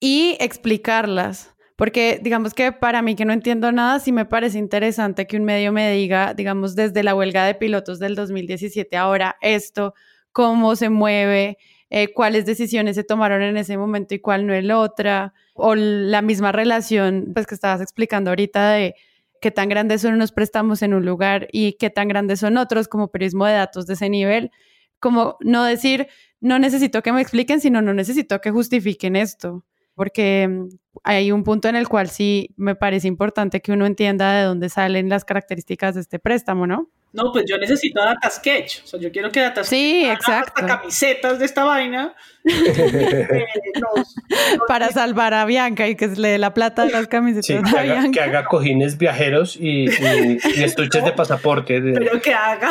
y 0.00 0.36
explicarlas. 0.40 1.54
Porque 1.76 2.20
digamos 2.22 2.52
que 2.52 2.72
para 2.72 3.00
mí 3.00 3.14
que 3.14 3.24
no 3.24 3.32
entiendo 3.32 3.72
nada, 3.72 4.00
sí 4.00 4.12
me 4.12 4.26
parece 4.26 4.58
interesante 4.58 5.26
que 5.26 5.38
un 5.38 5.44
medio 5.44 5.72
me 5.72 5.90
diga, 5.92 6.34
digamos, 6.34 6.74
desde 6.74 7.02
la 7.02 7.14
huelga 7.14 7.46
de 7.46 7.54
pilotos 7.54 7.98
del 7.98 8.14
2017 8.16 8.96
ahora 8.98 9.36
esto, 9.40 9.94
cómo 10.32 10.76
se 10.76 10.90
mueve, 10.90 11.56
eh, 11.88 12.12
cuáles 12.12 12.44
decisiones 12.44 12.96
se 12.96 13.04
tomaron 13.04 13.40
en 13.40 13.56
ese 13.56 13.78
momento 13.78 14.14
y 14.14 14.18
cuál 14.20 14.46
no 14.46 14.52
el 14.52 14.70
otra, 14.72 15.32
o 15.54 15.74
la 15.74 16.20
misma 16.20 16.52
relación 16.52 17.30
pues 17.32 17.46
que 17.46 17.54
estabas 17.54 17.80
explicando 17.80 18.30
ahorita 18.30 18.72
de 18.72 18.94
qué 19.40 19.50
tan 19.50 19.70
grandes 19.70 20.02
son 20.02 20.14
unos 20.14 20.32
préstamos 20.32 20.82
en 20.82 20.92
un 20.92 21.06
lugar 21.06 21.48
y 21.50 21.74
qué 21.78 21.88
tan 21.88 22.08
grandes 22.08 22.40
son 22.40 22.58
otros 22.58 22.88
como 22.88 23.08
periodismo 23.10 23.46
de 23.46 23.54
datos 23.54 23.86
de 23.86 23.94
ese 23.94 24.10
nivel, 24.10 24.50
como 24.98 25.38
no 25.40 25.64
decir, 25.64 26.08
no 26.40 26.58
necesito 26.58 27.02
que 27.02 27.12
me 27.12 27.22
expliquen, 27.22 27.60
sino 27.62 27.80
no 27.80 27.94
necesito 27.94 28.42
que 28.42 28.50
justifiquen 28.50 29.16
esto 29.16 29.64
porque 30.00 30.48
mm, 30.48 30.68
hay 31.04 31.30
un 31.30 31.44
punto 31.44 31.68
en 31.68 31.76
el 31.76 31.86
cual 31.86 32.08
sí 32.08 32.54
me 32.56 32.74
parece 32.74 33.06
importante 33.06 33.60
que 33.60 33.70
uno 33.70 33.84
entienda 33.84 34.32
de 34.32 34.44
dónde 34.44 34.70
salen 34.70 35.10
las 35.10 35.26
características 35.26 35.94
de 35.94 36.00
este 36.00 36.18
préstamo, 36.18 36.66
¿no? 36.66 36.88
No, 37.12 37.24
pues 37.34 37.44
yo 37.46 37.58
necesito 37.58 38.00
data 38.00 38.30
sketch. 38.30 38.82
O 38.84 38.86
sea, 38.86 38.98
yo 38.98 39.12
quiero 39.12 39.30
que 39.30 39.40
data 39.40 39.62
sí, 39.62 40.06
exacto. 40.06 40.54
hasta 40.56 40.78
camisetas 40.78 41.38
de 41.38 41.44
esta 41.44 41.64
vaina. 41.64 42.14
eh, 42.46 43.46
nos, 43.78 44.16
nos... 44.30 44.58
Para 44.66 44.90
salvar 44.90 45.34
a 45.34 45.44
Bianca 45.44 45.86
y 45.86 45.96
que 45.96 46.06
le 46.06 46.28
dé 46.28 46.38
la 46.38 46.54
plata 46.54 46.86
de 46.86 46.92
las 46.92 47.06
camisetas 47.06 47.44
sí, 47.44 47.52
a 47.52 47.62
que, 47.62 47.68
haga, 47.68 47.82
Bianca. 47.82 48.10
que 48.10 48.20
haga 48.20 48.44
cojines 48.46 48.96
viajeros 48.96 49.58
y, 49.60 49.84
y, 49.84 50.38
y 50.56 50.62
estuches 50.64 51.02
no, 51.02 51.08
de 51.08 51.12
pasaporte. 51.12 51.82
De... 51.82 51.92
Pero 51.92 52.22
que 52.22 52.32
haga 52.32 52.70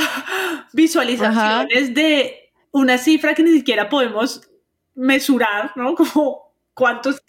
visualizaciones 0.73 1.37
Ajá. 1.37 1.93
de 1.93 2.51
una 2.71 2.97
cifra 2.97 3.35
que 3.35 3.43
ni 3.43 3.51
siquiera 3.51 3.87
podemos 3.87 4.41
mesurar, 4.95 5.73
¿no? 5.75 5.93
Como 6.13 6.48
cuántos 6.79 7.21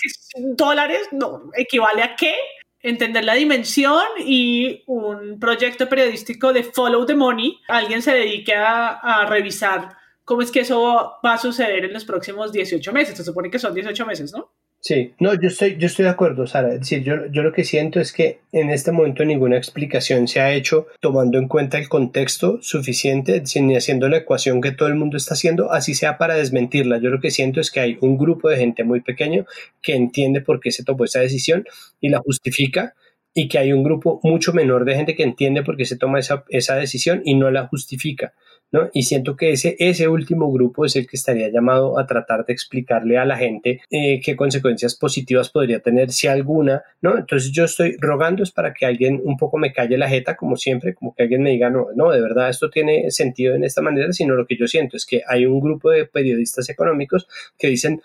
dólares 0.56 1.08
no, 1.10 1.50
equivale 1.56 2.04
a 2.04 2.14
qué, 2.14 2.36
entender 2.80 3.24
la 3.24 3.34
dimensión 3.34 4.00
y 4.24 4.84
un 4.86 5.40
proyecto 5.40 5.88
periodístico 5.88 6.52
de 6.52 6.62
Follow 6.62 7.04
the 7.04 7.16
Money, 7.16 7.58
alguien 7.66 8.00
se 8.00 8.12
dedique 8.12 8.54
a, 8.54 8.90
a, 8.90 9.26
revisar 9.26 9.88
cómo 10.24 10.42
es 10.42 10.52
que 10.52 10.60
eso 10.60 11.16
va 11.26 11.32
a 11.34 11.38
suceder 11.38 11.84
en 11.84 11.92
los 11.92 12.04
próximos 12.04 12.52
18 12.52 12.92
meses. 12.92 13.16
Se 13.16 13.24
supone 13.24 13.50
que 13.50 13.58
son 13.58 13.74
18 13.74 14.06
meses, 14.06 14.32
¿no? 14.32 14.52
Sí, 14.82 15.12
no, 15.20 15.34
yo 15.34 15.48
estoy, 15.48 15.76
yo 15.76 15.88
estoy 15.88 16.06
de 16.06 16.10
acuerdo, 16.10 16.46
Sara. 16.46 16.72
Es 16.72 16.80
decir, 16.80 17.02
yo, 17.02 17.26
yo 17.30 17.42
lo 17.42 17.52
que 17.52 17.64
siento 17.64 18.00
es 18.00 18.14
que 18.14 18.40
en 18.50 18.70
este 18.70 18.92
momento 18.92 19.26
ninguna 19.26 19.58
explicación 19.58 20.26
se 20.26 20.40
ha 20.40 20.54
hecho 20.54 20.86
tomando 21.00 21.36
en 21.36 21.48
cuenta 21.48 21.76
el 21.76 21.90
contexto 21.90 22.58
suficiente, 22.62 23.42
ni 23.60 23.76
haciendo 23.76 24.08
la 24.08 24.16
ecuación 24.18 24.62
que 24.62 24.72
todo 24.72 24.88
el 24.88 24.94
mundo 24.94 25.18
está 25.18 25.34
haciendo, 25.34 25.70
así 25.70 25.94
sea 25.94 26.16
para 26.16 26.34
desmentirla. 26.34 26.96
Yo 26.96 27.10
lo 27.10 27.20
que 27.20 27.30
siento 27.30 27.60
es 27.60 27.70
que 27.70 27.80
hay 27.80 27.98
un 28.00 28.16
grupo 28.16 28.48
de 28.48 28.56
gente 28.56 28.82
muy 28.82 29.02
pequeño 29.02 29.44
que 29.82 29.94
entiende 29.94 30.40
por 30.40 30.60
qué 30.60 30.72
se 30.72 30.82
tomó 30.82 31.04
esa 31.04 31.20
decisión 31.20 31.66
y 32.00 32.08
la 32.08 32.20
justifica 32.20 32.94
y 33.34 33.48
que 33.48 33.58
hay 33.58 33.74
un 33.74 33.84
grupo 33.84 34.18
mucho 34.22 34.54
menor 34.54 34.86
de 34.86 34.96
gente 34.96 35.14
que 35.14 35.24
entiende 35.24 35.62
por 35.62 35.76
qué 35.76 35.84
se 35.84 35.98
toma 35.98 36.18
esa, 36.18 36.44
esa 36.48 36.76
decisión 36.76 37.20
y 37.26 37.34
no 37.34 37.50
la 37.50 37.66
justifica. 37.68 38.32
¿No? 38.72 38.88
Y 38.92 39.02
siento 39.02 39.36
que 39.36 39.52
ese, 39.52 39.76
ese 39.78 40.08
último 40.08 40.50
grupo 40.52 40.84
es 40.84 40.96
el 40.96 41.06
que 41.06 41.16
estaría 41.16 41.48
llamado 41.50 41.98
a 41.98 42.06
tratar 42.06 42.44
de 42.44 42.52
explicarle 42.52 43.18
a 43.18 43.24
la 43.24 43.36
gente 43.36 43.80
eh, 43.90 44.20
qué 44.20 44.36
consecuencias 44.36 44.94
positivas 44.94 45.50
podría 45.50 45.80
tener, 45.80 46.10
si 46.10 46.26
alguna, 46.26 46.82
¿no? 47.00 47.18
Entonces 47.18 47.50
yo 47.52 47.64
estoy 47.64 47.96
rogando 47.98 48.42
es 48.42 48.50
para 48.50 48.72
que 48.72 48.86
alguien 48.86 49.20
un 49.24 49.36
poco 49.36 49.58
me 49.58 49.72
calle 49.72 49.98
la 49.98 50.08
jeta, 50.08 50.36
como 50.36 50.56
siempre, 50.56 50.94
como 50.94 51.14
que 51.14 51.24
alguien 51.24 51.42
me 51.42 51.50
diga, 51.50 51.70
no, 51.70 51.88
no, 51.94 52.10
de 52.10 52.20
verdad 52.20 52.48
esto 52.48 52.70
tiene 52.70 53.10
sentido 53.10 53.54
en 53.54 53.64
esta 53.64 53.82
manera, 53.82 54.12
sino 54.12 54.34
lo 54.34 54.46
que 54.46 54.56
yo 54.56 54.66
siento 54.66 54.96
es 54.96 55.06
que 55.06 55.22
hay 55.26 55.46
un 55.46 55.60
grupo 55.60 55.90
de 55.90 56.06
periodistas 56.06 56.68
económicos 56.68 57.26
que 57.58 57.68
dicen, 57.68 58.00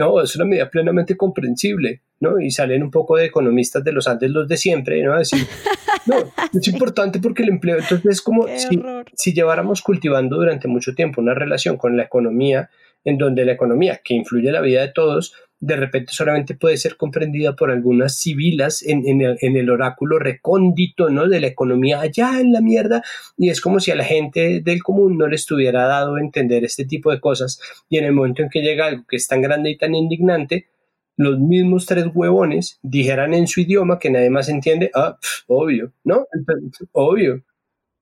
no, 0.00 0.22
es 0.22 0.34
una 0.34 0.46
medida 0.46 0.70
plenamente 0.70 1.14
comprensible, 1.14 2.00
¿no? 2.20 2.40
Y 2.40 2.50
salen 2.50 2.82
un 2.82 2.90
poco 2.90 3.16
de 3.16 3.26
economistas 3.26 3.84
de 3.84 3.92
los 3.92 4.08
Andes, 4.08 4.30
los 4.30 4.48
de 4.48 4.56
siempre, 4.56 5.02
¿no? 5.02 5.12
A 5.12 5.18
decir, 5.18 5.46
no, 6.06 6.16
es 6.58 6.68
importante 6.68 7.20
porque 7.20 7.42
el 7.42 7.50
empleo, 7.50 7.76
entonces 7.78 8.06
es 8.10 8.22
como 8.22 8.48
si, 8.56 8.82
si, 9.14 9.34
lleváramos 9.34 9.82
cultivando 9.82 10.36
durante 10.36 10.68
mucho 10.68 10.94
tiempo 10.94 11.20
una 11.20 11.34
relación 11.34 11.76
con 11.76 11.98
la 11.98 12.04
economía, 12.04 12.70
en 13.04 13.18
donde 13.18 13.44
la 13.44 13.52
economía, 13.52 14.00
que 14.02 14.14
influye 14.14 14.48
en 14.48 14.54
la 14.54 14.62
vida 14.62 14.80
de 14.80 14.88
todos, 14.88 15.34
de 15.60 15.76
repente 15.76 16.12
solamente 16.12 16.54
puede 16.54 16.78
ser 16.78 16.96
comprendida 16.96 17.54
por 17.54 17.70
algunas 17.70 18.16
civilas 18.16 18.82
en, 18.82 19.06
en, 19.06 19.20
el, 19.20 19.38
en, 19.40 19.56
el, 19.56 19.70
oráculo 19.70 20.18
recóndito 20.18 21.10
¿no? 21.10 21.28
de 21.28 21.40
la 21.40 21.46
economía 21.48 22.00
allá 22.00 22.40
en 22.40 22.52
la 22.52 22.62
mierda 22.62 23.02
y 23.36 23.50
es 23.50 23.60
como 23.60 23.78
si 23.78 23.90
a 23.90 23.94
la 23.94 24.04
gente 24.04 24.60
del 24.62 24.82
común 24.82 25.18
no 25.18 25.26
le 25.26 25.36
estuviera 25.36 25.86
dado 25.86 26.18
entender 26.18 26.64
este 26.64 26.86
tipo 26.86 27.10
de 27.10 27.20
cosas 27.20 27.60
y 27.90 27.98
en 27.98 28.06
el 28.06 28.12
momento 28.12 28.42
en 28.42 28.48
que 28.48 28.62
llega 28.62 28.86
algo 28.86 29.04
que 29.06 29.16
es 29.16 29.28
tan 29.28 29.42
grande 29.42 29.70
y 29.70 29.76
tan 29.76 29.94
indignante 29.94 30.66
los 31.20 31.38
mismos 31.38 31.84
tres 31.84 32.06
huevones 32.14 32.78
dijeran 32.80 33.34
en 33.34 33.46
su 33.46 33.60
idioma 33.60 33.98
que 33.98 34.10
nadie 34.10 34.30
más 34.30 34.48
entiende, 34.48 34.90
ah, 34.94 35.18
obvio, 35.48 35.92
¿no? 36.02 36.26
obvio. 36.92 37.42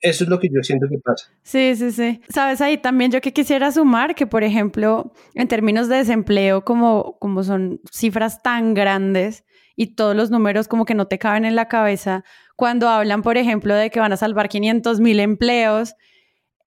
Eso 0.01 0.24
es 0.24 0.30
lo 0.30 0.38
que 0.38 0.49
yo 0.49 0.62
siento 0.62 0.86
que 0.88 0.99
pasa. 0.99 1.26
Sí, 1.42 1.74
sí, 1.74 1.90
sí. 1.90 2.20
Sabes, 2.28 2.61
ahí 2.61 2.78
también 2.78 3.11
yo 3.11 3.20
que 3.20 3.32
quisiera 3.32 3.72
sumar 3.72 4.14
que, 4.14 4.26
por 4.26 4.44
ejemplo, 4.44 5.12
en 5.34 5.49
términos 5.49 5.88
de 5.88 5.96
desempleo, 5.96 6.64
como, 6.64 7.18
como 7.18 7.42
son 7.42 7.80
cifras 7.90 8.42
tan 8.42 8.74
grandes 8.74 9.44
y 9.74 9.94
todos 9.94 10.14
los 10.14 10.30
números 10.30 10.68
como 10.68 10.84
que 10.84 10.94
no 10.94 11.07
te 11.07 11.18
caben 11.18 11.44
en 11.44 11.57
la 11.57 11.68
cabeza, 11.68 12.24
cuando 12.57 12.88
hablan, 12.88 13.22
por 13.22 13.36
ejemplo, 13.36 13.74
de 13.74 13.90
que 13.90 14.01
van 14.01 14.12
a 14.12 14.16
salvar 14.16 14.49
500 14.49 15.01
mil 15.01 15.20
empleos, 15.20 15.94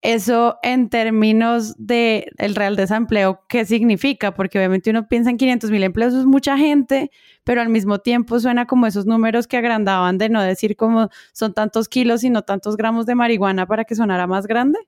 eso 0.01 0.57
en 0.63 0.89
términos 0.89 1.75
de 1.77 2.31
el 2.37 2.55
real 2.55 2.75
desempleo, 2.75 3.43
¿qué 3.47 3.65
significa? 3.65 4.33
Porque 4.33 4.57
obviamente 4.57 4.89
uno 4.89 5.07
piensa 5.07 5.29
en 5.29 5.37
500 5.37 5.69
mil 5.69 5.83
empleos, 5.83 6.13
es 6.13 6.25
mucha 6.25 6.57
gente, 6.57 7.11
pero 7.43 7.61
al 7.61 7.69
mismo 7.69 7.99
tiempo 7.99 8.39
suena 8.39 8.65
como 8.65 8.87
esos 8.87 9.05
números 9.05 9.47
que 9.47 9.57
agrandaban 9.57 10.17
de 10.17 10.29
no 10.29 10.41
decir 10.41 10.75
como 10.75 11.09
son 11.33 11.53
tantos 11.53 11.87
kilos, 11.87 12.21
sino 12.21 12.41
tantos 12.41 12.77
gramos 12.77 13.05
de 13.05 13.13
marihuana 13.13 13.67
para 13.67 13.83
que 13.85 13.93
sonara 13.95 14.25
más 14.25 14.47
grande. 14.47 14.79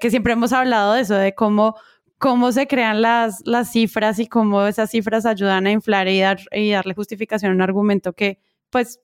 Que 0.00 0.10
siempre 0.10 0.32
hemos 0.32 0.52
hablado 0.52 0.94
de 0.94 1.02
eso, 1.02 1.14
de 1.14 1.34
cómo, 1.34 1.76
cómo 2.18 2.50
se 2.52 2.66
crean 2.66 3.02
las, 3.02 3.42
las 3.44 3.72
cifras 3.72 4.18
y 4.18 4.26
cómo 4.26 4.66
esas 4.66 4.90
cifras 4.90 5.26
ayudan 5.26 5.66
a 5.66 5.72
inflar 5.72 6.08
y, 6.08 6.20
dar, 6.20 6.40
y 6.52 6.70
darle 6.70 6.94
justificación 6.94 7.52
a 7.52 7.54
un 7.54 7.62
argumento 7.62 8.14
que, 8.14 8.38
pues, 8.70 9.00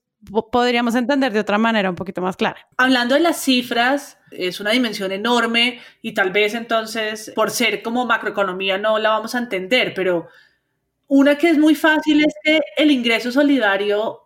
podríamos 0.51 0.95
entender 0.95 1.33
de 1.33 1.39
otra 1.39 1.57
manera 1.57 1.89
un 1.89 1.95
poquito 1.95 2.21
más 2.21 2.37
clara. 2.37 2.67
Hablando 2.77 3.15
de 3.15 3.21
las 3.21 3.41
cifras, 3.41 4.17
es 4.31 4.59
una 4.59 4.71
dimensión 4.71 5.11
enorme 5.11 5.79
y 6.01 6.13
tal 6.13 6.31
vez 6.31 6.53
entonces 6.53 7.31
por 7.35 7.51
ser 7.51 7.81
como 7.81 8.05
macroeconomía 8.05 8.77
no 8.77 8.99
la 8.99 9.09
vamos 9.09 9.35
a 9.35 9.39
entender, 9.39 9.93
pero 9.93 10.29
una 11.07 11.37
que 11.37 11.49
es 11.49 11.57
muy 11.57 11.75
fácil 11.75 12.25
es 12.25 12.33
que 12.43 12.59
el 12.77 12.91
ingreso 12.91 13.31
solidario 13.31 14.21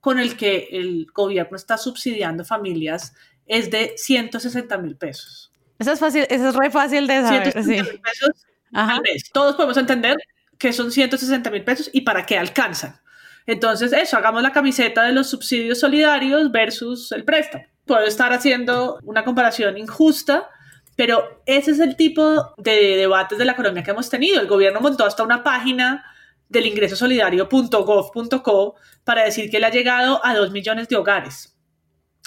con 0.00 0.18
el 0.18 0.36
que 0.36 0.68
el 0.72 1.06
gobierno 1.12 1.56
está 1.56 1.76
subsidiando 1.76 2.44
familias 2.44 3.14
es 3.46 3.70
de 3.70 3.94
160 3.96 4.78
mil 4.78 4.96
pesos. 4.96 5.52
Eso 5.78 5.92
es 5.92 6.00
fácil, 6.00 6.26
eso 6.28 6.48
es 6.48 6.54
re 6.54 6.70
fácil 6.70 7.06
de 7.06 7.20
saber. 7.22 7.52
160 7.52 7.90
mil 7.90 8.00
pesos 8.00 8.46
al 8.72 9.02
mes. 9.02 9.30
Todos 9.32 9.56
podemos 9.56 9.76
entender 9.76 10.16
que 10.58 10.72
son 10.72 10.90
160 10.92 11.50
mil 11.50 11.64
pesos 11.64 11.90
y 11.92 12.02
para 12.02 12.24
qué 12.24 12.38
alcanzan. 12.38 13.00
Entonces, 13.46 13.92
eso, 13.92 14.16
hagamos 14.16 14.42
la 14.42 14.52
camiseta 14.52 15.04
de 15.04 15.12
los 15.12 15.30
subsidios 15.30 15.78
solidarios 15.80 16.50
versus 16.50 17.12
el 17.12 17.24
préstamo. 17.24 17.64
Puedo 17.84 18.04
estar 18.04 18.32
haciendo 18.32 18.98
una 19.02 19.24
comparación 19.24 19.76
injusta, 19.78 20.48
pero 20.96 21.42
ese 21.46 21.70
es 21.72 21.80
el 21.80 21.96
tipo 21.96 22.54
de 22.58 22.96
debates 22.96 23.38
de 23.38 23.44
la 23.44 23.52
economía 23.52 23.82
que 23.82 23.90
hemos 23.90 24.10
tenido. 24.10 24.40
El 24.40 24.46
gobierno 24.46 24.80
montó 24.80 25.04
hasta 25.04 25.22
una 25.22 25.42
página 25.42 26.04
del 26.48 26.66
ingresosolidario.gov.co 26.66 28.74
para 29.04 29.24
decir 29.24 29.50
que 29.50 29.58
le 29.58 29.66
ha 29.66 29.70
llegado 29.70 30.24
a 30.24 30.34
2 30.34 30.50
millones 30.50 30.88
de 30.88 30.96
hogares. 30.96 31.56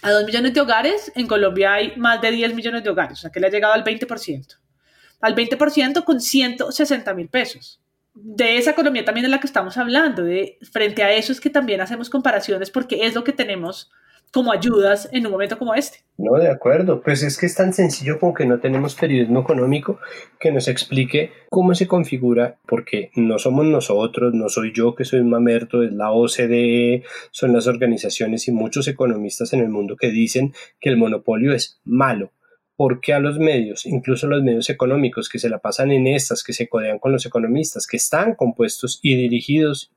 A 0.01 0.11
2 0.11 0.25
millones 0.25 0.53
de 0.53 0.61
hogares, 0.61 1.11
en 1.15 1.27
Colombia 1.27 1.73
hay 1.73 1.95
más 1.97 2.19
de 2.21 2.31
10 2.31 2.55
millones 2.55 2.83
de 2.83 2.89
hogares, 2.89 3.19
o 3.19 3.21
sea 3.21 3.31
que 3.31 3.39
le 3.39 3.47
ha 3.47 3.51
llegado 3.51 3.73
al 3.73 3.83
20%. 3.83 4.57
Al 5.21 5.35
20% 5.35 6.03
con 6.03 6.19
160 6.19 7.13
mil 7.13 7.29
pesos 7.29 7.82
de 8.13 8.57
esa 8.57 8.71
economía 8.71 9.05
también 9.05 9.25
es 9.25 9.31
la 9.31 9.39
que 9.39 9.47
estamos 9.47 9.77
hablando, 9.77 10.23
de 10.23 10.57
frente 10.71 11.03
a 11.03 11.11
eso 11.11 11.31
es 11.31 11.41
que 11.41 11.49
también 11.49 11.81
hacemos 11.81 12.09
comparaciones 12.09 12.69
porque 12.69 13.05
es 13.05 13.15
lo 13.15 13.23
que 13.23 13.33
tenemos 13.33 13.91
como 14.31 14.51
ayudas 14.51 15.09
en 15.11 15.27
un 15.27 15.31
momento 15.31 15.59
como 15.59 15.75
este. 15.75 15.99
No, 16.17 16.33
de 16.39 16.49
acuerdo, 16.49 17.01
pues 17.01 17.21
es 17.21 17.37
que 17.37 17.45
es 17.45 17.53
tan 17.53 17.71
sencillo 17.71 18.19
como 18.19 18.33
que 18.33 18.47
no 18.47 18.59
tenemos 18.59 18.95
periodismo 18.95 19.41
económico 19.41 19.99
que 20.39 20.51
nos 20.51 20.67
explique 20.67 21.31
cómo 21.51 21.75
se 21.75 21.87
configura, 21.87 22.57
porque 22.65 23.11
no 23.15 23.37
somos 23.37 23.65
nosotros, 23.65 24.33
no 24.33 24.49
soy 24.49 24.73
yo 24.73 24.95
que 24.95 25.05
soy 25.05 25.19
un 25.19 25.29
mamerto, 25.29 25.83
es 25.83 25.93
la 25.93 26.11
OCDE, 26.11 27.03
son 27.29 27.53
las 27.53 27.67
organizaciones 27.67 28.47
y 28.47 28.51
muchos 28.51 28.87
economistas 28.87 29.53
en 29.53 29.59
el 29.59 29.69
mundo 29.69 29.97
que 29.97 30.09
dicen 30.09 30.53
que 30.79 30.89
el 30.89 30.97
monopolio 30.97 31.53
es 31.53 31.79
malo 31.85 32.31
¿Por 32.75 33.01
qué 33.01 33.13
a 33.13 33.19
los 33.19 33.37
medios, 33.37 33.85
incluso 33.85 34.27
los 34.27 34.41
medios 34.43 34.69
económicos 34.69 35.29
que 35.29 35.39
se 35.39 35.49
la 35.49 35.59
pasan 35.59 35.91
en 35.91 36.07
estas, 36.07 36.43
que 36.43 36.53
se 36.53 36.67
codean 36.67 36.99
con 36.99 37.11
los 37.11 37.25
economistas, 37.25 37.85
que 37.85 37.97
están 37.97 38.35
compuestos 38.35 38.99
y 39.01 39.15
dirigidos, 39.15 39.91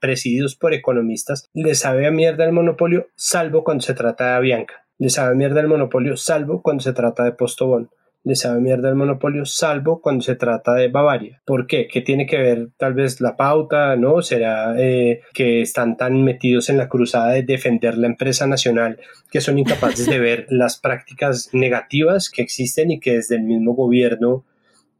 presididos 0.00 0.56
por 0.56 0.72
economistas, 0.72 1.48
les 1.52 1.80
sabe 1.80 2.06
a 2.06 2.10
mierda 2.10 2.44
el 2.44 2.52
monopolio, 2.52 3.08
salvo 3.16 3.64
cuando 3.64 3.82
se 3.82 3.94
trata 3.94 4.28
de 4.28 4.34
Avianca? 4.34 4.86
Les 4.98 5.14
sabe 5.14 5.32
a 5.32 5.34
mierda 5.34 5.60
el 5.60 5.68
monopolio, 5.68 6.16
salvo 6.16 6.62
cuando 6.62 6.82
se 6.82 6.92
trata 6.92 7.24
de 7.24 7.32
Postobón 7.32 7.90
le 8.24 8.36
sabe 8.36 8.60
mierda 8.60 8.88
el 8.88 8.94
monopolio, 8.94 9.44
salvo 9.44 10.00
cuando 10.00 10.22
se 10.22 10.36
trata 10.36 10.74
de 10.74 10.88
Bavaria. 10.88 11.40
¿Por 11.44 11.66
qué? 11.66 11.88
¿Qué 11.88 12.00
tiene 12.00 12.26
que 12.26 12.38
ver 12.38 12.68
tal 12.76 12.94
vez 12.94 13.20
la 13.20 13.36
pauta? 13.36 13.96
¿No? 13.96 14.22
¿Será 14.22 14.74
eh, 14.78 15.22
que 15.34 15.62
están 15.62 15.96
tan 15.96 16.22
metidos 16.22 16.68
en 16.70 16.78
la 16.78 16.88
cruzada 16.88 17.32
de 17.32 17.42
defender 17.42 17.98
la 17.98 18.06
empresa 18.06 18.46
nacional 18.46 18.98
que 19.30 19.40
son 19.40 19.58
incapaces 19.58 20.06
de 20.06 20.18
ver 20.20 20.46
las 20.50 20.78
prácticas 20.78 21.50
negativas 21.52 22.30
que 22.30 22.42
existen 22.42 22.90
y 22.90 23.00
que 23.00 23.14
desde 23.14 23.36
el 23.36 23.42
mismo 23.42 23.74
gobierno 23.74 24.44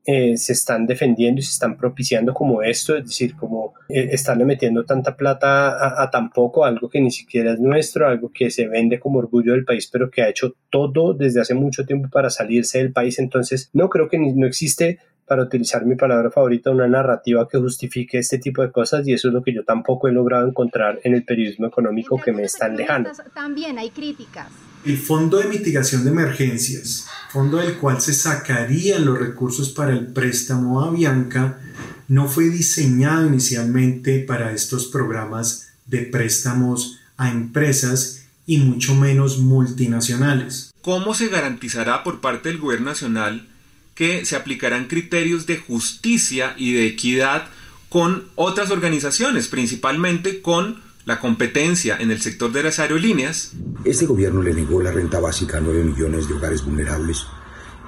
eh, 0.04 0.36
se 0.36 0.52
están 0.52 0.86
defendiendo 0.86 1.38
y 1.38 1.42
se 1.42 1.52
están 1.52 1.76
propiciando 1.76 2.34
como 2.34 2.62
esto, 2.62 2.96
es 2.96 3.04
decir, 3.04 3.36
como 3.36 3.74
eh, 3.88 4.08
estarle 4.12 4.44
metiendo 4.44 4.84
tanta 4.84 5.16
plata 5.16 6.02
a, 6.02 6.10
tan 6.10 6.30
poco, 6.30 6.64
algo 6.64 6.90
que 6.90 7.00
ni 7.00 7.10
siquiera 7.10 7.52
es 7.52 7.60
nuestro, 7.60 8.08
algo 8.08 8.32
que 8.32 8.50
se 8.50 8.66
vende 8.66 8.98
como 8.98 9.20
orgullo 9.20 9.52
del 9.52 9.64
país, 9.64 9.88
pero 9.92 10.10
que 10.10 10.22
ha 10.22 10.28
hecho 10.28 10.54
todo 10.70 11.14
desde 11.14 11.40
hace 11.40 11.54
mucho 11.54 11.86
tiempo 11.86 12.08
para 12.10 12.30
salirse 12.30 12.78
del 12.78 12.92
país. 12.92 13.18
Entonces, 13.20 13.70
no 13.72 13.88
creo 13.88 14.08
que 14.08 14.18
no 14.18 14.46
existe 14.46 14.98
para 15.26 15.44
utilizar 15.44 15.86
mi 15.86 15.94
palabra 15.94 16.30
favorita, 16.30 16.70
una 16.70 16.88
narrativa 16.88 17.46
que 17.48 17.58
justifique 17.58 18.18
este 18.18 18.38
tipo 18.38 18.62
de 18.62 18.72
cosas 18.72 19.06
y 19.06 19.12
eso 19.12 19.28
es 19.28 19.34
lo 19.34 19.42
que 19.42 19.54
yo 19.54 19.64
tampoco 19.64 20.08
he 20.08 20.12
logrado 20.12 20.48
encontrar 20.48 20.98
en 21.04 21.14
el 21.14 21.24
periodismo 21.24 21.66
económico 21.66 22.18
que 22.18 22.32
me 22.32 22.42
están 22.42 22.76
lejano. 22.76 23.10
También 23.32 23.78
hay 23.78 23.90
críticas. 23.90 24.71
El 24.84 24.98
Fondo 24.98 25.38
de 25.38 25.44
Mitigación 25.44 26.02
de 26.02 26.10
Emergencias, 26.10 27.06
fondo 27.30 27.58
del 27.58 27.76
cual 27.76 28.00
se 28.00 28.12
sacarían 28.12 29.04
los 29.04 29.16
recursos 29.16 29.70
para 29.70 29.92
el 29.92 30.08
préstamo 30.08 30.82
a 30.82 30.90
Bianca, 30.90 31.60
no 32.08 32.28
fue 32.28 32.48
diseñado 32.48 33.28
inicialmente 33.28 34.18
para 34.18 34.52
estos 34.52 34.86
programas 34.86 35.68
de 35.86 36.00
préstamos 36.00 36.98
a 37.16 37.30
empresas 37.30 38.24
y 38.44 38.58
mucho 38.58 38.96
menos 38.96 39.38
multinacionales. 39.38 40.74
¿Cómo 40.82 41.14
se 41.14 41.28
garantizará 41.28 42.02
por 42.02 42.20
parte 42.20 42.48
del 42.48 42.58
Gobierno 42.58 42.86
Nacional 42.86 43.48
que 43.94 44.24
se 44.24 44.34
aplicarán 44.34 44.88
criterios 44.88 45.46
de 45.46 45.58
justicia 45.58 46.56
y 46.58 46.72
de 46.72 46.88
equidad 46.88 47.46
con 47.88 48.24
otras 48.34 48.72
organizaciones, 48.72 49.46
principalmente 49.46 50.42
con 50.42 50.82
la 51.04 51.18
competencia 51.18 51.96
en 51.98 52.10
el 52.10 52.20
sector 52.20 52.52
de 52.52 52.62
las 52.62 52.78
aerolíneas. 52.78 53.52
Este 53.84 54.06
gobierno 54.06 54.42
le 54.42 54.54
negó 54.54 54.80
la 54.82 54.92
renta 54.92 55.20
básica 55.20 55.58
a 55.58 55.60
9 55.60 55.84
millones 55.84 56.28
de 56.28 56.34
hogares 56.34 56.64
vulnerables 56.64 57.26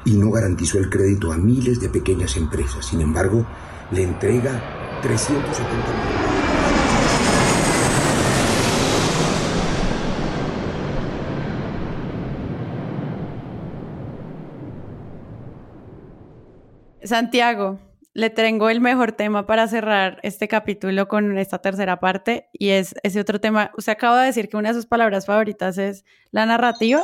y 0.04 0.14
no 0.14 0.30
garantizó 0.30 0.78
el 0.78 0.90
crédito 0.90 1.32
a 1.32 1.36
miles 1.36 1.80
de 1.80 1.88
pequeñas 1.88 2.36
empresas. 2.36 2.86
Sin 2.86 3.00
embargo, 3.00 3.46
le 3.92 4.02
entrega 4.02 5.00
370 5.02 5.74
millones. 5.74 6.24
Santiago, 17.04 17.78
le 18.14 18.30
tengo 18.30 18.70
el 18.70 18.80
mejor 18.80 19.12
tema 19.12 19.44
para 19.44 19.66
cerrar 19.66 20.20
este 20.22 20.46
capítulo 20.46 21.08
con 21.08 21.36
esta 21.36 21.58
tercera 21.58 21.98
parte 21.98 22.48
y 22.52 22.70
es 22.70 22.94
ese 23.02 23.20
otro 23.20 23.40
tema. 23.40 23.72
Usted 23.76 23.92
acaba 23.92 24.20
de 24.20 24.26
decir 24.26 24.48
que 24.48 24.56
una 24.56 24.68
de 24.68 24.76
sus 24.76 24.86
palabras 24.86 25.26
favoritas 25.26 25.76
es 25.78 26.04
la 26.30 26.46
narrativa, 26.46 27.02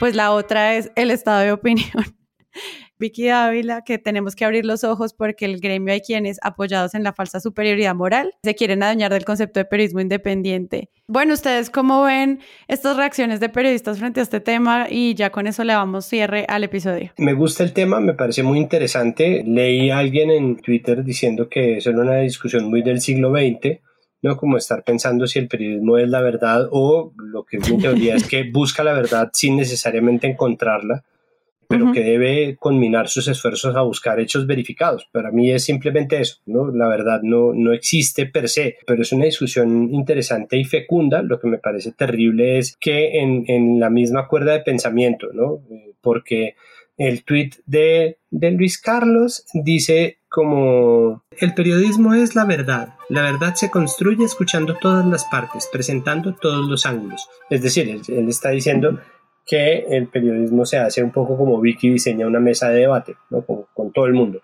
pues 0.00 0.16
la 0.16 0.32
otra 0.32 0.74
es 0.74 0.90
el 0.96 1.12
estado 1.12 1.40
de 1.40 1.52
opinión. 1.52 2.04
Vicky 2.98 3.28
Ávila, 3.28 3.82
que 3.82 3.98
tenemos 3.98 4.34
que 4.34 4.44
abrir 4.44 4.64
los 4.64 4.84
ojos 4.84 5.14
porque 5.14 5.44
el 5.44 5.60
gremio 5.60 5.92
hay 5.92 6.00
quienes, 6.00 6.38
apoyados 6.42 6.94
en 6.94 7.04
la 7.04 7.12
falsa 7.12 7.40
superioridad 7.40 7.94
moral, 7.94 8.34
se 8.42 8.54
quieren 8.54 8.82
adueñar 8.82 9.12
del 9.12 9.24
concepto 9.24 9.60
de 9.60 9.64
periodismo 9.64 10.00
independiente. 10.00 10.90
Bueno, 11.06 11.34
¿ustedes 11.34 11.70
cómo 11.70 12.02
ven 12.02 12.40
estas 12.66 12.96
reacciones 12.96 13.40
de 13.40 13.48
periodistas 13.48 13.98
frente 13.98 14.20
a 14.20 14.22
este 14.24 14.40
tema? 14.40 14.86
Y 14.90 15.14
ya 15.14 15.30
con 15.30 15.46
eso 15.46 15.64
le 15.64 15.72
damos 15.72 16.06
cierre 16.06 16.44
al 16.48 16.64
episodio. 16.64 17.12
Me 17.18 17.34
gusta 17.34 17.62
el 17.62 17.72
tema, 17.72 18.00
me 18.00 18.14
parece 18.14 18.42
muy 18.42 18.58
interesante. 18.58 19.42
Leí 19.46 19.90
a 19.90 19.98
alguien 19.98 20.30
en 20.30 20.56
Twitter 20.56 21.04
diciendo 21.04 21.48
que 21.48 21.78
es 21.78 21.86
una 21.86 22.16
discusión 22.18 22.68
muy 22.68 22.82
del 22.82 23.00
siglo 23.00 23.30
XX. 23.30 23.80
¿no? 24.20 24.36
Como 24.36 24.56
estar 24.56 24.82
pensando 24.82 25.26
si 25.26 25.38
el 25.38 25.48
periodismo 25.48 25.96
es 25.98 26.08
la 26.08 26.20
verdad 26.20 26.68
o 26.72 27.12
lo 27.16 27.44
que 27.44 27.58
es 27.58 27.70
mi 27.70 27.78
teoría 27.78 28.16
es 28.16 28.26
que 28.26 28.42
busca 28.52 28.82
la 28.82 28.92
verdad 28.92 29.30
sin 29.32 29.56
necesariamente 29.56 30.26
encontrarla 30.26 31.04
pero 31.68 31.92
que 31.92 32.02
debe 32.02 32.56
conminar 32.58 33.08
sus 33.08 33.28
esfuerzos 33.28 33.76
a 33.76 33.82
buscar 33.82 34.18
hechos 34.18 34.46
verificados. 34.46 35.06
Para 35.12 35.30
mí 35.30 35.50
es 35.50 35.64
simplemente 35.64 36.18
eso, 36.18 36.38
¿no? 36.46 36.70
La 36.70 36.88
verdad 36.88 37.20
no, 37.22 37.52
no 37.52 37.74
existe 37.74 38.24
per 38.24 38.48
se, 38.48 38.78
pero 38.86 39.02
es 39.02 39.12
una 39.12 39.26
discusión 39.26 39.92
interesante 39.92 40.56
y 40.56 40.64
fecunda. 40.64 41.20
Lo 41.20 41.38
que 41.38 41.46
me 41.46 41.58
parece 41.58 41.92
terrible 41.92 42.58
es 42.58 42.76
que 42.80 43.20
en, 43.20 43.44
en 43.48 43.78
la 43.78 43.90
misma 43.90 44.28
cuerda 44.28 44.52
de 44.52 44.60
pensamiento, 44.60 45.28
¿no? 45.34 45.60
Eh, 45.70 45.92
porque 46.00 46.54
el 46.96 47.22
tweet 47.22 47.50
de, 47.66 48.18
de 48.30 48.50
Luis 48.50 48.80
Carlos 48.80 49.44
dice 49.52 50.18
como 50.28 51.22
el 51.38 51.54
periodismo 51.54 52.14
es 52.14 52.34
la 52.34 52.44
verdad. 52.44 52.94
La 53.08 53.22
verdad 53.22 53.54
se 53.54 53.70
construye 53.70 54.24
escuchando 54.24 54.76
todas 54.80 55.06
las 55.06 55.24
partes, 55.26 55.68
presentando 55.70 56.34
todos 56.34 56.68
los 56.68 56.86
ángulos. 56.86 57.28
Es 57.50 57.62
decir, 57.62 57.88
él, 57.88 58.02
él 58.08 58.28
está 58.28 58.50
diciendo 58.50 58.98
que 59.48 59.86
el 59.88 60.08
periodismo 60.08 60.66
se 60.66 60.76
hace 60.76 61.02
un 61.02 61.10
poco 61.10 61.36
como 61.36 61.58
Vicky 61.60 61.88
diseña 61.88 62.26
una 62.26 62.38
mesa 62.38 62.68
de 62.68 62.80
debate, 62.80 63.16
¿no? 63.30 63.42
Con, 63.42 63.92
todo 63.92 64.04
el 64.04 64.12
mundo. 64.12 64.42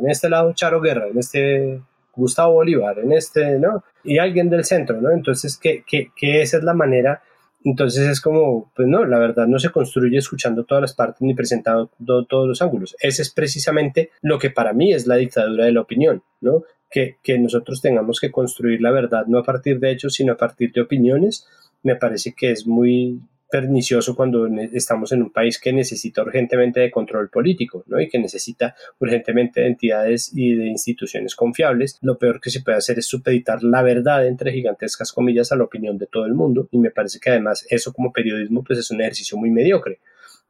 En 0.00 0.08
este 0.08 0.30
lado 0.30 0.52
Charo 0.52 0.80
Guerra, 0.80 1.08
en 1.08 1.18
este 1.18 1.82
Gustavo 2.14 2.54
Bolívar, 2.54 3.00
en 3.00 3.12
este, 3.12 3.58
¿no? 3.58 3.82
Y 4.04 4.18
alguien 4.18 4.48
del 4.48 4.64
centro, 4.64 5.00
¿no? 5.00 5.10
Entonces, 5.10 5.58
que, 5.58 5.82
que 5.84 6.40
esa 6.40 6.58
es 6.58 6.62
la 6.62 6.74
manera 6.74 7.20
entonces 7.66 8.06
es 8.06 8.20
como, 8.20 8.70
pues 8.76 8.86
no, 8.86 9.04
la 9.04 9.18
verdad 9.18 9.48
no 9.48 9.58
se 9.58 9.70
construye 9.70 10.18
escuchando 10.18 10.62
todas 10.62 10.82
las 10.82 10.94
partes 10.94 11.22
ni 11.22 11.34
presentando 11.34 11.90
todos 12.28 12.46
los 12.46 12.62
ángulos. 12.62 12.94
Ese 13.00 13.22
es 13.22 13.30
precisamente 13.30 14.10
lo 14.22 14.38
que 14.38 14.50
para 14.50 14.72
mí 14.72 14.92
es 14.92 15.08
la 15.08 15.16
dictadura 15.16 15.64
de 15.64 15.72
la 15.72 15.80
opinión, 15.80 16.22
¿no? 16.40 16.62
Que, 16.88 17.16
que 17.24 17.40
nosotros 17.40 17.82
tengamos 17.82 18.20
que 18.20 18.30
construir 18.30 18.80
la 18.80 18.92
verdad 18.92 19.26
no 19.26 19.38
a 19.38 19.42
partir 19.42 19.80
de 19.80 19.90
hechos, 19.90 20.14
sino 20.14 20.34
a 20.34 20.36
partir 20.36 20.72
de 20.72 20.82
opiniones, 20.82 21.48
me 21.82 21.96
parece 21.96 22.34
que 22.34 22.52
es 22.52 22.68
muy 22.68 23.20
pernicioso 23.50 24.16
cuando 24.16 24.46
estamos 24.72 25.12
en 25.12 25.22
un 25.22 25.30
país 25.30 25.58
que 25.60 25.72
necesita 25.72 26.22
urgentemente 26.22 26.80
de 26.80 26.90
control 26.90 27.30
político 27.30 27.84
¿no? 27.86 28.00
y 28.00 28.08
que 28.08 28.18
necesita 28.18 28.74
urgentemente 28.98 29.60
de 29.60 29.68
entidades 29.68 30.32
y 30.34 30.54
de 30.54 30.66
instituciones 30.66 31.34
confiables. 31.34 31.98
Lo 32.02 32.18
peor 32.18 32.40
que 32.40 32.50
se 32.50 32.60
puede 32.60 32.78
hacer 32.78 32.98
es 32.98 33.06
supeditar 33.06 33.62
la 33.62 33.82
verdad 33.82 34.26
entre 34.26 34.52
gigantescas 34.52 35.12
comillas 35.12 35.52
a 35.52 35.56
la 35.56 35.64
opinión 35.64 35.98
de 35.98 36.06
todo 36.06 36.26
el 36.26 36.34
mundo 36.34 36.68
y 36.70 36.78
me 36.78 36.90
parece 36.90 37.20
que 37.20 37.30
además 37.30 37.66
eso 37.70 37.92
como 37.92 38.12
periodismo 38.12 38.64
pues 38.64 38.78
es 38.78 38.90
un 38.90 39.00
ejercicio 39.00 39.38
muy 39.38 39.50
mediocre. 39.50 40.00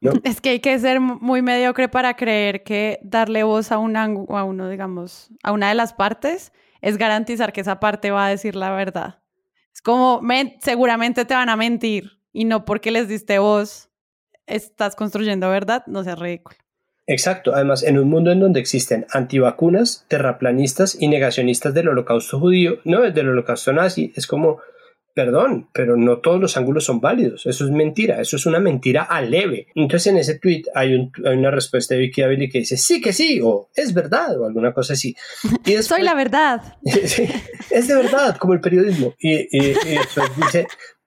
¿no? 0.01 0.13
Es 0.25 0.41
que 0.41 0.51
hay 0.51 0.61
que 0.61 0.79
ser 0.79 1.01
muy 1.01 1.43
mediocre 1.43 1.89
para 1.89 2.15
creer 2.15 2.63
que 2.63 2.99
darle 3.03 3.43
voz 3.43 3.73
a, 3.73 3.79
un 3.79 3.97
a 3.97 4.07
uno, 4.07 4.69
digamos, 4.69 5.31
a 5.43 5.53
una 5.53 5.69
de 5.69 5.75
las 5.75 5.93
partes 5.93 6.53
es 6.81 6.99
garantizar 6.99 7.53
que 7.53 7.63
esa 7.63 7.81
parte 7.81 8.11
va 8.11 8.27
a 8.27 8.31
decir 8.31 8.55
la 8.55 8.71
verdad. 8.71 9.19
Es 9.73 9.83
como, 9.83 10.23
seguramente 10.61 11.25
te 11.25 11.35
van 11.35 11.49
a 11.49 11.57
mentir, 11.57 12.19
y 12.37 12.45
no 12.45 12.67
porque 12.67 12.91
les 12.91 13.09
diste 13.09 13.39
voz 13.39 13.89
estás 14.47 14.95
construyendo 14.95 15.49
verdad, 15.49 15.85
no 15.87 16.05
sea 16.05 16.17
ridículo. 16.17 16.59
Exacto, 17.07 17.55
además 17.55 17.83
en 17.83 17.99
un 17.99 18.11
mundo 18.11 18.31
en 18.31 18.41
donde 18.41 18.61
existen 18.61 19.07
antivacunas, 19.11 20.05
terraplanistas 20.09 21.01
y 21.01 21.09
negacionistas 21.09 21.73
del 21.73 21.89
holocausto 21.89 22.39
judío, 22.39 22.79
no 22.85 23.01
del 23.01 23.31
holocausto 23.31 23.73
nazi, 23.73 24.13
es 24.17 24.27
como, 24.27 24.61
perdón, 25.15 25.71
pero 25.73 25.97
no 25.97 26.19
todos 26.19 26.39
los 26.39 26.59
ángulos 26.59 26.85
son 26.85 27.01
válidos, 27.01 27.47
eso 27.47 27.65
es 27.65 27.71
mentira, 27.71 28.21
eso 28.21 28.37
es 28.37 28.45
una 28.45 28.61
mentira 28.61 29.05
a 29.05 29.23
leve. 29.23 29.69
Entonces 29.75 30.09
en 30.09 30.19
ese 30.19 30.39
tweet 30.39 30.65
hay, 30.75 30.95
un, 30.95 31.13
hay 31.25 31.39
una 31.39 31.51
respuesta 31.51 31.95
de 31.95 32.03
Vicky 32.03 32.21
Ávila 32.21 32.49
que 32.53 32.59
dice, 32.59 32.77
sí 32.77 33.01
que 33.01 33.15
sí, 33.15 33.41
o 33.43 33.71
es 33.75 33.95
verdad, 33.95 34.39
o 34.39 34.45
alguna 34.45 34.75
cosa 34.75 34.93
así. 34.93 35.17
Y 35.65 35.73
después, 35.73 35.87
Soy 35.87 36.03
la 36.03 36.15
verdad. 36.15 36.61
sí, 36.85 37.27
es 37.71 37.89
de 37.89 37.95
verdad, 37.95 38.37
como 38.37 38.53
el 38.53 38.61
periodismo. 38.61 39.15
Y, 39.19 39.37
y, 39.37 39.71
y 39.71 39.95
después 39.97 40.27
dice, 40.37 40.67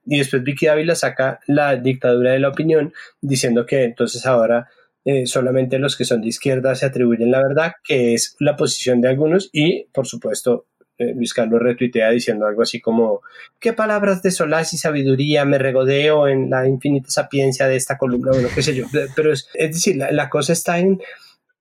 y 0.10 0.18
después 0.18 0.44
Vicky 0.44 0.66
Ávila 0.66 0.96
saca 0.96 1.40
la 1.46 1.76
dictadura 1.76 2.32
de 2.32 2.40
la 2.40 2.50
opinión 2.50 2.94
diciendo 3.22 3.68
que 3.68 3.84
entonces 3.84 4.26
ahora 4.26 4.68
eh, 5.06 5.28
solamente 5.28 5.78
los 5.78 5.96
que 5.96 6.04
son 6.04 6.22
de 6.22 6.30
izquierda 6.30 6.74
se 6.74 6.88
atribuyen 6.88 7.30
la 7.30 7.44
verdad, 7.44 7.74
que 7.84 8.16
es 8.16 8.36
la 8.40 8.56
posición 8.56 9.02
de 9.02 9.10
algunos 9.10 9.50
y 9.54 9.84
por 9.94 10.08
supuesto 10.08 10.66
eh, 10.98 11.14
Luis 11.14 11.36
Carlos 11.36 11.62
retuitea 11.62 12.10
diciendo 12.10 12.48
algo 12.48 12.64
así 12.64 12.82
como 12.82 13.22
qué 13.60 13.72
palabras 13.72 14.24
de 14.24 14.32
solaz 14.32 14.74
y 14.74 14.80
sabiduría 14.80 15.46
me 15.46 15.60
regodeo 15.60 16.28
en 16.28 16.50
la 16.50 16.68
infinita 16.68 17.12
sapiencia 17.12 17.68
de 17.68 17.76
esta 17.76 18.00
columna, 18.00 18.32
bueno, 18.32 18.50
qué 18.54 18.64
sé 18.64 18.74
yo, 18.74 18.88
pero 19.16 19.32
es, 19.32 19.48
es 19.54 19.76
decir, 19.76 19.96
la, 19.96 20.12
la 20.12 20.28
cosa 20.28 20.54
está 20.54 20.80
en, 20.80 21.00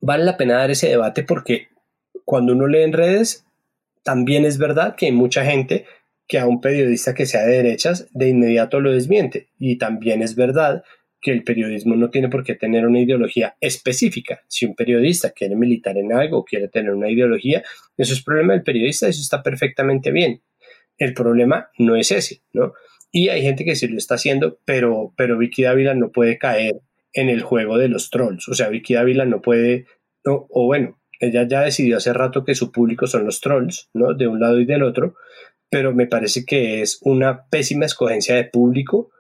vale 0.01 0.25
la 0.25 0.39
pena 0.39 0.57
dar 0.57 0.71
ese 0.71 0.89
debate 0.89 1.23
porque 1.23 1.69
cuando 2.25 2.55
uno 2.55 2.67
lee 2.67 2.83
en 2.83 2.95
redes, 2.95 3.45
también 4.03 4.47
es 4.47 4.57
verdad 4.57 4.97
que 4.97 5.05
hay 5.05 5.13
mucha 5.13 5.45
gente 5.45 5.85
que 6.29 6.39
a 6.39 6.47
un 6.47 6.61
periodista 6.61 7.15
que 7.15 7.27
sea 7.27 7.45
de 7.47 7.57
derechas 7.57 8.07
de 8.13 8.29
inmediato 8.29 8.81
lo 8.81 8.93
desmiente. 8.93 9.49
Y 9.59 9.79
también 9.79 10.23
es 10.23 10.37
verdad 10.37 10.85
que 11.21 11.33
el 11.33 11.43
periodismo 11.43 11.97
no 11.97 12.11
tiene 12.11 12.29
por 12.29 12.45
qué 12.45 12.55
tener 12.55 12.87
una 12.87 13.01
ideología 13.01 13.57
específica. 13.61 14.43
Si 14.47 14.67
un 14.67 14.77
periodista 14.77 15.31
quiere 15.31 15.57
militar 15.57 15.97
en 15.97 16.13
algo, 16.13 16.45
quiere 16.45 16.69
tener 16.69 16.93
una 16.93 17.11
ideología, 17.11 17.65
eso 17.97 18.13
es 18.13 18.23
problema 18.23 18.53
del 18.53 18.63
periodista, 18.63 19.09
eso 19.09 19.21
está 19.21 19.43
perfectamente 19.43 20.13
bien. 20.13 20.43
El 20.99 21.15
problema 21.15 21.71
no 21.79 21.97
es 21.97 22.13
ese, 22.13 22.43
¿no? 22.53 22.75
Y 23.11 23.31
hay 23.31 23.43
gente 23.43 23.65
que 23.65 23.75
sí 23.75 23.89
lo 23.89 23.97
está 23.97 24.17
haciendo, 24.17 24.61
pero, 24.65 25.15
pero 25.17 25.39
Vicky 25.39 25.63
Dávila 25.63 25.95
no 25.95 26.13
puede 26.13 26.39
caer 26.39 26.83
en 27.15 27.31
el 27.31 27.41
juego 27.41 27.79
de 27.79 27.89
los 27.89 28.11
trolls. 28.11 28.49
O 28.49 28.55
sea, 28.55 28.69
Vicky 28.69 28.95
Dávila 28.95 29.25
no 29.25 29.41
puede, 29.41 29.87
no, 30.25 30.47
o 30.51 30.67
bueno, 30.67 31.01
ella 31.21 31.47
ya 31.49 31.63
decidió 31.63 31.97
hace 31.97 32.13
rato 32.13 32.45
que 32.45 32.55
su 32.55 32.71
público 32.71 33.07
son 33.07 33.25
los 33.25 33.41
trolls, 33.41 33.89
¿no? 33.95 34.15
De 34.15 34.29
un 34.29 34.41
lado 34.41 34.61
y 34.61 34.67
del 34.67 34.83
otro, 34.83 35.17
pero 35.71 35.95
me 35.95 36.07
parece 36.07 36.45
que 36.45 36.83
es 36.83 36.99
una 37.03 37.45
pésima 37.47 37.87
escogencia 37.87 38.35
de 38.35 38.45
público 38.45 39.11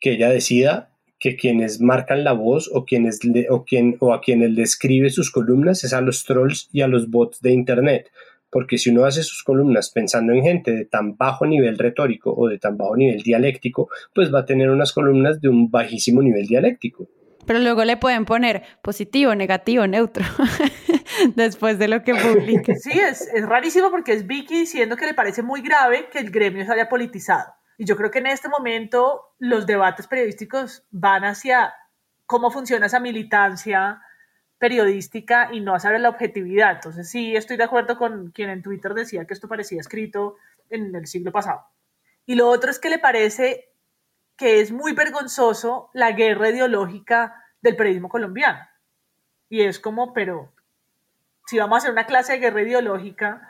que 0.00 0.12
ella 0.12 0.30
decida 0.30 0.90
que 1.18 1.36
quienes 1.36 1.80
marcan 1.80 2.24
la 2.24 2.32
voz 2.32 2.70
o, 2.72 2.84
quienes 2.84 3.20
o, 3.50 3.64
quien, 3.64 3.96
o 4.00 4.12
a 4.12 4.20
quienes 4.20 4.50
le 4.50 4.62
escribe 4.62 5.10
sus 5.10 5.30
columnas 5.30 5.82
es 5.84 5.92
a 5.92 6.00
los 6.00 6.24
trolls 6.24 6.68
y 6.72 6.82
a 6.82 6.88
los 6.88 7.10
bots 7.10 7.40
de 7.40 7.52
Internet. 7.52 8.10
Porque 8.50 8.78
si 8.78 8.90
uno 8.90 9.04
hace 9.04 9.22
sus 9.22 9.42
columnas 9.42 9.90
pensando 9.90 10.32
en 10.32 10.42
gente 10.42 10.72
de 10.72 10.84
tan 10.84 11.16
bajo 11.16 11.46
nivel 11.46 11.78
retórico 11.78 12.32
o 12.34 12.48
de 12.48 12.58
tan 12.58 12.76
bajo 12.76 12.96
nivel 12.96 13.22
dialéctico, 13.22 13.88
pues 14.14 14.32
va 14.32 14.40
a 14.40 14.44
tener 14.44 14.70
unas 14.70 14.92
columnas 14.92 15.40
de 15.40 15.48
un 15.48 15.70
bajísimo 15.70 16.22
nivel 16.22 16.46
dialéctico. 16.46 17.08
Pero 17.46 17.60
luego 17.60 17.84
le 17.84 17.96
pueden 17.96 18.24
poner 18.24 18.62
positivo, 18.82 19.34
negativo, 19.34 19.86
neutro, 19.86 20.24
después 21.34 21.78
de 21.78 21.88
lo 21.88 22.02
que 22.02 22.14
publique. 22.14 22.76
Sí, 22.76 22.92
es, 22.92 23.22
es 23.32 23.46
rarísimo 23.46 23.90
porque 23.90 24.12
es 24.12 24.26
Vicky 24.26 24.60
diciendo 24.60 24.96
que 24.96 25.06
le 25.06 25.14
parece 25.14 25.42
muy 25.42 25.62
grave 25.62 26.08
que 26.10 26.18
el 26.18 26.30
gremio 26.30 26.64
se 26.64 26.72
haya 26.72 26.88
politizado. 26.88 27.54
Y 27.78 27.84
yo 27.84 27.96
creo 27.96 28.10
que 28.10 28.18
en 28.18 28.26
este 28.26 28.48
momento 28.48 29.34
los 29.38 29.66
debates 29.66 30.06
periodísticos 30.06 30.86
van 30.90 31.24
hacia 31.24 31.74
cómo 32.24 32.50
funciona 32.50 32.86
esa 32.86 33.00
militancia 33.00 34.00
periodística 34.58 35.50
y 35.52 35.60
no 35.60 35.74
hacia 35.74 35.98
la 35.98 36.08
objetividad. 36.08 36.72
Entonces 36.72 37.10
sí 37.10 37.36
estoy 37.36 37.56
de 37.56 37.64
acuerdo 37.64 37.98
con 37.98 38.30
quien 38.30 38.50
en 38.50 38.62
Twitter 38.62 38.94
decía 38.94 39.26
que 39.26 39.34
esto 39.34 39.48
parecía 39.48 39.80
escrito 39.80 40.36
en 40.70 40.94
el 40.94 41.06
siglo 41.06 41.32
pasado. 41.32 41.66
Y 42.24 42.34
lo 42.34 42.48
otro 42.48 42.70
es 42.70 42.78
que 42.78 42.90
le 42.90 42.98
parece 42.98 43.72
que 44.36 44.60
es 44.60 44.72
muy 44.72 44.92
vergonzoso 44.92 45.90
la 45.92 46.12
guerra 46.12 46.50
ideológica 46.50 47.42
del 47.60 47.76
periodismo 47.76 48.08
colombiano. 48.08 48.60
Y 49.48 49.62
es 49.62 49.78
como, 49.78 50.12
pero 50.12 50.52
si 51.46 51.58
vamos 51.58 51.76
a 51.76 51.78
hacer 51.78 51.92
una 51.92 52.06
clase 52.06 52.34
de 52.34 52.38
guerra 52.38 52.62
ideológica 52.62 53.48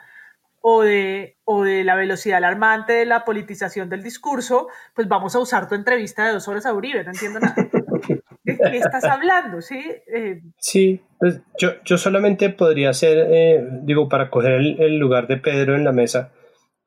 o 0.61 0.83
de, 0.83 1.37
o 1.45 1.63
de 1.63 1.83
la 1.83 1.95
velocidad 1.95 2.37
alarmante 2.37 2.93
de 2.93 3.05
la 3.05 3.25
politización 3.25 3.89
del 3.89 4.03
discurso, 4.03 4.67
pues 4.93 5.07
vamos 5.07 5.35
a 5.35 5.39
usar 5.39 5.67
tu 5.67 5.75
entrevista 5.75 6.25
de 6.25 6.33
dos 6.33 6.47
horas 6.47 6.65
a 6.65 6.73
Uribe, 6.73 7.03
no 7.03 7.11
entiendo 7.11 7.39
nada. 7.39 7.55
¿De 8.43 8.57
qué 8.57 8.77
estás 8.77 9.03
hablando? 9.03 9.61
Sí, 9.61 9.83
eh, 10.07 10.41
sí 10.57 11.01
pues 11.19 11.41
yo, 11.57 11.71
yo 11.83 11.97
solamente 11.97 12.49
podría 12.49 12.93
ser, 12.93 13.27
eh, 13.29 13.67
digo, 13.83 14.07
para 14.07 14.29
coger 14.29 14.53
el 14.53 14.97
lugar 14.97 15.27
de 15.27 15.37
Pedro 15.37 15.75
en 15.75 15.83
la 15.83 15.91
mesa, 15.91 16.31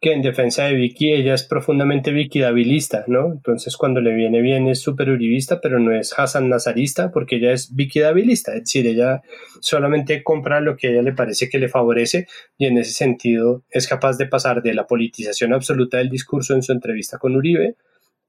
que 0.01 0.13
en 0.15 0.23
defensa 0.23 0.65
de 0.65 0.75
Vicky 0.75 1.13
ella 1.13 1.35
es 1.35 1.43
profundamente 1.43 2.11
vicky-dabilista, 2.11 3.05
¿no? 3.07 3.33
Entonces 3.33 3.77
cuando 3.77 4.01
le 4.01 4.15
viene 4.15 4.41
bien 4.41 4.67
es 4.67 4.81
súper 4.81 5.11
uribista, 5.11 5.61
pero 5.61 5.79
no 5.79 5.93
es 5.93 6.19
Hassan 6.19 6.49
Nazarista 6.49 7.11
porque 7.11 7.37
ella 7.37 7.53
es 7.53 7.75
vicky-dabilista, 7.75 8.55
es 8.55 8.61
decir, 8.61 8.87
ella 8.87 9.21
solamente 9.61 10.23
compra 10.23 10.63
lo 10.63 10.77
que 10.77 10.89
a 10.89 10.91
ella 10.93 11.03
le 11.03 11.13
parece 11.13 11.51
que 11.51 11.59
le 11.59 11.69
favorece 11.69 12.27
y 12.57 12.65
en 12.65 12.79
ese 12.79 12.93
sentido 12.93 13.63
es 13.69 13.87
capaz 13.87 14.17
de 14.17 14.27
pasar 14.27 14.63
de 14.63 14.73
la 14.73 14.87
politización 14.87 15.53
absoluta 15.53 15.99
del 15.99 16.09
discurso 16.09 16.55
en 16.55 16.63
su 16.63 16.73
entrevista 16.73 17.19
con 17.19 17.37
Uribe 17.37 17.77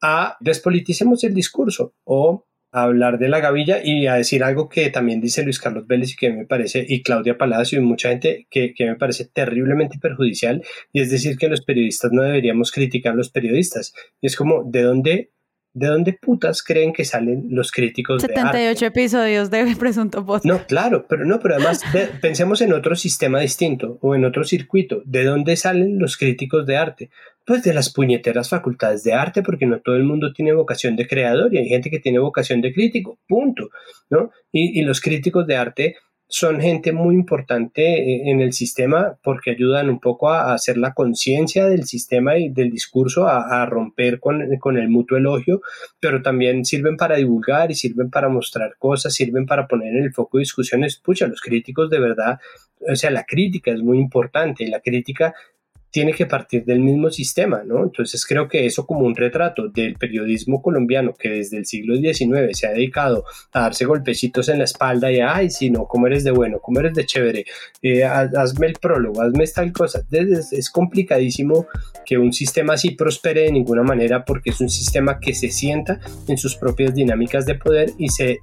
a 0.02 0.36
despoliticemos 0.42 1.24
el 1.24 1.34
discurso 1.34 1.94
o 2.04 2.46
a 2.72 2.84
hablar 2.84 3.20
de 3.20 3.30
la 3.30 3.40
gavilla 3.40 3.84
y 3.84 4.08
a 4.08 4.16
decir 4.16 4.44
algo 4.44 4.70
que 4.70 4.90
también 4.90 5.20
dice 5.20 5.44
Luis 5.44 5.60
Carlos 5.60 5.88
Vélez 5.88 6.14
y 6.14 6.16
que 6.16 6.32
me 6.32 6.46
parece, 6.46 6.86
y 6.88 7.04
Claudia 7.04 7.38
Palacio 7.38 7.80
y 7.80 7.84
mucha 7.84 8.10
gente 8.10 8.48
que, 8.50 8.74
que 8.74 8.86
me 8.86 8.96
parece 8.96 9.26
terriblemente 9.26 10.00
perjudicial, 10.00 10.64
y 10.94 11.02
es 11.02 11.12
decir 11.12 11.38
que 11.38 11.50
los 11.50 11.62
periodistas 11.62 12.12
no 12.12 12.22
deberíamos 12.24 12.72
criticar 12.72 13.14
a 13.14 13.16
los 13.18 13.30
periodistas. 13.30 13.94
Y 14.22 14.28
es 14.28 14.36
como, 14.36 14.64
¿de 14.64 14.82
dónde 14.84 15.32
¿De 15.74 15.88
dónde 15.88 16.14
putas 16.14 16.64
creen 16.64 16.92
que 16.92 17.06
salen 17.06 17.48
los 17.50 17.72
críticos 17.72 18.22
78 18.22 18.52
de 18.52 18.68
arte? 18.68 18.86
episodios 18.86 19.50
de 19.50 19.76
Presunto 19.80 20.26
Podcast. 20.26 20.46
No, 20.46 20.66
claro, 20.66 21.06
pero 21.08 21.26
no, 21.26 21.40
pero 21.40 21.56
además 21.56 21.82
de, 21.94 22.08
pensemos 22.22 22.62
en 22.62 22.74
otro 22.74 22.96
sistema 22.96 23.40
distinto 23.40 23.98
o 24.02 24.14
en 24.14 24.26
otro 24.26 24.44
circuito. 24.44 25.02
¿De 25.06 25.24
dónde 25.24 25.56
salen 25.56 25.98
los 25.98 26.18
críticos 26.18 26.66
de 26.66 26.76
arte? 26.76 27.10
Pues 27.46 27.64
de 27.64 27.74
las 27.74 27.92
puñeteras 27.92 28.50
facultades 28.50 29.04
de 29.04 29.14
arte, 29.14 29.42
porque 29.42 29.66
no 29.66 29.80
todo 29.80 29.96
el 29.96 30.04
mundo 30.04 30.34
tiene 30.34 30.54
vocación 30.54 30.96
de 30.96 31.08
creador 31.08 31.54
y 31.54 31.58
hay 31.58 31.70
gente 31.70 31.90
que 31.90 32.00
tiene 32.00 32.20
vocación 32.20 32.62
de 32.62 32.74
crítico, 32.74 33.18
punto, 33.28 33.70
¿no? 34.10 34.32
Y, 34.52 34.80
y 34.80 34.84
los 34.84 35.00
críticos 35.00 35.48
de 35.48 35.56
arte 35.56 35.96
son 36.34 36.62
gente 36.62 36.94
muy 36.94 37.14
importante 37.14 37.82
eh, 37.84 38.32
en 38.32 38.40
el 38.40 38.54
sistema 38.54 39.18
porque 39.22 39.52
ayudan 39.52 39.90
un 39.90 40.00
poco 40.00 40.30
a 40.30 40.54
hacer 40.54 40.78
la 40.78 40.94
conciencia 40.94 41.66
del 41.66 41.84
sistema 41.84 42.38
y 42.38 42.48
del 42.48 42.72
discurso, 42.72 43.28
a, 43.28 43.66
romper 43.66 44.22
con, 44.22 44.58
con, 44.58 44.78
el 44.78 44.88
mutuo 44.88 45.18
elogio, 45.18 45.62
pero 46.00 46.22
también 46.22 46.64
sirven 46.64 46.96
para 46.96 47.18
divulgar 47.18 47.70
y 47.70 47.76
sirven 47.76 48.10
para 48.10 48.30
mostrar 48.30 48.76
cosas, 48.80 49.14
sirven 49.14 49.46
para 49.46 49.68
poner 49.68 49.94
en 49.94 50.04
el 50.04 50.14
foco 50.14 50.38
discusiones. 50.38 50.96
Pucha, 50.96 51.28
los 51.28 51.42
críticos 51.42 51.90
de 51.90 52.00
verdad, 52.00 52.40
o 52.90 52.96
sea, 52.96 53.12
la 53.12 53.26
crítica 53.26 53.72
es 53.72 53.82
muy 53.84 53.98
importante 54.00 54.64
y 54.64 54.68
la 54.68 54.80
crítica 54.80 55.34
tiene 55.92 56.14
que 56.14 56.26
partir 56.26 56.64
del 56.66 56.80
mismo 56.80 57.10
sistema, 57.10 57.64
¿no? 57.66 57.84
Entonces 57.84 58.26
creo 58.26 58.48
que 58.48 58.66
eso 58.66 58.88
como 58.88 59.02
un 59.02 59.16
retrato 59.16 59.68
del 59.68 59.96
periodismo 59.96 60.62
colombiano 60.62 61.14
que 61.14 61.30
desde 61.30 61.58
el 61.58 61.66
siglo 61.66 61.96
XIX 61.96 62.58
se 62.58 62.68
ha 62.68 62.72
dedicado 62.72 63.26
a 63.52 63.62
darse 63.62 63.86
golpecitos 63.86 64.48
en 64.50 64.60
la 64.60 64.64
espalda 64.64 65.12
y, 65.12 65.20
ay, 65.20 65.50
si 65.50 65.70
no, 65.70 65.86
¿cómo 65.86 66.08
eres 66.08 66.24
de 66.24 66.32
bueno? 66.32 66.60
¿Cómo 66.60 66.80
eres 66.80 66.94
de 66.94 67.06
chévere? 67.06 67.46
Eh, 67.82 68.06
hazme 68.06 68.68
el 68.68 68.74
prólogo, 68.74 69.22
hazme 69.22 69.46
tal 69.48 69.72
cosa. 69.74 70.04
Es 70.52 70.70
complicadísimo 70.70 71.68
que 72.06 72.18
un 72.18 72.32
sistema 72.32 72.74
así 72.74 72.92
prospere 72.92 73.42
de 73.42 73.52
ninguna 73.52 73.84
manera 73.84 74.24
porque 74.24 74.52
es 74.52 74.62
un 74.62 74.70
sistema 74.70 75.20
que 75.20 75.34
se 75.34 75.50
sienta 75.50 76.00
en 76.28 76.38
sus 76.38 76.56
propias 76.56 76.94
dinámicas 76.94 77.46
de 77.46 77.56
poder 77.56 77.92
y 77.98 78.10
se 78.10 78.40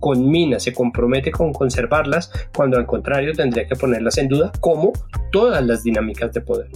conmina, 0.00 0.58
se 0.60 0.72
compromete 0.72 1.30
con 1.30 1.52
conservarlas, 1.52 2.30
cuando 2.54 2.76
al 2.76 2.86
contrario 2.86 3.32
tendría 3.32 3.66
que 3.66 3.76
ponerlas 3.76 4.18
en 4.18 4.28
duda 4.28 4.52
como 4.60 4.92
todas 5.32 5.64
las 5.64 5.82
dinámicas 5.82 6.32
de 6.32 6.40
poder. 6.40 6.68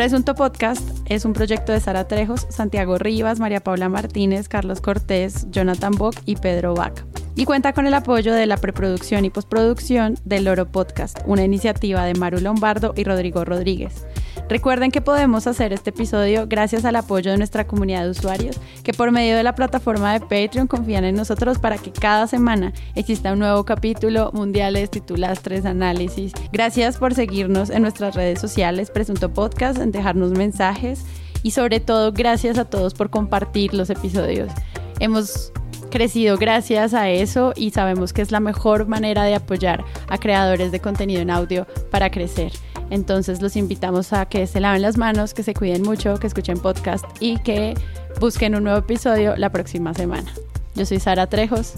Presunto 0.00 0.34
Podcast 0.34 0.80
es 1.04 1.26
un 1.26 1.34
proyecto 1.34 1.72
de 1.72 1.80
Sara 1.80 2.08
Trejos, 2.08 2.46
Santiago 2.48 2.96
Rivas, 2.96 3.38
María 3.38 3.60
Paula 3.60 3.90
Martínez, 3.90 4.48
Carlos 4.48 4.80
Cortés, 4.80 5.46
Jonathan 5.50 5.92
Bock 5.92 6.14
y 6.24 6.36
Pedro 6.36 6.74
Vaca. 6.74 7.04
Y 7.36 7.44
cuenta 7.44 7.74
con 7.74 7.86
el 7.86 7.92
apoyo 7.92 8.32
de 8.32 8.46
la 8.46 8.56
preproducción 8.56 9.26
y 9.26 9.30
postproducción 9.30 10.16
del 10.24 10.44
Loro 10.44 10.64
Podcast, 10.72 11.18
una 11.26 11.44
iniciativa 11.44 12.04
de 12.04 12.14
Maru 12.14 12.40
Lombardo 12.40 12.94
y 12.96 13.04
Rodrigo 13.04 13.44
Rodríguez. 13.44 14.06
Recuerden 14.50 14.90
que 14.90 15.00
podemos 15.00 15.46
hacer 15.46 15.72
este 15.72 15.90
episodio 15.90 16.46
gracias 16.48 16.84
al 16.84 16.96
apoyo 16.96 17.30
de 17.30 17.38
nuestra 17.38 17.68
comunidad 17.68 18.02
de 18.02 18.10
usuarios 18.10 18.58
que 18.82 18.92
por 18.92 19.12
medio 19.12 19.36
de 19.36 19.44
la 19.44 19.54
plataforma 19.54 20.12
de 20.12 20.18
Patreon 20.18 20.66
confían 20.66 21.04
en 21.04 21.14
nosotros 21.14 21.60
para 21.60 21.78
que 21.78 21.92
cada 21.92 22.26
semana 22.26 22.72
exista 22.96 23.32
un 23.32 23.38
nuevo 23.38 23.64
capítulo, 23.64 24.32
mundiales, 24.34 24.90
titulastres, 24.90 25.64
análisis. 25.64 26.32
Gracias 26.52 26.98
por 26.98 27.14
seguirnos 27.14 27.70
en 27.70 27.82
nuestras 27.82 28.16
redes 28.16 28.40
sociales, 28.40 28.90
Presunto 28.90 29.32
Podcast, 29.32 29.78
en 29.78 29.92
dejarnos 29.92 30.32
mensajes 30.32 31.04
y 31.44 31.52
sobre 31.52 31.78
todo 31.78 32.10
gracias 32.10 32.58
a 32.58 32.64
todos 32.64 32.92
por 32.92 33.08
compartir 33.08 33.72
los 33.72 33.88
episodios. 33.88 34.50
Hemos 34.98 35.52
crecido 35.92 36.36
gracias 36.38 36.92
a 36.92 37.08
eso 37.08 37.52
y 37.54 37.70
sabemos 37.70 38.12
que 38.12 38.22
es 38.22 38.32
la 38.32 38.40
mejor 38.40 38.88
manera 38.88 39.22
de 39.22 39.36
apoyar 39.36 39.84
a 40.08 40.18
creadores 40.18 40.72
de 40.72 40.80
contenido 40.80 41.22
en 41.22 41.30
audio 41.30 41.68
para 41.92 42.10
crecer. 42.10 42.50
Entonces 42.90 43.40
los 43.40 43.56
invitamos 43.56 44.12
a 44.12 44.26
que 44.26 44.46
se 44.46 44.60
laven 44.60 44.82
las 44.82 44.98
manos, 44.98 45.34
que 45.34 45.42
se 45.42 45.54
cuiden 45.54 45.82
mucho, 45.82 46.18
que 46.18 46.26
escuchen 46.26 46.58
podcast 46.58 47.04
y 47.20 47.38
que 47.38 47.74
busquen 48.20 48.54
un 48.54 48.64
nuevo 48.64 48.78
episodio 48.78 49.36
la 49.36 49.50
próxima 49.50 49.94
semana. 49.94 50.30
Yo 50.74 50.84
soy 50.84 51.00
Sara 51.00 51.26
Trejos. 51.26 51.74